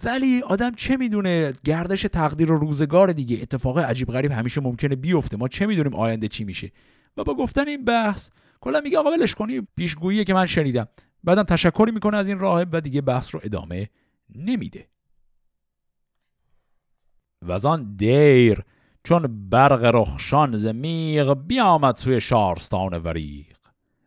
ولی 0.04 0.42
آدم 0.42 0.74
چه 0.74 0.96
می‌دونه؟ 0.96 1.52
گردش 1.64 2.02
تقدیر 2.02 2.52
و 2.52 2.58
روزگار 2.58 3.12
دیگه. 3.12 3.38
اتفاق 3.42 3.78
عجیب 3.78 4.08
غریب 4.08 4.32
همیشه 4.32 4.60
ممکنه 4.60 4.96
بیفته. 4.96 5.36
ما 5.36 5.48
چه 5.48 5.66
می‌دونیم 5.66 5.94
آینده 5.94 6.28
چی 6.28 6.44
میشه؟ 6.44 6.70
و 7.16 7.24
با 7.24 7.34
گفتن 7.34 7.68
این 7.68 7.84
بحث. 7.84 8.30
کلا 8.60 8.80
میگه 8.80 8.98
آقا 8.98 9.10
ولش 9.10 9.34
کنی 9.34 9.68
پیشگویی 9.76 10.24
که 10.24 10.34
من 10.34 10.46
شنیدم. 10.46 10.88
بعدم 11.24 11.42
تشکری 11.42 11.92
می‌کنه 11.92 12.16
از 12.16 12.28
این 12.28 12.38
راهب 12.38 12.68
و 12.72 12.80
دیگه 12.80 13.00
بحث 13.00 13.34
رو 13.34 13.40
ادامه 13.44 13.88
نمیده. 14.34 14.88
و 17.42 17.68
آن 17.68 17.96
دیر 17.96 18.62
چون 19.04 19.48
برق 19.50 19.84
رخشان 19.94 20.56
زمیغ 20.56 21.46
بیامد 21.46 21.96
سوی 21.96 22.20
شارستان 22.20 22.94
وریق 22.94 23.56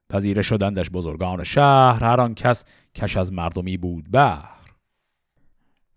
پذیره 0.10 0.42
شدندش 0.42 0.90
بزرگان 0.90 1.44
شهر. 1.44 2.04
هر 2.04 2.34
کس 2.34 2.66
کش 2.96 3.18
از 3.18 3.34
مردمی 3.34 3.78
بود 3.78 4.12
بهر 4.12 4.61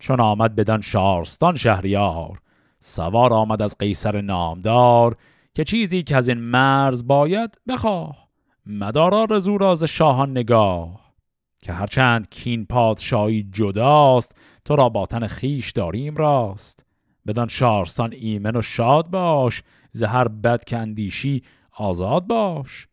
چون 0.04 0.20
آمد 0.20 0.54
بدن 0.54 0.80
شارستان 0.80 1.56
شهریار. 1.56 2.40
سوار 2.80 3.32
آمد 3.32 3.62
از 3.62 3.78
قیصر 3.78 4.20
نامدار 4.20 5.16
که 5.54 5.64
چیزی 5.64 6.02
که 6.02 6.16
از 6.16 6.28
این 6.28 6.38
مرز 6.38 7.06
باید 7.06 7.58
بخواه. 7.68 8.28
مدارا 8.66 9.24
رزو 9.24 9.58
راز 9.58 9.84
شاهان 9.84 10.30
نگاه. 10.30 11.14
که 11.62 11.72
هرچند 11.72 12.30
کین 12.30 12.66
پادشاهی 12.66 13.48
جداست 13.52 14.36
تو 14.64 14.76
را 14.76 14.88
باطن 14.88 15.26
خیش 15.26 15.70
داریم 15.70 16.16
راست. 16.16 16.86
بدان 17.26 17.48
شارستان 17.48 18.12
ایمن 18.12 18.56
و 18.56 18.62
شاد 18.62 19.10
باش 19.10 19.62
زهر 19.92 20.28
بد 20.28 20.64
کندیشی 20.64 21.42
آزاد 21.76 22.26
باش. 22.26 22.88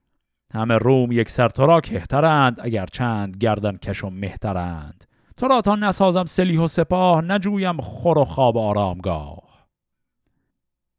همه 0.53 0.77
روم 0.77 1.11
یک 1.11 1.29
سر 1.29 1.49
تو 1.49 1.65
را 1.65 1.81
کهترند 1.81 2.59
اگر 2.61 2.85
چند 2.85 3.37
گردن 3.37 3.77
کش 3.77 4.03
و 4.03 4.09
مهترند. 4.09 5.10
تو 5.41 5.47
را 5.47 5.61
تا 5.61 5.75
نسازم 5.75 6.25
سلیح 6.25 6.59
و 6.59 6.67
سپاه 6.67 7.21
نجویم 7.21 7.77
خور 7.77 8.17
و 8.17 8.25
خواب 8.25 8.57
آرامگاه؟ 8.57 9.67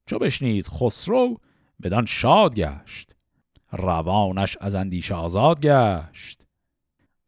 چو 0.06 0.18
بشنید 0.18 0.66
خسرو 0.66 1.36
بدان 1.82 2.06
شاد 2.06 2.54
گشت. 2.54 3.16
روانش 3.72 4.56
از 4.60 4.74
اندیشه 4.74 5.14
آزاد 5.14 5.60
گشت. 5.60 6.46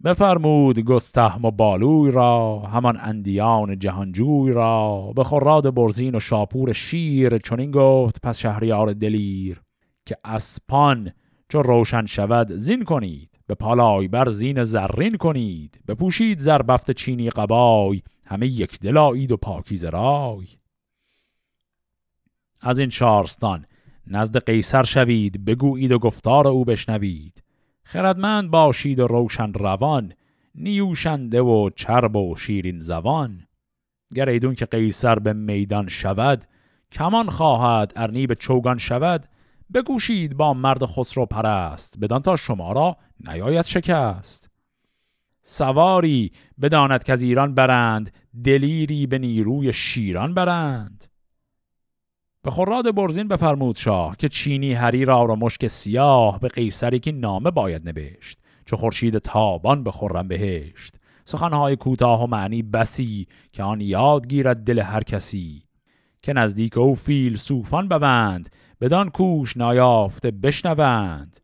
بفرمود 0.05 0.79
گستهم 0.79 1.45
و 1.45 1.51
بالوی 1.51 2.11
را 2.11 2.59
همان 2.61 2.99
اندیان 3.01 3.79
جهانجوی 3.79 4.53
را. 4.53 5.13
به 5.17 5.25
خراد 5.25 5.75
برزین 5.75 6.15
و 6.15 6.21
شاپور 6.21 6.73
شیر 6.73 7.39
چنین 7.39 7.71
گفت 7.71 8.21
پس 8.23 8.39
شهریار 8.39 8.93
دلیر 8.93 9.63
که 10.07 10.17
اسپان 10.25 11.13
چو 11.49 11.63
روشن 11.63 12.07
شود 12.07 12.53
زین 12.53 12.85
کنید. 12.85 13.34
به 13.47 13.55
پالای 13.55 14.09
بر 14.09 14.31
زین 14.31 14.65
زرین 14.65 15.17
کنید 15.17 15.81
بپوشید 15.89 16.39
زربفت 16.39 16.91
چینی 16.91 17.31
قبای 17.31 18.03
همه 18.25 18.47
یک 18.47 18.81
دلایید 18.81 19.33
و 19.33 19.37
پاکیز 19.37 19.85
رای. 19.85 20.47
از 22.61 22.79
این 22.79 22.91
شارستان 22.91 23.67
نزد 24.07 24.45
قیصر 24.45 24.83
شوید 24.83 25.45
بگویید 25.45 25.93
و 25.93 25.99
گفتار 25.99 26.49
او 26.49 26.65
بشنوید. 26.65 27.43
خردمند 27.83 28.51
باشید 28.51 29.01
و 29.01 29.07
روشن 29.07 29.53
روان 29.53 30.13
نیوشنده 30.55 31.41
و 31.41 31.71
چرب 31.71 32.17
و 32.17 32.37
شیرین 32.37 32.81
زبان 32.81 33.47
گر 34.15 34.29
ایدون 34.29 34.55
که 34.55 34.67
قیصر 34.67 35.19
به 35.19 35.33
میدان 35.33 35.89
شود 35.89 36.45
کمان 36.93 37.29
خواهد 37.29 37.93
ارنی 37.97 38.27
به 38.27 38.35
چوگان 38.35 38.79
شود. 38.79 39.27
بگوشید 39.75 40.37
با 40.37 40.55
مرد 40.55 40.87
خسرو 40.87 41.27
پرست 41.27 41.99
بدان 42.01 42.23
تا 42.23 42.37
شما 42.37 42.73
را 42.73 42.97
نیاید 43.21 43.65
شکست. 43.65 44.51
سواری 45.43 46.33
بداند 46.61 47.05
که 47.05 47.13
از 47.13 47.23
ایران 47.23 47.55
برند 47.55 48.13
دلیری 48.45 49.07
به 49.07 49.19
نیروی 49.19 49.73
شیران 49.73 50.35
برند. 50.35 51.05
به 52.43 52.51
خوراد 52.51 52.95
برزین 52.95 53.29
بفرمود 53.29 53.77
شاه 53.77 54.17
که 54.17 54.29
چینی 54.29 54.73
هری 54.73 55.05
را 55.05 55.25
را 55.25 55.35
مشک 55.35 55.67
سیاه 55.67 56.41
به 56.41 56.49
قیصری 56.49 56.99
که 56.99 57.13
نامه 57.13 57.51
باید 57.51 57.89
نوشت 57.89 58.39
چو 58.65 58.77
خورشید 58.77 59.19
تابان 59.19 59.85
به 59.85 59.91
خورم 59.91 60.29
بهشت. 60.29 60.95
سخنهای 61.25 61.77
کوتاه 61.77 62.25
و 62.25 62.27
معنی 62.27 62.63
بسی 62.63 63.27
که 63.53 63.63
آن 63.63 63.81
یاد 63.81 64.29
گیرد 64.29 64.65
دل 64.65 64.79
هر 64.79 65.03
کسی. 65.03 65.63
که 66.23 66.33
نزدیک 66.33 66.79
او 66.79 66.95
فیل 66.95 67.37
سوفان 67.37 67.89
بوند 67.89 68.49
بدان 68.81 69.09
کوش 69.09 69.57
نایافته 69.57 70.31
بشنوند. 70.31 71.41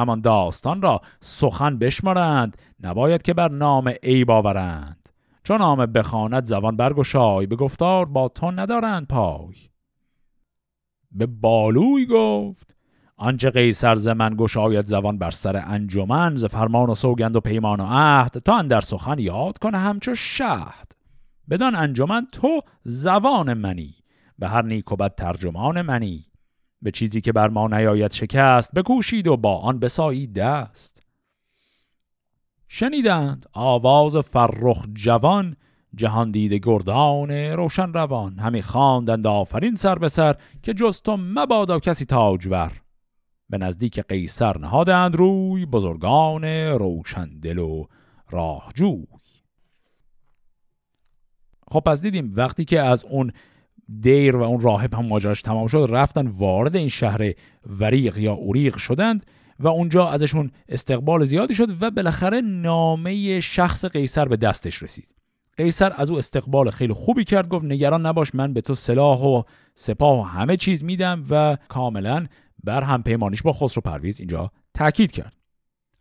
همان 0.00 0.20
داستان 0.20 0.82
را 0.82 1.00
سخن 1.20 1.78
بشمارند 1.78 2.56
نباید 2.80 3.22
که 3.22 3.34
بر 3.34 3.48
نام 3.48 3.92
ای 4.02 4.24
باورند 4.24 5.08
چون 5.44 5.58
نام 5.58 5.86
بخواند 5.86 6.44
زبان 6.44 6.76
برگشای 6.76 7.46
به 7.46 7.56
گفتار 7.56 8.06
با 8.06 8.28
تو 8.28 8.50
ندارند 8.50 9.06
پای. 9.06 9.54
به 11.12 11.26
بالوی 11.26 12.06
گفت 12.06 12.76
آنچه 13.16 13.50
قیصر 13.50 13.94
ز 13.94 14.08
من 14.08 14.34
گشاید 14.38 14.86
زبان 14.86 15.18
بر 15.18 15.30
سر 15.30 15.62
انجمن 15.66 16.36
ز 16.36 16.44
فرمان 16.44 16.90
و 16.90 16.94
سوگند 16.94 17.36
و 17.36 17.40
پیمان 17.40 17.80
و 17.80 17.86
عهد 17.88 18.30
تا 18.30 18.56
اندر 18.56 18.80
سخن 18.80 19.18
یاد 19.18 19.58
کنه 19.58 19.78
همچو 19.78 20.14
شهد. 20.14 20.92
بدان 21.50 21.74
انجمن 21.74 22.26
تو 22.32 22.60
زبان 22.84 23.54
منی 23.54 23.94
به 24.38 24.48
هر 24.48 24.62
نیک 24.62 24.92
و 24.92 24.96
بد 24.96 25.14
ترجمان 25.14 25.82
منی. 25.82 26.29
به 26.82 26.90
چیزی 26.90 27.20
که 27.20 27.32
بر 27.32 27.48
ما 27.48 27.68
نیاید 27.68 28.12
شکست 28.12 28.74
بکوشید 28.74 29.26
و 29.26 29.36
با 29.36 29.58
آن 29.58 29.78
بسایید 29.78 30.32
دست. 30.32 31.02
شنیدند 32.68 33.46
آواز 33.52 34.16
فرخ 34.16 34.86
جوان 34.94 35.56
جهان 35.94 36.30
دیده 36.30 36.58
گردان 36.62 37.30
روشن 37.30 37.92
روان. 37.92 38.38
همی 38.38 38.62
خواندند 38.62 39.26
آفرین 39.26 39.76
سر 39.76 39.98
به 39.98 40.08
سر 40.08 40.36
که 40.62 40.74
جز 40.74 41.00
تو 41.00 41.16
مبادا 41.16 41.80
کسی 41.80 42.04
تاجور. 42.04 42.72
به 43.50 43.58
نزدیک 43.58 44.00
قیصر 44.00 44.58
نهادند 44.58 45.16
روی 45.16 45.66
بزرگان 45.66 46.44
روشن 46.44 47.38
دل 47.40 47.58
و 47.58 47.86
راهجوی. 48.30 49.06
خب 51.70 51.80
پس 51.80 52.02
دیدیم 52.02 52.32
وقتی 52.36 52.64
که 52.64 52.80
از 52.80 53.04
اون 53.04 53.32
دیر 54.00 54.36
و 54.36 54.42
اون 54.42 54.60
راهب 54.60 54.94
هم 54.94 55.06
ماجراش 55.06 55.42
تمام 55.42 55.66
شد. 55.66 55.88
رفتن 55.90 56.26
وارد 56.26 56.76
این 56.76 56.88
شهر 56.88 57.32
وریق 57.66 58.18
یا 58.18 58.32
اوریق 58.32 58.76
شدند 58.76 59.26
و 59.60 59.68
اونجا 59.68 60.08
ازشون 60.08 60.50
استقبال 60.68 61.24
زیادی 61.24 61.54
شد 61.54 61.82
و 61.82 61.90
بالاخره 61.90 62.40
نامه 62.40 63.40
شخص 63.40 63.84
قیصر 63.84 64.24
به 64.24 64.36
دستش 64.36 64.82
رسید. 64.82 65.08
قیصر 65.56 65.92
از 65.96 66.10
او 66.10 66.18
استقبال 66.18 66.70
خیلی 66.70 66.92
خوبی 66.92 67.24
کرد 67.24 67.48
گفت 67.48 67.64
نگران 67.64 68.06
نباش 68.06 68.34
من 68.34 68.52
به 68.52 68.60
تو 68.60 68.74
سلاح 68.74 69.20
و 69.20 69.42
سپاه 69.74 70.18
و 70.18 70.22
همه 70.22 70.56
چیز 70.56 70.84
میدم 70.84 71.24
و 71.30 71.56
کاملا 71.68 72.26
بر 72.64 72.82
هم 72.82 73.02
پیمانیش 73.02 73.42
با 73.42 73.52
خسرو 73.52 73.82
پرویز 73.82 74.20
اینجا 74.20 74.50
تاکید 74.74 75.12
کرد. 75.12 75.32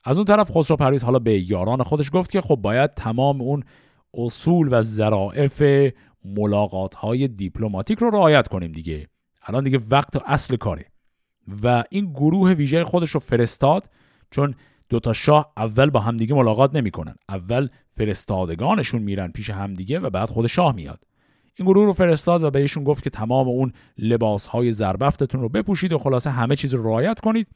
از 0.03 0.17
اون 0.17 0.25
طرف 0.25 0.51
خسرو 0.51 0.77
پرویز 0.77 1.03
حالا 1.03 1.19
به 1.19 1.39
یاران 1.39 1.83
خودش 1.83 2.09
گفت 2.13 2.31
که 2.31 2.41
خب 2.41 2.55
باید 2.55 2.93
تمام 2.93 3.41
اون 3.41 3.63
اصول 4.13 4.67
و 4.71 4.81
ظرائف 4.81 5.91
ملاقات 6.25 6.93
های 6.93 7.27
دیپلماتیک 7.27 7.99
رو 7.99 8.09
رعایت 8.09 8.47
کنیم 8.47 8.71
دیگه. 8.71 9.07
الان 9.43 9.63
دیگه 9.63 9.79
وقت 9.89 10.15
و 10.15 10.19
اصل 10.25 10.55
کاره. 10.55 10.85
و 11.63 11.83
این 11.89 12.11
گروه 12.11 12.53
ویژه 12.53 12.83
خودش 12.83 13.09
رو 13.09 13.19
فرستاد 13.19 13.89
چون 14.31 14.55
دوتا 14.89 15.13
شاه 15.13 15.53
اول 15.57 15.89
با 15.89 15.99
همدیگه 15.99 16.35
ملاقات 16.35 16.75
نمی‌کنن. 16.75 17.15
اول 17.29 17.69
فرستادگانشون 17.89 19.01
میرن 19.01 19.31
پیش 19.31 19.49
همدیگه 19.49 19.99
و 19.99 20.09
بعد 20.09 20.29
خود 20.29 20.47
شاه 20.47 20.75
میاد. 20.75 21.03
این 21.55 21.67
گروه 21.67 21.85
رو 21.85 21.93
فرستاد 21.93 22.43
و 22.43 22.51
بهشون 22.51 22.83
گفت 22.83 23.03
که 23.03 23.09
تمام 23.09 23.47
اون 23.47 23.73
لباس 23.97 24.45
های 24.45 24.71
زربفتتون 24.71 25.41
رو 25.41 25.49
بپوشید 25.49 25.93
و 25.93 25.97
خلاصه 25.97 26.29
همه 26.29 26.55
چیز 26.55 26.73
رو 26.73 26.83
رعایت 26.83 27.19
کنید 27.19 27.47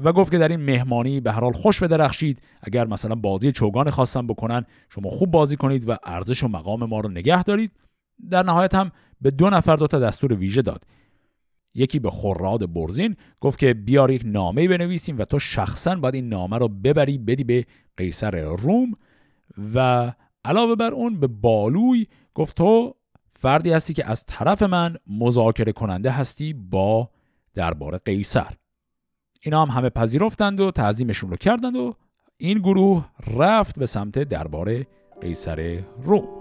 و 0.00 0.12
گفت 0.12 0.30
که 0.30 0.38
در 0.38 0.48
این 0.48 0.60
مهمانی 0.60 1.20
به 1.20 1.32
هر 1.32 1.40
حال 1.40 1.52
خوش 1.52 1.82
بدرخشید. 1.82 2.42
اگر 2.62 2.86
مثلا 2.86 3.14
بازی 3.14 3.52
چوگان 3.52 3.90
خواستن 3.90 4.26
بکنن 4.26 4.64
شما 4.88 5.10
خوب 5.10 5.30
بازی 5.30 5.56
کنید 5.56 5.88
و 5.88 5.96
ارزش 6.04 6.44
و 6.44 6.48
مقام 6.48 6.84
ما 6.84 7.00
رو 7.00 7.08
نگه 7.08 7.42
دارید. 7.42 7.72
در 8.30 8.42
نهایت 8.42 8.74
هم 8.74 8.92
به 9.20 9.30
دو 9.30 9.50
نفر 9.50 9.76
دو 9.76 9.86
تا 9.86 9.98
دستور 9.98 10.32
ویژه 10.32 10.62
داد. 10.62 10.84
یکی 11.74 11.98
به 11.98 12.10
خراد 12.10 12.72
برزین 12.72 13.16
گفت 13.40 13.58
که 13.58 13.74
بیار 13.74 14.10
یک 14.10 14.22
نامه 14.24 14.68
بنویسیم 14.68 15.18
و 15.18 15.24
تو 15.24 15.38
شخصا 15.38 15.94
باید 15.94 16.14
این 16.14 16.28
نامه 16.28 16.58
رو 16.58 16.68
ببری 16.68 17.18
بدی 17.18 17.44
به 17.44 17.66
قیصر 17.96 18.40
روم 18.40 18.92
و 19.74 20.12
علاوه 20.44 20.74
بر 20.74 20.92
اون 20.92 21.20
به 21.20 21.26
بالوی 21.26 22.06
گفت 22.34 22.56
تو 22.56 22.94
فردی 23.36 23.72
هستی 23.72 23.94
که 23.94 24.06
از 24.06 24.24
طرف 24.26 24.62
من 24.62 24.96
مذاکره 25.06 25.72
کننده 25.72 26.10
هستی 26.10 26.52
با 26.52 27.10
دربار 27.54 27.98
قیصر. 27.98 28.52
اینا 29.42 29.62
هم 29.62 29.68
همه 29.68 29.90
پذیرفتند 29.90 30.60
و 30.60 30.70
تعظیمشون 30.70 31.30
رو 31.30 31.36
کردند 31.36 31.76
و 31.76 31.94
این 32.36 32.58
گروه 32.58 33.08
رفت 33.36 33.78
به 33.78 33.86
سمت 33.86 34.18
دربار 34.18 34.86
قیصر 35.20 35.84
روم. 36.02 36.39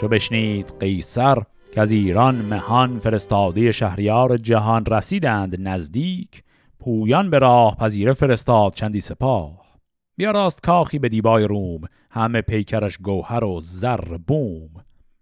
چو 0.00 0.08
بشنید 0.08 0.72
قیصر 0.80 1.38
که 1.72 1.80
از 1.80 1.92
ایران 1.92 2.34
مهان 2.34 2.98
فرستاده 2.98 3.72
شهریار 3.72 4.36
جهان 4.36 4.84
رسیدند 4.84 5.68
نزدیک 5.68 6.42
پویان 6.78 7.30
به 7.30 7.38
راه 7.38 7.76
پذیره 7.76 8.12
فرستاد 8.12 8.74
چندی 8.74 9.00
سپاه. 9.00 9.78
بیا 10.16 10.30
راست 10.30 10.62
کاخی 10.62 10.98
به 10.98 11.08
دیبای 11.08 11.44
روم 11.44 11.80
همه 12.10 12.40
پیکرش 12.40 12.98
گوهر 12.98 13.44
و 13.44 13.60
زر 13.60 14.16
بوم. 14.26 14.70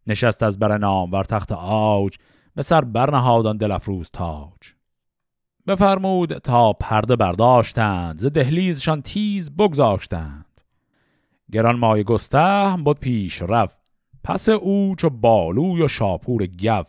نشست 0.07 0.43
از 0.43 0.59
بر 0.59 0.79
نام 0.79 1.11
بر 1.11 1.25
تخت 1.25 1.53
آج 1.53 2.17
به 2.55 2.63
سر 2.63 2.81
برنهادان 2.81 3.57
دلفروز 3.57 4.11
تاج. 4.13 4.75
بفرمود 5.67 6.39
تا 6.39 6.73
پرده 6.73 7.17
برداشتند 7.17 8.19
ز 8.19 8.27
دهلیزشان 8.27 9.03
تیز 9.03 9.51
بگذاشتند. 9.51 10.61
گران 11.53 11.77
مای 11.79 12.05
گسته 12.05 12.77
بود 12.85 13.01
پیش 13.01 13.43
رفت. 13.43 13.78
پس 14.29 14.49
او 14.49 14.95
چو 14.99 15.11
بالوی 15.11 15.83
و 15.83 15.89
شاپور 15.89 16.47
گو 16.47 16.83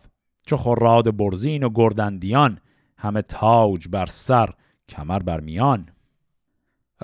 چو 0.46 0.56
خراد 0.56 1.16
برزین 1.16 1.64
و 1.64 1.70
گردندیان 1.74 2.58
همه 2.96 3.22
تاج 3.22 3.88
بر 3.88 4.06
سر 4.06 4.50
کمر 4.88 5.18
بر 5.18 5.40
میان. 5.40 5.88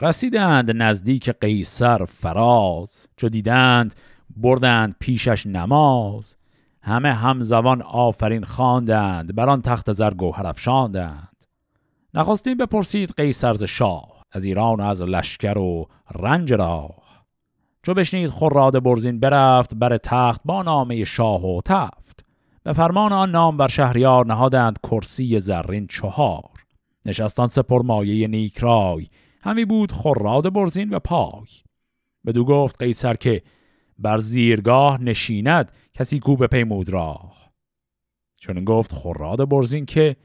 رسیدند 0.00 0.82
نزدیک 0.82 1.30
قیصر 1.30 2.04
فراز 2.04 3.08
چو 3.16 3.28
دیدند 3.28 3.94
بردند 4.36 4.96
پیشش 5.00 5.46
نماز. 5.46 6.36
همه 6.82 7.12
همزبان 7.12 7.82
آفرین 7.82 8.44
خواندند 8.44 9.34
بر 9.34 9.48
آن 9.48 9.62
تخت 9.62 9.92
زر 9.92 10.14
گوهر 10.14 10.46
افشاندند. 10.46 11.44
نخستین 12.14 12.56
بپرسید 12.56 13.12
قیصر 13.16 13.54
ز 13.54 13.64
شاه 13.64 14.22
از 14.32 14.44
ایران 14.44 14.80
و 14.80 14.82
از 14.82 15.02
لشکر 15.02 15.58
و 15.58 15.86
رنج 16.14 16.52
راه. 16.52 17.05
چو 17.86 17.94
بشنید 17.94 18.30
خراد 18.30 18.82
برزین 18.82 19.20
برفت 19.20 19.74
بر 19.74 19.96
تخت 19.96 20.40
با 20.44 20.62
نامه 20.62 21.04
شاه 21.04 21.46
و 21.46 21.60
تفت. 21.64 22.24
به 22.62 22.72
فرمان 22.72 23.12
آن 23.12 23.30
نام 23.30 23.56
بر 23.56 23.68
شهریار 23.68 24.26
نهادند 24.26 24.78
کرسی 24.82 25.40
زرین 25.40 25.86
چهار. 25.86 26.50
نشستان 27.04 27.48
سپر 27.48 27.82
مایه 27.82 28.28
نیکرای 28.28 29.06
همی 29.42 29.64
بود 29.64 29.92
خراد 29.92 30.52
برزین 30.52 30.94
و 30.94 30.98
پای. 30.98 31.46
بدو 32.26 32.44
گفت 32.44 32.82
قیصر 32.82 33.14
که 33.14 33.42
بر 33.98 34.18
زیرگاه 34.18 35.02
نشیند 35.02 35.72
کسی 35.94 36.18
کو 36.18 36.36
به 36.36 36.46
پیمود 36.46 36.88
راه. 36.88 37.50
چون 38.36 38.64
گفت 38.64 38.92
خراد 38.92 39.48
برزین 39.48 39.86
که 39.86 40.16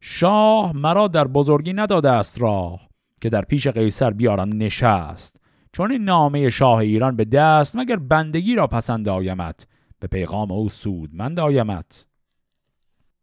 شاه 0.00 0.72
مرا 0.76 1.08
در 1.08 1.26
بزرگی 1.26 1.72
نداده 1.72 2.10
است 2.10 2.40
راه 2.42 2.88
که 3.20 3.28
در 3.28 3.42
پیش 3.42 3.66
قیصر 3.66 4.10
بیارم 4.10 4.50
نشست. 4.54 5.47
چون 5.78 5.92
این 5.92 6.04
نامه 6.04 6.50
شاه 6.50 6.78
ایران 6.78 7.16
به 7.16 7.24
دست 7.24 7.76
مگر 7.76 7.96
بندگی 7.96 8.54
را 8.54 8.66
پسند 8.66 9.08
آیمت؟ 9.08 9.66
به 10.00 10.06
پیغام 10.06 10.52
او 10.52 10.68
سود 10.68 11.10
من 11.12 11.38
آیمت. 11.38 12.06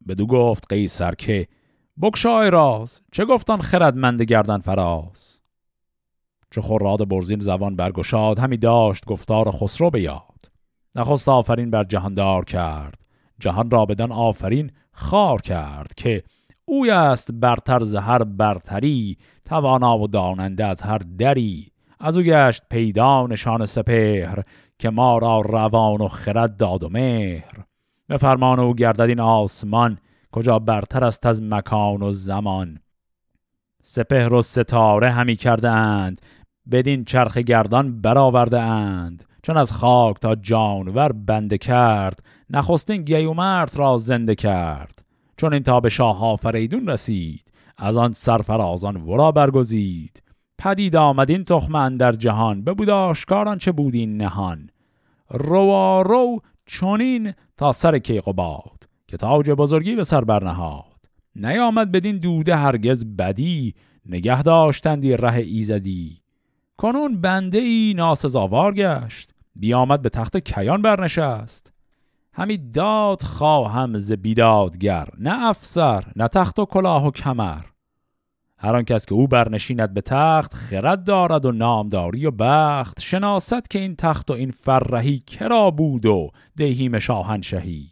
بدو 0.07 0.27
گفت 0.27 0.65
قیصر 0.69 1.15
که 1.15 1.47
بکشای 2.01 2.49
راز 2.49 3.01
چه 3.11 3.25
گفتان 3.25 3.61
خردمند 3.61 4.21
گردن 4.21 4.59
فراز؟ 4.59 5.39
چه 6.51 6.61
خراد 6.61 7.07
برزین 7.07 7.39
زبان 7.39 7.75
برگشاد 7.75 8.39
همی 8.39 8.57
داشت 8.57 9.05
گفتار 9.05 9.51
خسرو 9.51 9.89
به 9.89 10.01
یاد. 10.01 10.51
نخست 10.95 11.29
آفرین 11.29 11.71
بر 11.71 11.83
جهاندار 11.83 12.45
کرد. 12.45 13.05
جهان 13.39 13.71
را 13.71 13.85
بدن 13.85 14.11
آفرین 14.11 14.71
خار 14.91 15.41
کرد 15.41 15.93
که 15.97 16.23
اوی 16.65 16.91
است 16.91 17.31
برتر 17.31 17.79
زهر 17.79 18.23
برتری 18.23 19.17
توانا 19.45 19.99
و 19.99 20.07
داننده 20.07 20.65
از 20.65 20.81
هر 20.81 20.97
دری. 20.97 21.74
از 21.99 22.17
او 22.17 22.23
گشت 22.23 22.63
پیدا 22.69 23.27
نشان 23.27 23.65
سپهر 23.65 24.43
که 24.79 24.89
ما 24.89 25.17
را 25.17 25.41
روان 25.41 26.01
و 26.01 26.07
خرد 26.07 26.57
داد 26.57 26.83
و 26.83 26.89
مهر. 26.89 27.63
به 28.07 28.17
فرمان 28.17 28.59
او 28.59 28.73
گردد 28.73 29.01
این 29.01 29.19
آسمان 29.19 29.97
کجا 30.31 30.59
برتر 30.59 31.03
است 31.03 31.25
از 31.25 31.41
مکان 31.43 32.01
و 32.01 32.11
زمان. 32.11 32.79
سپهر 33.83 34.33
و 34.33 34.41
ستاره 34.41 35.11
همی 35.11 35.35
کردند 35.35 36.21
بدین 36.71 37.05
چرخ 37.05 37.37
گردان 37.37 38.01
برآورده 38.01 38.59
اند. 38.59 39.23
چون 39.43 39.57
از 39.57 39.71
خاک 39.71 40.19
تا 40.19 40.35
جانور 40.35 41.11
بنده 41.11 41.57
کرد 41.57 42.23
نخستین 42.49 43.01
گیومرت 43.01 43.77
را 43.77 43.97
زنده 43.97 44.35
کرد. 44.35 45.05
چون 45.37 45.53
این 45.53 45.63
تا 45.63 45.79
به 45.79 45.89
شاه 45.89 46.25
آفریدون 46.25 46.89
رسید 46.89 47.43
از 47.77 47.97
آن 47.97 48.13
سرفرازان 48.13 48.95
ورا 48.95 49.31
برگزید. 49.31 50.21
پدید 50.57 50.95
آمد 50.95 51.29
این 51.29 51.43
تخم 51.43 51.97
در 51.97 52.11
جهان 52.11 52.63
ببود 52.63 52.89
آشکاران 52.89 53.57
چه 53.57 53.71
بود 53.71 53.95
این 53.95 54.17
نهان. 54.17 54.69
روا 55.29 56.01
رو 56.01 56.41
چونین 56.65 57.33
تا 57.57 57.73
سر 57.73 57.99
کیقوباد 57.99 58.83
که 59.07 59.17
تاج 59.17 59.49
بزرگی 59.49 59.95
به 59.95 60.03
سر 60.03 60.23
برنهاد. 60.23 60.85
نیامد 61.35 61.91
بدین 61.91 62.17
دوده 62.17 62.55
هرگز 62.55 63.05
بدی 63.05 63.75
نگه 64.05 64.43
داشتندی 64.43 65.17
ره 65.17 65.35
ایزدی. 65.35 66.21
کنون 66.77 67.21
بنده 67.21 67.57
ای 67.57 67.93
ناسزاوار 67.97 68.73
گشت 68.73 69.33
بیامد 69.55 70.01
به 70.01 70.09
تخت 70.09 70.37
کیان 70.37 70.81
برنشست. 70.81 71.73
همی 72.33 72.57
داد 72.57 73.21
خواهم 73.21 73.97
ز 73.97 74.11
بیدادگر 74.11 75.07
نه 75.19 75.45
افسر 75.45 76.03
نه 76.15 76.27
تخت 76.27 76.59
و 76.59 76.65
کلاه 76.65 77.07
و 77.07 77.11
کمر. 77.11 77.61
هر 78.57 78.83
کس 78.83 79.05
که 79.05 79.15
او 79.15 79.27
برنشیند 79.27 79.93
به 79.93 80.01
تخت 80.01 80.53
خرد 80.53 81.03
دارد 81.03 81.45
و 81.45 81.51
نامداری 81.51 82.25
و 82.25 82.31
بخت. 82.31 83.01
شناست 83.01 83.69
که 83.69 83.79
این 83.79 83.95
تخت 83.95 84.31
و 84.31 84.33
این 84.33 84.51
فرهی 84.51 85.19
کرا 85.19 85.71
بود 85.71 86.05
و 86.05 86.31
دهیم 86.57 86.99
شاهنشهی. 86.99 87.91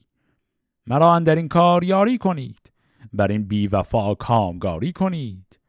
مرا 0.87 1.19
در 1.19 1.35
این 1.35 1.47
کار 1.47 1.83
یاری 1.83 2.17
کنید. 2.17 2.59
بر 3.13 3.31
این 3.31 3.47
بی 3.47 3.67
وفا 3.67 4.15
کامگاری 4.15 4.91
کنید. 4.91 5.59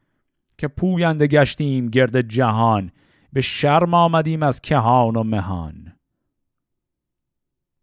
که 0.59 0.69
پوینده 0.69 1.27
گشتیم 1.27 1.89
گرد 1.89 2.21
جهان 2.21 2.91
به 3.33 3.41
شرم 3.41 3.95
آمدیم 3.95 4.43
از 4.43 4.61
کهان 4.61 5.17
و 5.17 5.23
مهان. 5.23 5.93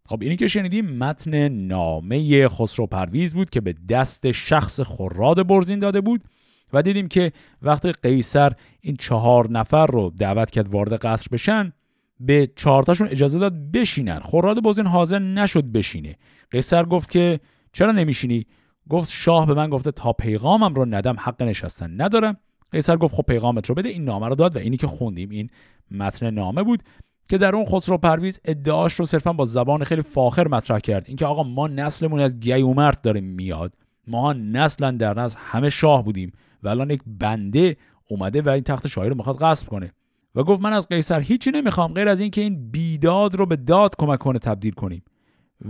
خب 0.06 0.22
اینی 0.22 0.36
که 0.36 0.48
شنیدیم 0.48 0.96
متن 0.96 1.48
نامه 1.48 2.48
خسرو 2.48 2.86
پرویز 2.86 3.34
بود 3.34 3.50
که 3.50 3.60
به 3.60 3.74
دست 3.88 4.32
شخص 4.32 4.80
خراد 4.80 5.46
برزین 5.46 5.78
داده 5.78 6.00
بود. 6.00 6.24
و 6.72 6.82
دیدیم 6.82 7.08
که 7.08 7.32
وقتی 7.62 7.92
قیصر 7.92 8.52
این 8.80 8.96
چهار 8.96 9.50
نفر 9.50 9.86
رو 9.86 10.12
دعوت 10.18 10.50
کرد 10.50 10.68
وارد 10.68 10.92
قصر 10.92 11.26
بشن 11.32 11.72
به 12.20 12.50
چهارتاشون 12.56 13.08
اجازه 13.08 13.38
داد 13.38 13.70
بشینن. 13.70 14.20
خراد 14.20 14.62
برزین 14.62 14.86
حاضر 14.86 15.18
نشد 15.18 15.64
بشینه. 15.64 16.16
قیصر 16.50 16.84
گفت 16.84 17.10
که 17.10 17.40
چرا 17.72 17.92
نمیشینی؟ 17.92 18.46
گفت 18.88 19.10
شاه 19.10 19.46
به 19.46 19.54
من 19.54 19.70
گفته 19.70 19.90
تا 19.90 20.12
پیغامم 20.12 20.74
رو 20.74 20.84
ندم 20.84 21.16
حق 21.18 21.42
نشستن 21.42 22.00
ندارم. 22.00 22.36
قیصر 22.72 22.96
گفت 22.96 23.14
خب 23.14 23.22
پیغامت 23.22 23.66
رو 23.66 23.74
بده 23.74 23.88
این 23.88 24.04
نامه 24.04 24.28
رو 24.28 24.34
داد 24.34 24.56
و 24.56 24.58
اینی 24.58 24.76
که 24.76 24.86
خوندیم 24.86 25.30
این 25.30 25.50
متن 25.90 26.30
نامه 26.30 26.62
بود 26.62 26.82
که 27.28 27.38
در 27.38 27.54
اون 27.54 27.64
خسرو 27.64 27.98
پرویز 27.98 28.40
ادعاش 28.44 28.94
رو 28.94 29.06
صرفا 29.06 29.32
با 29.32 29.44
زبان 29.44 29.84
خیلی 29.84 30.02
فاخر 30.02 30.48
مطرح 30.48 30.78
کرد. 30.78 31.04
اینکه 31.08 31.26
آقا 31.26 31.42
ما 31.42 31.68
نسلمون 31.68 32.20
از 32.20 32.40
گیومرد 32.40 33.00
داره 33.00 33.20
میاد. 33.20 33.74
ما 34.06 34.32
نسلا 34.32 34.90
در 34.90 35.20
نسل 35.20 35.38
همه 35.40 35.70
شاه 35.70 36.04
بودیم. 36.04 36.32
و 36.62 36.68
الان 36.68 36.90
یک 36.90 37.02
بنده 37.06 37.76
اومده 38.08 38.42
و 38.42 38.48
این 38.48 38.62
تخت 38.62 38.86
شاهی 38.86 39.08
رو 39.08 39.14
می‌خواد 39.14 39.38
غصب 39.38 39.68
کنه. 39.68 39.92
و 40.34 40.42
گفت 40.42 40.62
من 40.62 40.72
از 40.72 40.88
قیصر 40.88 41.20
هیچی 41.20 41.50
نمی‌خوام 41.50 41.94
غیر 41.94 42.08
از 42.08 42.20
اینکه 42.20 42.40
این 42.40 42.70
بیداد 42.70 43.34
رو 43.34 43.46
به 43.46 43.56
داد 43.56 43.94
کمک 43.98 44.18
کنه 44.18 44.38
تبدیل 44.38 44.72
کنیم. 44.72 45.04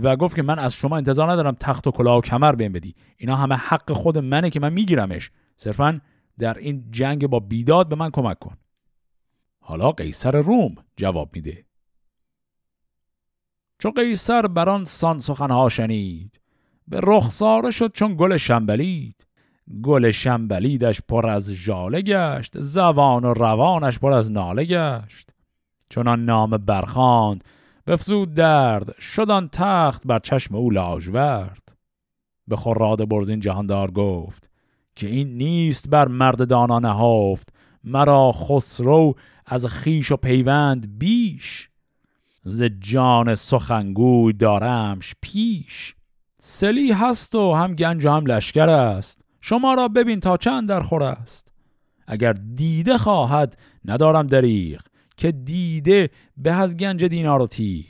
و 0.01 0.15
گفت 0.15 0.35
که 0.35 0.41
من 0.41 0.59
از 0.59 0.73
شما 0.73 0.97
انتظار 0.97 1.31
ندارم 1.31 1.55
تخت 1.59 1.87
و 1.87 1.91
کلاه 1.91 2.17
و 2.17 2.21
کمر 2.21 2.55
بهم 2.55 2.71
بدی. 2.71 2.95
اینا 3.17 3.35
همه 3.35 3.55
حق 3.55 3.91
خود 3.91 4.17
منه 4.17 4.49
که 4.49 4.59
من 4.59 4.73
میگیرمش. 4.73 5.31
صرفا 5.57 6.01
در 6.39 6.57
این 6.57 6.91
جنگ 6.91 7.27
با 7.27 7.39
بیداد 7.39 7.89
به 7.89 7.95
من 7.95 8.09
کمک 8.09 8.39
کن. 8.39 8.57
حالا 9.59 9.91
قیصر 9.91 10.41
روم 10.41 10.75
جواب 10.95 11.29
میده. 11.33 11.65
چو 13.79 13.91
قیصر 13.91 14.47
بران 14.47 14.85
سان 14.85 15.19
سخنها 15.19 15.69
شنید 15.69 16.39
به 16.87 16.99
رخساره 17.03 17.71
شد 17.71 17.91
چون 17.93 18.15
گل 18.17 18.37
شنبلید. 18.37 19.22
گل 19.83 20.11
شنبلیدش 20.11 21.01
پر 21.07 21.27
از 21.27 21.51
ژاله 21.51 22.01
گشت 22.01 22.59
زبان 22.59 23.25
و 23.25 23.33
روانش 23.33 23.99
پر 23.99 24.13
از 24.13 24.31
ناله 24.31 24.65
گشت. 24.65 25.29
چون 25.89 26.25
نام 26.25 26.49
برخاند 26.49 27.43
بفزود 27.87 28.33
درد 28.33 28.99
شدان 28.99 29.49
تخت 29.51 30.01
بر 30.05 30.19
چشم 30.19 30.55
او 30.55 30.69
لاژورد 30.69 31.63
به 32.47 32.55
خراد 32.55 33.09
برزین 33.09 33.39
جهاندار 33.39 33.91
گفت 33.91 34.49
که 34.95 35.07
این 35.07 35.37
نیست 35.37 35.89
بر 35.89 36.07
مرد 36.07 36.47
دانا 36.47 36.79
نهافت 36.79 37.53
مرا 37.83 38.31
خسرو 38.31 39.15
از 39.45 39.67
خیش 39.67 40.11
و 40.11 40.17
پیوند 40.17 40.99
بیش. 40.99 41.69
ز 42.43 42.63
جان 42.63 43.35
سخنگوی 43.35 44.33
دارمش 44.33 45.15
پیش. 45.21 45.95
سلی 46.39 46.91
هست 46.91 47.35
و 47.35 47.53
هم 47.53 47.75
گنج 47.75 48.05
و 48.05 48.09
هم 48.09 48.25
لشکر 48.25 48.69
است. 48.69 49.22
شما 49.45 49.73
را 49.73 49.87
ببین 49.87 50.19
تا 50.19 50.37
چند 50.37 50.69
در 50.69 50.79
خور 50.79 51.03
است. 51.03 51.51
اگر 52.07 52.33
دیده 52.33 52.97
خواهد 52.97 53.57
ندارم 53.85 54.27
دریغ 54.27 54.81
که 55.17 55.31
دیده 55.31 56.09
به 56.37 56.51
از 56.51 56.77
گنج 56.77 57.03
دینار 57.03 57.41
و 57.41 57.47
تیغ. 57.47 57.85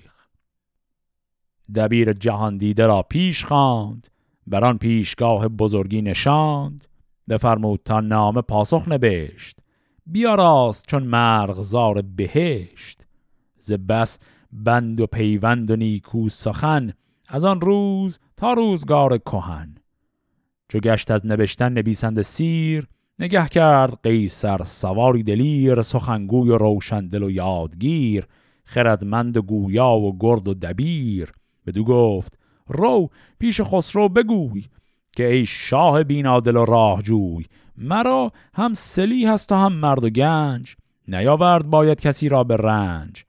دبیر 1.75 2.13
جهان 2.13 2.57
دیده 2.57 2.85
را 2.87 3.01
پیش 3.01 3.45
خواند 3.45 4.07
بر 4.47 4.63
آن 4.63 4.77
پیشگاه 4.77 5.47
بزرگی 5.47 6.01
نشاند. 6.01 6.85
بفرمود 7.29 7.81
تا 7.85 7.99
نامه 7.99 8.41
پاسخ 8.41 8.87
نبشت 8.87 9.57
بیاراست 10.05 10.85
چون 10.87 11.03
مرغزار 11.03 12.01
بهشت. 12.01 13.01
ز 13.59 13.71
بس 13.71 14.19
بند 14.51 15.01
و 15.01 15.07
پیوند 15.07 15.71
و 15.71 15.75
نیکو 15.75 16.29
سخن 16.29 16.93
از 17.27 17.45
آن 17.45 17.61
روز 17.61 18.19
تا 18.37 18.53
روزگار 18.53 19.17
کهن. 19.17 19.72
چو 20.73 20.79
گشت 20.79 21.11
از 21.11 21.25
نوشتن 21.25 21.73
نویسنده 21.73 22.21
سیر 22.21 22.87
نگه 23.19 23.47
کرد 23.47 23.99
قیصر 24.03 24.63
سواری 24.63 25.23
دلیر 25.23 25.81
سخنگوی 25.81 26.49
و 26.49 26.57
روشندل 26.57 27.23
و 27.23 27.31
یادگیر 27.31 28.27
خردمند 28.65 29.37
گویا 29.37 29.91
و 29.91 30.17
گرد 30.19 30.47
و 30.47 30.53
دبیر. 30.53 31.31
بدو 31.67 31.83
گفت 31.83 32.39
رو 32.67 33.09
پیش 33.39 33.61
خسرو 33.61 34.09
بگوی 34.09 34.65
که 35.15 35.27
ای 35.27 35.45
شاه 35.45 36.03
بینادل 36.03 36.55
و 36.55 36.65
راهجوی 36.65 37.45
مرا 37.77 38.31
هم 38.53 38.73
سلی 38.73 39.25
هست 39.25 39.51
و 39.51 39.55
هم 39.55 39.73
مرد 39.73 40.03
و 40.03 40.09
گنج 40.09 40.75
نیاورد 41.07 41.65
باید 41.65 42.01
کسی 42.01 42.29
را 42.29 42.43
به 42.43 42.57
رنج. 42.57 43.25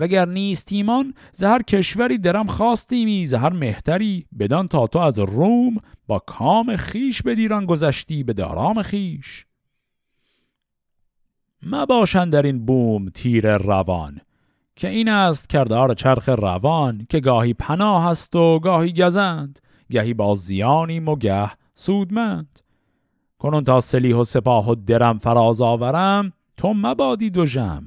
وگر 0.00 0.28
نیستیمان 0.28 1.14
زهر 1.32 1.62
کشوری 1.62 2.18
درم 2.18 2.46
خواستیمی 2.46 3.26
زهر 3.26 3.52
مهتری 3.52 4.26
بدان 4.38 4.66
تا 4.66 4.86
تو 4.86 4.98
از 4.98 5.18
روم 5.18 5.76
با 6.06 6.18
کام 6.18 6.76
خیش 6.76 7.22
به 7.22 7.34
دیران 7.34 7.66
گذشتی 7.66 8.22
به 8.22 8.32
دارام 8.32 8.82
خیش 8.82 9.46
مباشن 11.62 12.30
در 12.30 12.42
این 12.42 12.66
بوم 12.66 13.08
تیر 13.08 13.56
روان 13.56 14.20
که 14.76 14.88
این 14.88 15.08
است 15.08 15.48
کردار 15.48 15.94
چرخ 15.94 16.28
روان 16.28 17.06
که 17.08 17.20
گاهی 17.20 17.54
پناه 17.54 18.06
است 18.06 18.36
و 18.36 18.58
گاهی 18.58 18.92
گزند 18.92 19.58
گهی 19.90 20.14
با 20.14 20.34
زیانی 20.34 21.00
مگه 21.00 21.50
سودمند. 21.74 22.60
کنون 23.38 23.64
تا 23.64 23.80
سلیح 23.80 24.16
و 24.16 24.24
سپاه 24.24 24.70
و 24.70 24.74
درم 24.74 25.18
فراز 25.18 25.60
آورم 25.60 26.32
تو 26.56 26.74
مبادی 26.74 27.30
دو 27.30 27.46
جم 27.46 27.82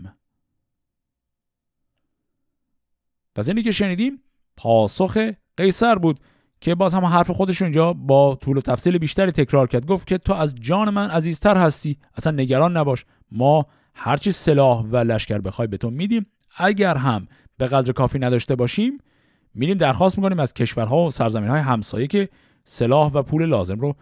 پس 3.36 3.48
اینی 3.48 3.64
که 3.64 3.72
شنیدیم 3.72 4.22
پاسخ 4.58 5.18
قیصر 5.58 5.96
بود 5.96 6.20
که 6.62 6.76
باز 6.76 6.94
هم 6.94 7.06
حرف 7.06 7.32
خودش 7.32 7.62
اینجا 7.62 7.94
با 7.94 8.36
طول 8.36 8.58
و 8.58 8.62
تفصیل 8.62 8.98
بیشتری 8.98 9.32
تکرار 9.32 9.68
کرد. 9.68 9.86
گفت 9.86 10.08
که 10.08 10.18
تو 10.18 10.34
از 10.34 10.56
جان 10.56 10.90
من 10.90 11.10
عزیزتر 11.10 11.58
هستی. 11.58 11.98
اصلا 12.18 12.34
نگران 12.34 12.78
نباش. 12.78 13.06
ما 13.32 13.66
هرچی 13.96 14.32
سلاح 14.32 14.82
و 14.82 14.98
لشکر 14.98 15.38
بخوای 15.38 15.68
به 15.68 15.78
تو 15.78 15.90
میدیم. 15.90 16.26
اگر 16.58 16.98
هم 16.98 17.28
به 17.58 17.68
قدر 17.68 17.92
کافی 17.92 18.20
نداشته 18.20 18.56
باشیم 18.56 18.98
میریم 19.54 19.78
درخواست 19.78 20.18
می‌کنیم 20.18 20.40
از 20.40 20.54
کشورها 20.54 21.06
و 21.06 21.12
سرزمین 21.12 21.50
های 21.50 21.60
همسایه 21.60 22.08
که 22.08 22.30
سلاح 22.64 23.12
و 23.12 23.24
پول 23.24 23.46
لازم 23.46 23.80
رو 23.80 23.96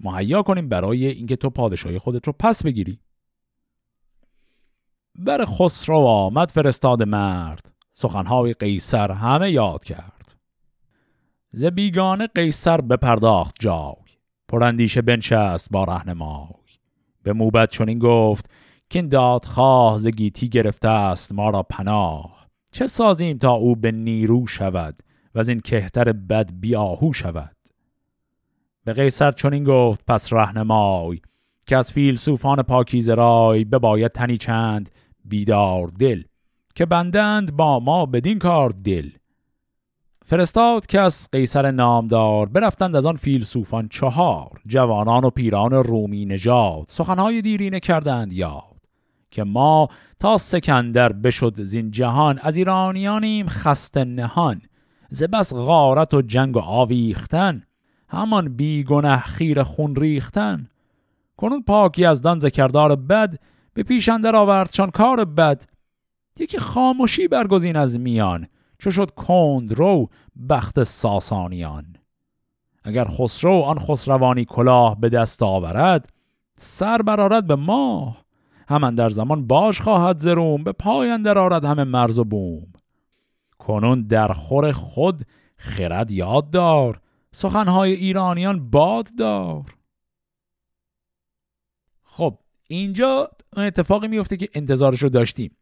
مهیا 0.00 0.42
کنیم 0.42 0.68
برای 0.68 1.06
اینکه 1.06 1.36
تو 1.36 1.50
پادشاهی 1.50 1.98
خودت 1.98 2.26
رو 2.26 2.32
پس 2.38 2.62
بگیری. 2.62 2.98
بر 5.14 5.44
خسرو 5.44 5.96
آمد 5.96 6.50
فرستاد 6.50 7.02
مرد. 7.02 7.77
سخنهای 7.98 8.54
قیصر 8.54 9.12
همه 9.12 9.50
یاد 9.50 9.84
کرد. 9.84 10.36
ز 11.50 11.64
بیگانه 11.64 12.26
قیصر 12.26 12.80
بپرداخت 12.80 13.54
جای 13.60 13.94
پراندیشه 14.48 15.02
بنشست 15.02 15.70
با 15.70 15.84
رهنمای. 15.84 16.48
به 17.22 17.32
موبت 17.32 17.70
چنین 17.70 17.98
گفت 17.98 18.50
که 18.90 18.98
این 18.98 19.08
دادخواه 19.08 19.98
ز 19.98 20.08
گیتی 20.08 20.48
گرفته 20.48 20.88
است 20.88 21.32
ما 21.32 21.50
را 21.50 21.62
پناه. 21.62 22.48
چه 22.72 22.86
سازیم 22.86 23.38
تا 23.38 23.52
او 23.52 23.76
به 23.76 23.92
نیرو 23.92 24.46
شود 24.46 24.98
و 25.34 25.38
از 25.38 25.48
این 25.48 25.60
کهتر 25.60 26.12
بد 26.12 26.50
بیاهو 26.60 27.12
شود؟ 27.12 27.56
به 28.84 28.92
قیصر 28.92 29.32
چنین 29.32 29.64
گفت 29.64 30.04
پس 30.06 30.32
رهنمای 30.32 31.20
که 31.66 31.76
از 31.76 31.92
فیلسوفان 31.92 32.62
پاکیزه 32.62 33.14
رای 33.14 33.64
بباید 33.64 34.12
تنی 34.12 34.38
چند 34.38 34.90
بیدار 35.24 35.88
دل. 35.88 36.22
که 36.78 36.86
بندند 36.86 37.56
با 37.56 37.80
ما 37.80 38.06
بدین 38.06 38.38
کار 38.38 38.74
دل. 38.84 39.10
فرستاد 40.26 40.86
که 40.86 41.00
از 41.00 41.28
قیصر 41.32 41.70
نامدار 41.70 42.48
برفتند 42.48 42.96
از 42.96 43.06
آن 43.06 43.16
فیلسوفان 43.16 43.88
چهار 43.88 44.60
جوانان 44.66 45.24
و 45.24 45.30
پیران 45.30 45.72
رومی 45.72 46.24
نژاد 46.24 46.84
سخنهای 46.88 47.42
دیرینه 47.42 47.80
کردند 47.80 48.32
یاد 48.32 48.76
که 49.30 49.44
ما 49.44 49.88
تا 50.18 50.38
سکندر 50.38 51.12
بشد 51.12 51.62
زین 51.62 51.90
جهان 51.90 52.38
از 52.38 52.56
ایرانیانیم 52.56 53.46
خسته 53.48 54.04
نهان 54.04 54.62
ز 55.08 55.22
بس 55.22 55.54
غارت 55.54 56.14
و 56.14 56.22
جنگ 56.22 56.56
و 56.56 56.60
آویختن 56.60 57.62
همان 58.08 58.56
بیگنه 58.56 59.18
خیر 59.18 59.62
خون 59.62 59.96
ریختن. 59.96 60.68
کنون 61.36 61.62
پاکی 61.62 62.04
از 62.04 62.22
دان 62.22 62.40
ذکردار 62.40 62.96
بد 62.96 63.38
به 63.74 63.82
پیش 63.82 64.08
اندر 64.08 64.36
آورد 64.36 64.72
چون 64.72 64.90
کار 64.90 65.24
بد 65.24 65.77
یکی 66.40 66.58
خاموشی 66.58 67.28
برگزین 67.28 67.76
از 67.76 67.98
میان 68.00 68.46
چو 68.78 68.90
شد 68.90 69.10
کند 69.10 69.72
رو 69.72 70.08
بخت 70.48 70.82
ساسانیان. 70.82 71.96
اگر 72.84 73.04
خسرو 73.04 73.60
آن 73.60 73.78
خسروانی 73.78 74.44
کلاه 74.44 75.00
به 75.00 75.08
دست 75.08 75.42
آورد 75.42 76.12
سر 76.56 77.02
برارد 77.02 77.46
به 77.46 77.56
ماه. 77.56 78.24
همان 78.68 78.94
در 78.94 79.08
زمان 79.08 79.46
باش 79.46 79.80
خواهد 79.80 80.18
زروم 80.18 80.64
به 80.64 80.72
پای 80.72 81.10
اندر 81.10 81.38
آرد 81.38 81.64
همه 81.64 81.84
مرز 81.84 82.18
و 82.18 82.24
بوم. 82.24 82.72
کنون 83.58 84.02
در 84.02 84.32
خور 84.32 84.72
خود 84.72 85.22
خرد 85.56 86.10
یاد 86.10 86.50
دار 86.50 87.00
سخنهای 87.32 87.92
ایرانیان 87.92 88.70
باد 88.70 89.08
دار. 89.18 89.64
خب 92.04 92.38
اینجا 92.68 93.30
اتفاقی 93.56 94.08
میفته 94.08 94.36
که 94.36 94.48
انتظارش 94.54 95.02
رو 95.02 95.08
داشتیم. 95.08 95.57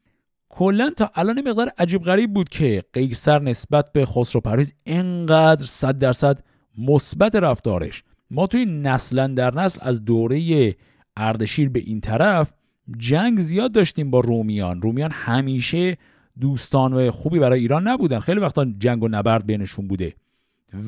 کلا 0.49 0.91
تا 0.91 1.11
الان 1.15 1.49
مقدار 1.49 1.71
عجیب 1.79 2.03
غریب 2.03 2.35
بود 2.35 2.49
که 2.49 2.83
قیصر 2.93 3.43
نسبت 3.43 3.93
به 3.93 4.07
خسرو 4.07 4.41
پرویز 4.41 4.73
اینقدر 4.85 5.67
صد 5.67 5.99
درصد 5.99 6.41
مثبت 6.79 7.35
رفتارش. 7.35 8.05
ما 8.31 8.47
توی 8.47 8.65
نسلا 8.65 9.27
در 9.27 9.55
نسل 9.55 9.79
از 9.83 10.05
دوره 10.05 10.75
اردشیر 11.17 11.69
به 11.69 11.81
این 11.81 12.01
طرف 12.01 12.53
جنگ 12.99 13.39
زیاد 13.39 13.73
داشتیم 13.73 14.11
با 14.11 14.21
رومیان. 14.21 14.83
رومیان 14.83 15.11
همیشه 15.11 15.97
دوستان 16.41 16.93
و 16.93 17.11
خوبی 17.11 17.39
برای 17.39 17.61
ایران 17.61 17.89
نبودن. 17.89 18.21
خیلی 18.21 18.41
وقتا 18.41 18.65
جنگ 18.79 19.03
و 19.03 19.09
نبرد 19.09 19.47
بینشون 19.47 19.89
بوده. 19.89 20.15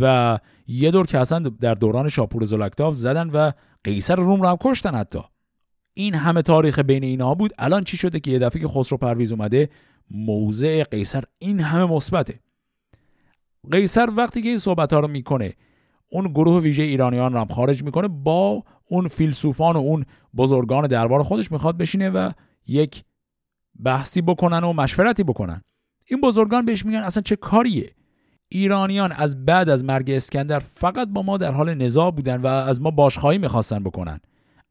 و 0.01 0.39
یه 0.67 0.91
دور 0.91 1.07
که 1.07 1.19
اصلا 1.19 1.39
در 1.39 1.75
دوران 1.75 2.09
شاپور 2.09 2.45
زلکتاف 2.45 2.95
زدن 2.95 3.31
و 3.31 3.53
قیصر 3.85 4.17
روم 4.17 4.43
رو 4.43 4.49
هم 4.49 4.57
کشتن 4.61 4.95
حتی. 4.95 5.21
این 5.99 6.15
همه 6.15 6.43
تاریخ 6.43 6.79
بین 6.79 7.05
اینا 7.05 7.35
بود. 7.35 7.53
الان 7.59 7.85
چی 7.85 7.97
شده 7.97 8.21
که 8.21 8.31
یه 8.31 8.39
دفعه 8.39 8.63
که 8.63 8.69
خسرو 8.69 8.99
پرویز 8.99 9.33
اومده 9.33 9.69
موضع 10.11 10.83
قیصر 10.83 11.25
این 11.39 11.61
همه 11.61 11.85
مثبته. 11.85 12.41
قیصر 13.71 14.11
وقتی 14.17 14.43
که 14.43 14.49
این 14.49 14.59
صحبت 14.59 14.93
ها 14.93 15.01
رو 15.01 15.09
می‌کنه 15.09 15.53
اون 16.09 16.27
گروه 16.27 16.63
ویژه 16.63 16.83
ایرانیان 16.83 17.33
رو 17.33 17.39
هم 17.41 17.47
خارج 17.47 17.83
می‌کنه 17.83 18.09
با 18.09 18.63
اون 18.85 19.09
فیلسوفان 19.09 19.77
و 19.77 19.79
اون 19.79 20.05
بزرگان 20.37 20.87
دربار 20.87 21.23
خودش 21.23 21.53
می‌خواد 21.53 21.79
بشینه 21.79 22.11
و 22.11 22.31
یک 22.67 23.05
بحثی 23.85 24.23
بکنن 24.23 24.65
و 24.65 24.73
مشورتی 24.73 25.23
بکنن. 25.23 25.63
این 26.05 26.21
بزرگان 26.21 26.65
بهش 26.65 26.85
میگن 26.85 27.03
اصلا 27.03 27.23
چه 27.23 27.37
کاریه؟ 27.37 27.95
ایرانیان 28.49 29.13
از 29.13 29.45
بعد 29.45 29.69
از 29.69 29.85
مرگ 29.85 30.11
اسکندر 30.11 30.59
فقط 30.59 31.09
با 31.09 31.23
ما 31.23 31.39
در 31.39 31.53
حال 31.53 31.75
نزاع 31.75 32.11
بودن 32.11 32.41
و 32.41 32.47
از 32.47 32.81
ما 32.81 32.91
باشخواهی 32.91 33.39
می‌خواستن 33.39 33.83
بکنن. 33.83 34.21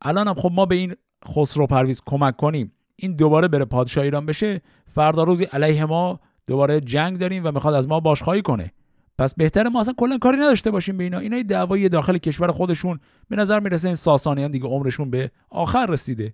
الان 0.02 0.28
هم 0.28 0.34
خب 0.34 0.52
ما 0.54 0.66
به 0.66 0.76
این 0.76 0.96
خسرو 1.26 1.68
پرویز 1.68 2.02
کمک 2.06 2.36
کنیم. 2.36 2.72
این 2.96 3.16
دوباره 3.16 3.48
بره 3.48 3.66
پادشاه 3.66 4.04
ایران 4.04 4.26
بشه 4.26 4.62
فردا 4.96 5.24
روزی 5.24 5.44
علیه 5.44 5.86
ما 5.86 6.20
دوباره 6.48 6.80
جنگ 6.80 7.18
داریم 7.18 7.46
و 7.46 7.52
می‌خواد 7.52 7.74
از 7.74 7.88
ما 7.88 8.00
باشخواهی 8.00 8.42
کنه. 8.42 8.74
پس 9.18 9.34
بهتره 9.34 9.70
ما 9.70 9.82
اصلا 9.82 9.94
کلا 9.98 10.18
کاری 10.18 10.38
نداشته 10.38 10.72
باشیم 10.72 10.98
به 10.98 11.04
اینا. 11.04 11.20
اینا 11.20 11.42
دعوای 11.42 11.90
داخل 11.90 12.18
کشور 12.18 12.52
خودشون 12.52 13.00
به 13.30 13.36
نظر 13.36 13.60
می‌رسه 13.60 13.88
این 13.88 13.96
ساسانیان 13.96 14.52
دیگه 14.52 14.68
عمرشون 14.68 15.10
به 15.10 15.32
آخر 15.50 15.86
رسیده. 15.86 16.34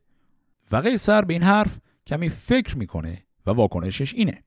و 0.72 0.78
قیصر 0.78 1.22
به 1.22 1.34
این 1.34 1.44
حرف 1.44 1.78
کمی 2.08 2.30
فکر 2.30 2.78
می‌کنه 2.78 3.24
و 3.46 3.52
واکنشش 3.52 4.14
اینه. 4.14 4.44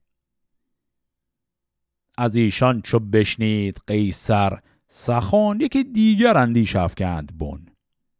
از 2.18 2.36
ایشان 2.36 2.82
چو 2.82 2.98
بشنید 2.98 3.80
قیصر 3.86 4.58
سخان 4.88 5.60
یکی 5.60 5.84
دیگر 5.84 6.36
اندیش 6.36 6.76
افکند 6.76 7.38
بن. 7.38 7.66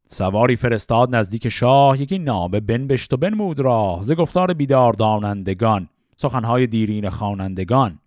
سواری 0.07 0.57
فرستاد 0.57 1.15
نزدیک 1.15 1.49
شاه 1.49 2.03
یکی 2.03 2.19
نامه 2.19 2.61
بنبشت 2.61 3.13
و 3.13 3.17
بنمود 3.17 3.61
راه 3.61 4.03
ز 4.03 4.13
گفتار 4.13 4.55
بیدار 4.55 4.93
دانندگان 4.93 5.89
سخنهای 6.17 6.67
دیرین 6.67 7.11
خوانندگان. 7.11 7.99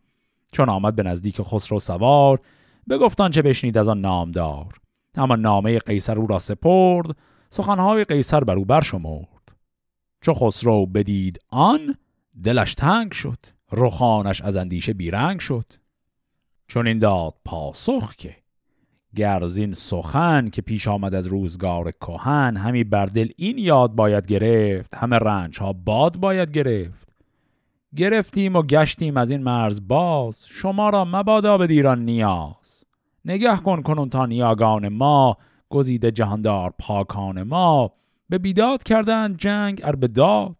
چون 0.51 0.69
آمد 0.69 0.95
به 0.95 1.03
نزدیک 1.03 1.41
خسرو 1.41 1.79
سوار 1.79 2.39
گفتان 2.89 3.31
چه 3.31 3.41
بشنید 3.41 3.77
از 3.77 3.87
آن 3.87 4.01
نامدار. 4.01 4.73
اما 5.15 5.35
نامه 5.35 5.79
قیصر 5.79 6.19
او 6.19 6.27
را 6.27 6.39
سپرد 6.39 7.15
سخنهای 7.49 8.03
قیصر 8.03 8.43
بر 8.43 8.55
او 8.55 8.65
برشمرد. 8.65 9.51
چو 10.21 10.33
خسرو 10.33 10.85
بدید 10.85 11.39
آن 11.49 11.95
دلش 12.43 12.75
تنگ 12.75 13.11
شد 13.11 13.45
رخانش 13.71 14.41
از 14.41 14.55
اندیشه 14.55 14.93
بیرنگ 14.93 15.39
شد. 15.39 15.65
چون 16.67 16.87
این 16.87 16.99
داد 16.99 17.33
پاسخ 17.45 18.15
که 18.15 18.35
گرزین 19.15 19.73
سخن 19.73 20.49
که 20.49 20.61
پیش 20.61 20.87
آمد 20.87 21.15
از 21.15 21.27
روزگار 21.27 21.91
کهن 21.91 22.57
همی 22.57 22.83
بر 22.83 23.05
دل 23.05 23.29
این 23.37 23.57
یاد 23.57 23.91
باید 23.91 24.27
گرفت 24.27 24.95
همه 24.95 25.15
رنج 25.15 25.59
ها 25.59 25.73
باد 25.73 26.17
باید 26.17 26.51
گرفت. 26.51 27.09
گرفتیم 27.95 28.55
و 28.55 28.61
گشتیم 28.61 29.17
از 29.17 29.31
این 29.31 29.43
مرز 29.43 29.87
باز 29.87 30.45
شما 30.47 30.89
را 30.89 31.05
مبادا 31.05 31.57
به 31.57 31.67
دیران 31.67 32.05
نیاز. 32.05 32.85
نگه 33.25 33.57
کن 33.57 33.81
کنون 33.81 34.09
تا 34.09 34.25
نیاگان 34.25 34.87
ما 34.89 35.37
گزیده 35.69 36.11
جهاندار 36.11 36.73
پاکان 36.79 37.43
ما. 37.43 37.91
به 38.29 38.37
بیداد 38.37 38.83
کردن 38.83 39.35
جنگ 39.37 39.81
ار 39.83 39.95
به 39.95 40.07
داد 40.07 40.55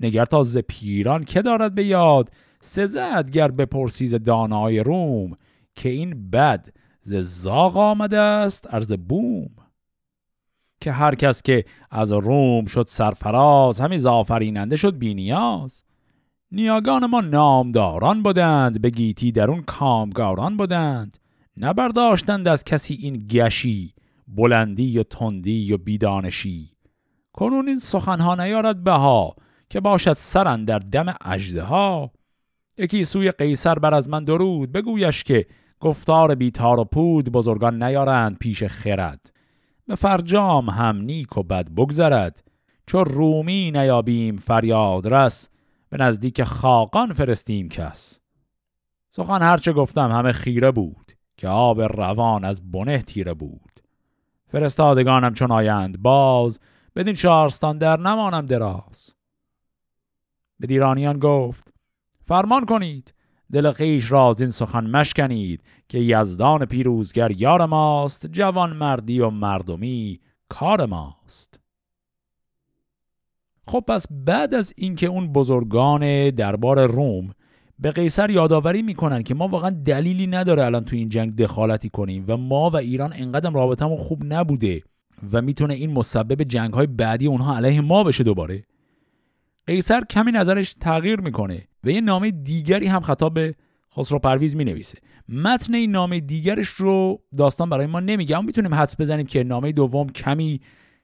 نگر 0.00 0.24
تا 0.24 0.42
ز 0.42 0.58
پیران 0.58 1.24
که 1.24 1.42
دارد 1.42 1.74
به 1.74 1.84
یاد. 1.84 2.30
سزد 2.60 3.30
گر 3.30 3.50
بپرسیز 3.50 4.14
دانای 4.14 4.80
روم 4.80 5.36
که 5.74 5.88
این 5.88 6.30
بد 6.30 6.68
ز 7.02 7.14
زاغ 7.14 7.76
آمده 7.76 8.18
است 8.18 8.74
ارز 8.74 8.92
بوم. 8.92 9.50
که 10.80 10.92
هر 10.92 11.14
کس 11.14 11.42
که 11.42 11.64
از 11.90 12.12
روم 12.12 12.64
شد 12.64 12.86
سرفراز 12.88 13.80
همی 13.80 13.98
زافریننده 13.98 14.76
شد 14.76 14.98
بینیاز. 14.98 15.84
نیاگان 16.52 17.06
ما 17.06 17.20
نامداران 17.20 18.22
بودند 18.22 18.80
به 18.80 18.90
گیتی 18.90 19.32
در 19.32 19.50
اون 19.50 19.62
کامگاران 19.62 20.56
بودند. 20.56 21.18
نبرداشتند 21.56 22.48
از 22.48 22.64
کسی 22.64 22.94
این 22.94 23.26
گشی 23.30 23.94
بلندی 24.28 24.98
و 24.98 25.02
تندی 25.02 25.72
و 25.72 25.78
بیدانشی. 25.78 26.70
کنون 27.32 27.68
این 27.68 27.78
سخنها 27.78 28.34
نیارد 28.34 28.84
بها 28.84 29.34
که 29.70 29.80
باشد 29.80 30.12
سرن 30.12 30.64
در 30.64 30.78
دم 30.78 31.14
اجده 31.24 31.62
ها 31.62 32.10
یکی 32.78 33.04
سوی 33.04 33.30
قیصر 33.30 33.78
بر 33.78 33.94
از 33.94 34.08
من 34.08 34.24
درود 34.24 34.72
بگویش 34.72 35.24
که 35.24 35.46
گفتار 35.80 36.34
بیتار 36.34 36.80
و 36.80 36.84
پود 36.84 37.32
بزرگان 37.32 37.82
نیارند 37.82 38.38
پیش 38.38 38.64
خرد. 38.64 39.32
به 39.86 39.94
فرجام 39.94 40.70
هم 40.70 40.96
نیک 40.96 41.36
و 41.36 41.42
بد 41.42 41.70
بگذرد. 41.70 42.44
چو 42.86 43.04
رومی 43.04 43.70
نیابیم 43.70 44.36
فریاد 44.36 45.14
رس 45.14 45.48
به 45.88 45.96
نزدیک 45.96 46.44
خاقان 46.44 47.12
فرستیم 47.12 47.68
کس. 47.68 48.20
سخن 49.10 49.42
هرچه 49.42 49.72
گفتم 49.72 50.12
همه 50.12 50.32
خیره 50.32 50.70
بود 50.70 51.12
که 51.36 51.48
آب 51.48 51.80
روان 51.80 52.44
از 52.44 52.72
بنه 52.72 53.02
تیره 53.02 53.34
بود. 53.34 53.80
فرستادگانم 54.48 55.34
چون 55.34 55.50
آیند 55.50 56.02
باز 56.02 56.60
بدین 56.96 57.14
شارستان 57.14 57.78
در 57.78 57.96
نمانم 57.96 58.46
دراز. 58.46 59.14
به 60.60 60.66
دیرانیان 60.66 61.18
گفت 61.18 61.72
فرمان 62.26 62.66
کنید. 62.66 63.14
دل 63.52 63.72
خیش 63.72 64.12
را 64.12 64.34
این 64.40 64.50
سخن 64.50 64.90
مشکنید 64.90 65.62
که 65.88 65.98
یزدان 65.98 66.64
پیروزگر 66.64 67.30
یار 67.30 67.66
ماست 67.66 68.26
جوان 68.26 68.76
مردی 68.76 69.20
و 69.20 69.30
مردمی 69.30 70.20
کار 70.48 70.86
ماست. 70.86 71.60
خب 73.66 73.84
پس 73.88 74.06
بعد 74.10 74.54
از 74.54 74.74
اینکه 74.76 75.06
اون 75.06 75.32
بزرگان 75.32 76.30
دربار 76.30 76.86
روم 76.86 77.30
به 77.78 77.90
قیصر 77.90 78.30
یادآوری 78.30 78.82
می‌کنن 78.82 79.22
که 79.22 79.34
ما 79.34 79.48
واقعا 79.48 79.70
دلیلی 79.70 80.26
نداره 80.26 80.64
الان 80.64 80.84
تو 80.84 80.96
این 80.96 81.08
جنگ 81.08 81.36
دخالتی 81.36 81.88
کنیم 81.88 82.24
و 82.28 82.36
ما 82.36 82.70
و 82.70 82.76
ایران 82.76 83.12
انقدر 83.16 83.50
رابطمون 83.50 83.96
خوب 83.96 84.22
نبوده 84.24 84.82
و 85.32 85.42
می‌تونه 85.42 85.74
این 85.74 85.92
مسبب 85.92 86.42
جنگ 86.42 86.72
های 86.72 86.86
بعدی 86.86 87.26
اونها 87.26 87.56
علیه 87.56 87.80
ما 87.80 88.04
بشه 88.04 88.24
دوباره 88.24 88.62
قیصر 89.66 90.04
کمی 90.04 90.32
نظرش 90.32 90.74
تغییر 90.74 91.20
می‌کنه. 91.20 91.69
و 91.84 91.90
یه 91.90 92.00
نامه 92.00 92.30
دیگری 92.30 92.86
هم 92.86 93.00
خطاب 93.00 93.34
به 93.34 93.54
خسرو 93.96 94.18
پرویز 94.18 94.56
می 94.56 94.64
نویسه 94.64 94.98
متن 95.28 95.74
این 95.74 95.90
نامه 95.90 96.20
دیگرش 96.20 96.68
رو 96.68 97.20
داستان 97.36 97.70
برای 97.70 97.86
ما 97.86 98.00
نمیگه 98.00 98.36
اما 98.36 98.46
می‌تونیم 98.46 98.74
حدس 98.74 99.00
بزنیم 99.00 99.26
که 99.26 99.44
نامه 99.44 99.72
دوم 99.72 100.08
کمی 100.08 100.60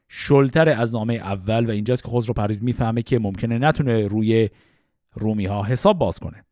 شلتر 0.08 0.68
از 0.68 0.94
نامه 0.94 1.14
اول 1.14 1.66
و 1.66 1.70
اینجاست 1.70 2.04
که 2.04 2.08
خسرو 2.08 2.34
پرویز 2.34 2.58
می‌فهمه 2.62 3.02
که 3.02 3.18
ممکنه 3.18 3.58
نتونه 3.58 4.06
روی 4.06 4.48
رومی 5.12 5.46
ها 5.46 5.62
حساب 5.62 5.98
باز 5.98 6.18
کنه. 6.18 6.44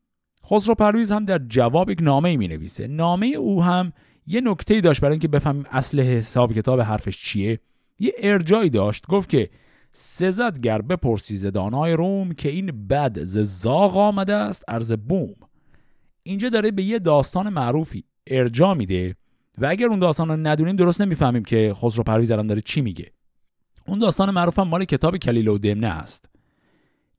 خسرو 0.47 0.75
پرویز 0.75 1.13
هم 1.13 1.25
در 1.25 1.39
جواب 1.39 1.91
یک 1.91 1.99
نامه 2.03 2.37
می 2.37 2.49
نویسه 2.49 2.87
نامه 2.87 3.27
او 3.27 3.63
هم 3.63 3.93
یه 4.27 4.41
نکته 4.41 4.81
داشت 4.81 5.01
برای 5.01 5.13
اینکه 5.13 5.29
بفهمیم 5.29 5.65
اصل 5.71 6.01
حساب 6.01 6.53
کتاب 6.53 6.81
حرفش 6.81 7.19
چیه. 7.19 7.61
یه 7.99 8.13
ارجایی 8.19 8.71
داشت 8.71 9.07
گفت 9.07 9.29
که 9.29 9.51
سزد 9.97 10.61
گر 10.61 10.83
بپرسی 10.83 11.51
دانای 11.51 11.93
روم 11.93 12.33
که 12.33 12.49
این 12.49 12.87
بد 12.87 13.25
ز 13.25 13.39
زاغ 13.39 13.97
آمده 13.97 14.35
است 14.35 14.65
ارز 14.69 14.93
بوم. 14.93 15.35
اینجا 16.23 16.49
داره 16.49 16.71
به 16.71 16.83
یه 16.83 16.99
داستان 16.99 17.49
معروفی 17.49 18.05
ارجا 18.27 18.75
میده 18.75 19.17
و 19.59 19.67
اگر 19.67 19.87
اون 19.87 19.99
داستان 19.99 20.29
رو 20.29 20.37
ندونیم 20.37 20.77
درست 20.77 21.01
نمی‌فهمیم 21.01 21.45
که 21.45 21.75
خسرو 21.75 22.05
پرویز 22.05 22.31
الان 22.31 22.47
داره 22.47 22.61
چی 22.61 22.81
میگه. 22.81 23.13
اون 23.87 23.99
داستان 23.99 24.31
معروف 24.31 24.59
هم 24.59 24.69
مال 24.69 24.85
کتاب 24.85 25.17
کلیل 25.17 25.49
و 25.49 25.59
دمنه 25.59 25.87
است. 25.87 26.31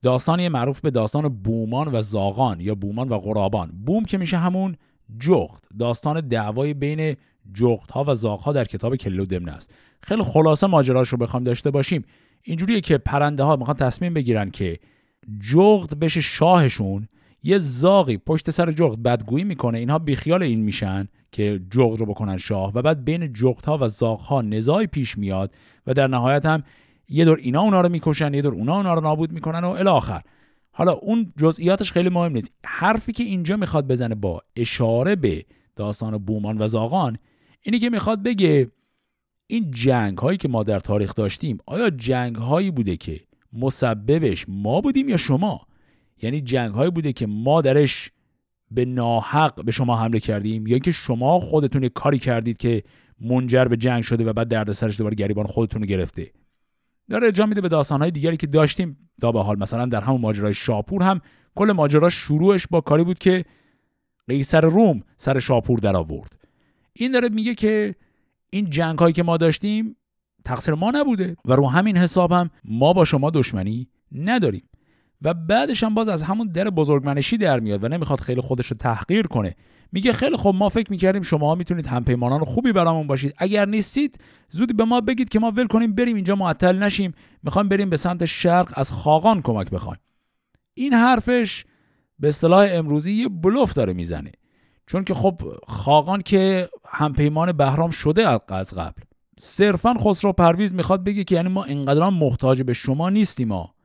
داستانی 0.01 0.49
معروف 0.49 0.81
به 0.81 0.91
داستان 0.91 1.27
بومان 1.29 1.95
و 1.95 2.01
زاغان 2.01 2.59
یا 2.59 2.75
بومان 2.75 3.09
و 3.09 3.17
غرابان. 3.17 3.71
بوم 3.85 4.05
که 4.05 4.17
میشه 4.17 4.37
همون 4.37 4.75
جغت 5.19 5.63
داستان 5.79 6.21
دعوای 6.21 6.73
بین 6.73 7.15
جغت 7.53 7.91
ها 7.91 8.03
و 8.07 8.13
زاغ 8.13 8.39
ها 8.39 8.51
در 8.51 8.65
کتاب 8.65 8.95
کلیل 8.95 9.19
و 9.19 9.25
دمنه 9.25 9.51
است. 9.51 9.73
خیلی 10.01 10.23
خلاصه 10.23 10.67
ماجراش 10.67 11.09
رو 11.09 11.17
بخوام 11.17 11.43
داشته 11.43 11.71
باشیم. 11.71 12.05
اینجوریه 12.47 12.81
که 12.81 12.97
پرنده 12.97 13.43
ها 13.43 13.55
می‌خوان 13.55 13.77
تصمیم 13.77 14.13
بگیرن 14.13 14.49
که 14.49 14.79
جغت 15.39 15.95
بشه 15.95 16.21
شاهشون. 16.21 17.07
یه 17.43 17.57
زاغی 17.57 18.17
پشت 18.17 18.49
سر 18.49 18.71
جغد 18.71 19.03
بدگویی 19.03 19.43
می‌کنه 19.43 19.77
اینها 19.77 19.99
بیخیال 19.99 20.43
این 20.43 20.59
میشن 20.59 21.07
که 21.31 21.61
جغد 21.71 21.99
رو 21.99 22.05
بکنن 22.05 22.37
شاه 22.37 22.71
و 22.75 22.81
بعد 22.81 23.05
بین 23.05 23.33
جغد 23.33 23.65
ها 23.65 23.77
و 23.81 23.87
زاغ 23.87 24.19
ها 24.19 24.41
نزاعی 24.41 24.87
پیش 24.87 25.17
میاد 25.17 25.55
و 25.87 25.93
در 25.93 26.07
نهایت 26.07 26.45
هم 26.45 26.63
یه 27.09 27.25
دور 27.25 27.37
اینا 27.37 27.61
اونا 27.61 27.81
رو 27.81 27.89
می‌کشن 27.89 28.33
یه 28.33 28.41
دور 28.41 28.53
اونا 28.53 28.75
اونا 28.75 28.93
رو 28.93 29.01
نابود 29.01 29.31
می‌کنن 29.31 29.63
و 29.63 29.69
الی 29.69 30.21
حالا 30.71 30.91
اون 30.93 31.33
جزئیاتش 31.37 31.91
خیلی 31.91 32.09
مهم 32.09 32.31
نیست. 32.31 32.51
حرفی 32.65 33.13
که 33.13 33.23
اینجا 33.23 33.57
می‌خواد 33.57 33.87
بزنه 33.87 34.15
با 34.15 34.41
اشاره 34.55 35.15
به 35.15 35.45
داستان 35.75 36.17
بومان 36.17 36.61
و 36.61 36.67
زاغان 36.67 37.17
اینی 37.61 37.79
که 37.79 37.89
می‌خواد 37.89 38.23
بگه 38.23 38.71
این 39.47 39.71
جنگ 39.71 40.17
هایی 40.17 40.37
که 40.37 40.47
ما 40.47 40.63
در 40.63 40.79
تاریخ 40.79 41.15
داشتیم 41.15 41.57
آیا 41.65 41.89
جنگ 41.89 42.35
هایی 42.35 42.71
بوده 42.71 42.97
که 42.97 43.19
مسببش 43.53 44.45
ما 44.47 44.81
بودیم 44.81 45.09
یا 45.09 45.17
شما؟ 45.17 45.67
یعنی 46.21 46.41
جنگ 46.41 46.71
هایی 46.71 46.91
بوده 46.91 47.13
که 47.13 47.27
ما 47.27 47.61
درش 47.61 48.11
به 48.71 48.85
ناحق 48.85 49.65
به 49.65 49.71
شما 49.71 49.97
حمله 49.97 50.19
کردیم 50.19 50.67
یا 50.67 50.73
اینکه 50.73 50.91
شما 50.91 51.39
خودتون 51.39 51.83
یه 51.83 51.89
کاری 51.89 52.19
کردید 52.19 52.57
که 52.57 52.83
منجر 53.21 53.65
به 53.65 53.77
جنگ 53.77 54.03
شده 54.03 54.25
و 54.25 54.33
بعد 54.33 54.47
دردسرش 54.47 54.97
دوباره 54.97 55.15
گریبان 55.15 55.45
خودتون 55.45 55.81
رو 55.81 55.87
گرفته؟ 55.87 56.31
داره 57.09 57.25
ارجاع 57.25 57.47
میده 57.47 57.61
به 57.61 57.69
داستانهای 57.69 58.11
دیگری 58.11 58.37
که 58.37 58.47
داشتیم. 58.47 58.97
تا 59.21 59.31
به 59.31 59.43
حال 59.43 59.59
مثلا 59.59 59.85
در 59.85 60.01
همون 60.01 60.21
ماجرای 60.21 60.53
شاپور 60.53 61.03
هم 61.03 61.21
کل 61.55 61.71
ماجرا 61.71 62.09
شروعش 62.09 62.67
با 62.67 62.81
کاری 62.81 63.03
بود 63.03 63.19
که 63.19 63.45
قیصر 64.27 64.61
روم 64.61 65.03
سر 65.17 65.39
شاپور 65.39 65.79
در 65.79 65.95
آورد 65.95 66.35
این 66.93 67.11
داره 67.11 67.29
میگه 67.29 67.55
که 67.55 67.95
این 68.55 68.69
جنگ 68.69 68.99
هایی 68.99 69.13
که 69.13 69.23
ما 69.23 69.37
داشتیم 69.37 69.95
تقصیر 70.45 70.73
ما 70.73 70.91
نبوده 70.91 71.37
و 71.45 71.53
رو 71.53 71.69
همین 71.69 71.97
حساب 71.97 72.31
هم 72.31 72.49
ما 72.63 72.93
با 72.93 73.05
شما 73.05 73.29
دشمنی 73.29 73.89
نداریم. 74.11 74.69
و 75.21 75.33
بعدش 75.33 75.83
هم 75.83 75.93
باز 75.93 76.09
از 76.09 76.23
همون 76.23 76.47
در 76.47 76.69
بزرگمنشی 76.69 77.37
در 77.37 77.59
میاد 77.59 77.83
و 77.83 77.87
نمی‌خواد 77.87 78.19
خیلی 78.19 78.41
خودش 78.41 78.67
رو 78.67 78.77
تحقیر 78.77 79.27
کنه. 79.27 79.55
میگه 79.91 80.13
خیلی 80.13 80.37
خب 80.37 80.53
ما 80.57 80.69
فکر 80.69 80.91
می‌کردیم 80.91 81.21
شما 81.21 81.55
می‌تونید 81.55 81.87
همپیمانان 81.87 82.43
خوبی 82.43 82.71
برامون 82.71 83.07
باشید. 83.07 83.33
اگر 83.37 83.65
نیستید 83.65 84.19
زودی 84.49 84.73
به 84.73 84.83
ما 84.83 85.01
بگید 85.01 85.29
که 85.29 85.39
ما 85.39 85.51
ول 85.51 85.67
کنیم 85.67 85.95
بریم 85.95 86.15
اینجا 86.15 86.35
معطل 86.35 86.83
نشیم. 86.83 87.13
می‌خوایم 87.43 87.69
بریم 87.69 87.89
به 87.89 87.97
سمت 87.97 88.25
شرق 88.25 88.73
از 88.75 88.91
خاقان 88.91 89.41
کمک 89.41 89.69
بخوایم. 89.69 89.99
این 90.73 90.93
حرفش 90.93 91.65
به 92.19 92.27
اصطلاح 92.27 92.67
امروزی 92.71 93.11
یه 93.11 93.27
بلوف 93.27 93.73
داره 93.73 93.93
می‌زنه. 93.93 94.31
چون 94.87 95.03
که 95.03 95.13
خب 95.13 95.41
خاقان 95.67 96.21
که 96.21 96.69
همپیمان 96.87 97.51
بهرام 97.51 97.89
شده 97.89 98.27
از 98.53 98.73
قبل. 98.73 99.01
صرفا 99.39 99.93
خسرو 99.93 100.33
پرویز 100.33 100.73
می‌خواد 100.73 101.03
بگه 101.03 101.23
که 101.23 101.35
یعنی 101.35 101.49
ما 101.49 101.63
اینقدر 101.63 102.09
محتاج 102.09 102.61
به 102.61 102.73
شما 102.73 103.09
نیستیم 103.09 103.47
ما 103.47 103.75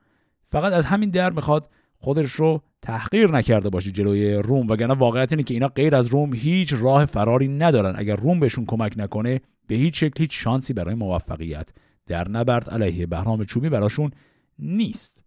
فقط 0.48 0.72
از 0.72 0.86
همین 0.86 1.10
در 1.10 1.30
می‌خواد 1.30 1.68
خودش 1.98 2.30
رو 2.30 2.62
تحقیر 2.82 3.30
نکرده 3.30 3.70
باشه 3.70 3.90
جلوی 3.90 4.34
روم 4.34 4.68
وگرنه 4.68 4.94
واقعیت 4.94 5.32
اینه 5.32 5.42
که 5.42 5.54
اینا 5.54 5.68
غیر 5.68 5.94
از 5.94 6.06
روم 6.06 6.34
هیچ 6.34 6.74
راه 6.80 7.06
فراری 7.06 7.48
ندارن. 7.48 7.94
اگر 7.96 8.16
روم 8.16 8.40
بهشون 8.40 8.66
کمک 8.66 8.94
نکنه 8.96 9.40
به 9.66 9.74
هیچ 9.74 10.00
شکل 10.00 10.22
هیچ 10.22 10.44
شانسی 10.44 10.72
برای 10.72 10.94
موفقیت 10.94 11.68
در 12.06 12.28
نبرد 12.28 12.70
علیه 12.70 13.06
بهرام 13.06 13.44
چوبی 13.44 13.68
براشون 13.68 14.10
نیست. 14.58 15.24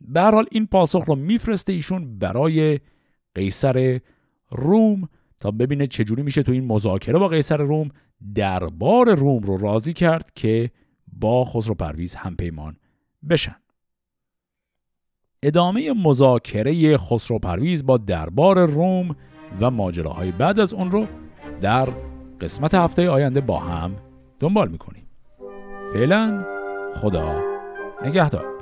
به 0.00 0.22
حال 0.22 0.46
این 0.52 0.66
پاسخ 0.66 1.04
رو 1.04 1.14
میفرسته 1.14 1.72
ایشون 1.72 2.18
برای 2.18 2.80
قیصر 3.34 4.00
روم 4.50 5.08
تا 5.40 5.50
ببینه 5.50 5.86
چجوری 5.86 6.22
میشه 6.22 6.42
تو 6.42 6.52
این 6.52 6.66
مذاکره 6.66 7.18
با 7.18 7.28
قیصر 7.28 7.56
روم 7.56 7.88
دربار 8.34 9.14
روم 9.14 9.42
رو 9.42 9.56
راضی 9.56 9.92
کرد 9.92 10.30
که 10.34 10.70
با 11.12 11.44
خسرو 11.44 11.74
پرویز 11.74 12.14
همپیمان 12.14 12.76
بشن. 13.30 13.56
ادامه 15.42 15.92
مذاکره 15.92 16.96
خسرو 16.96 17.38
پرویز 17.38 17.86
با 17.86 17.96
دربار 17.96 18.66
روم 18.66 19.16
و 19.60 19.70
ماجراهای 19.70 20.32
بعد 20.32 20.60
از 20.60 20.74
اون 20.74 20.90
رو 20.90 21.06
در 21.60 21.88
قسمت 22.40 22.74
هفته 22.74 23.10
آینده 23.10 23.40
با 23.40 23.58
هم 23.58 23.96
دنبال 24.40 24.68
می‌کنیم. 24.68 25.06
فعلا 25.92 26.44
خدا 26.94 27.42
نگهدار. 28.04 28.59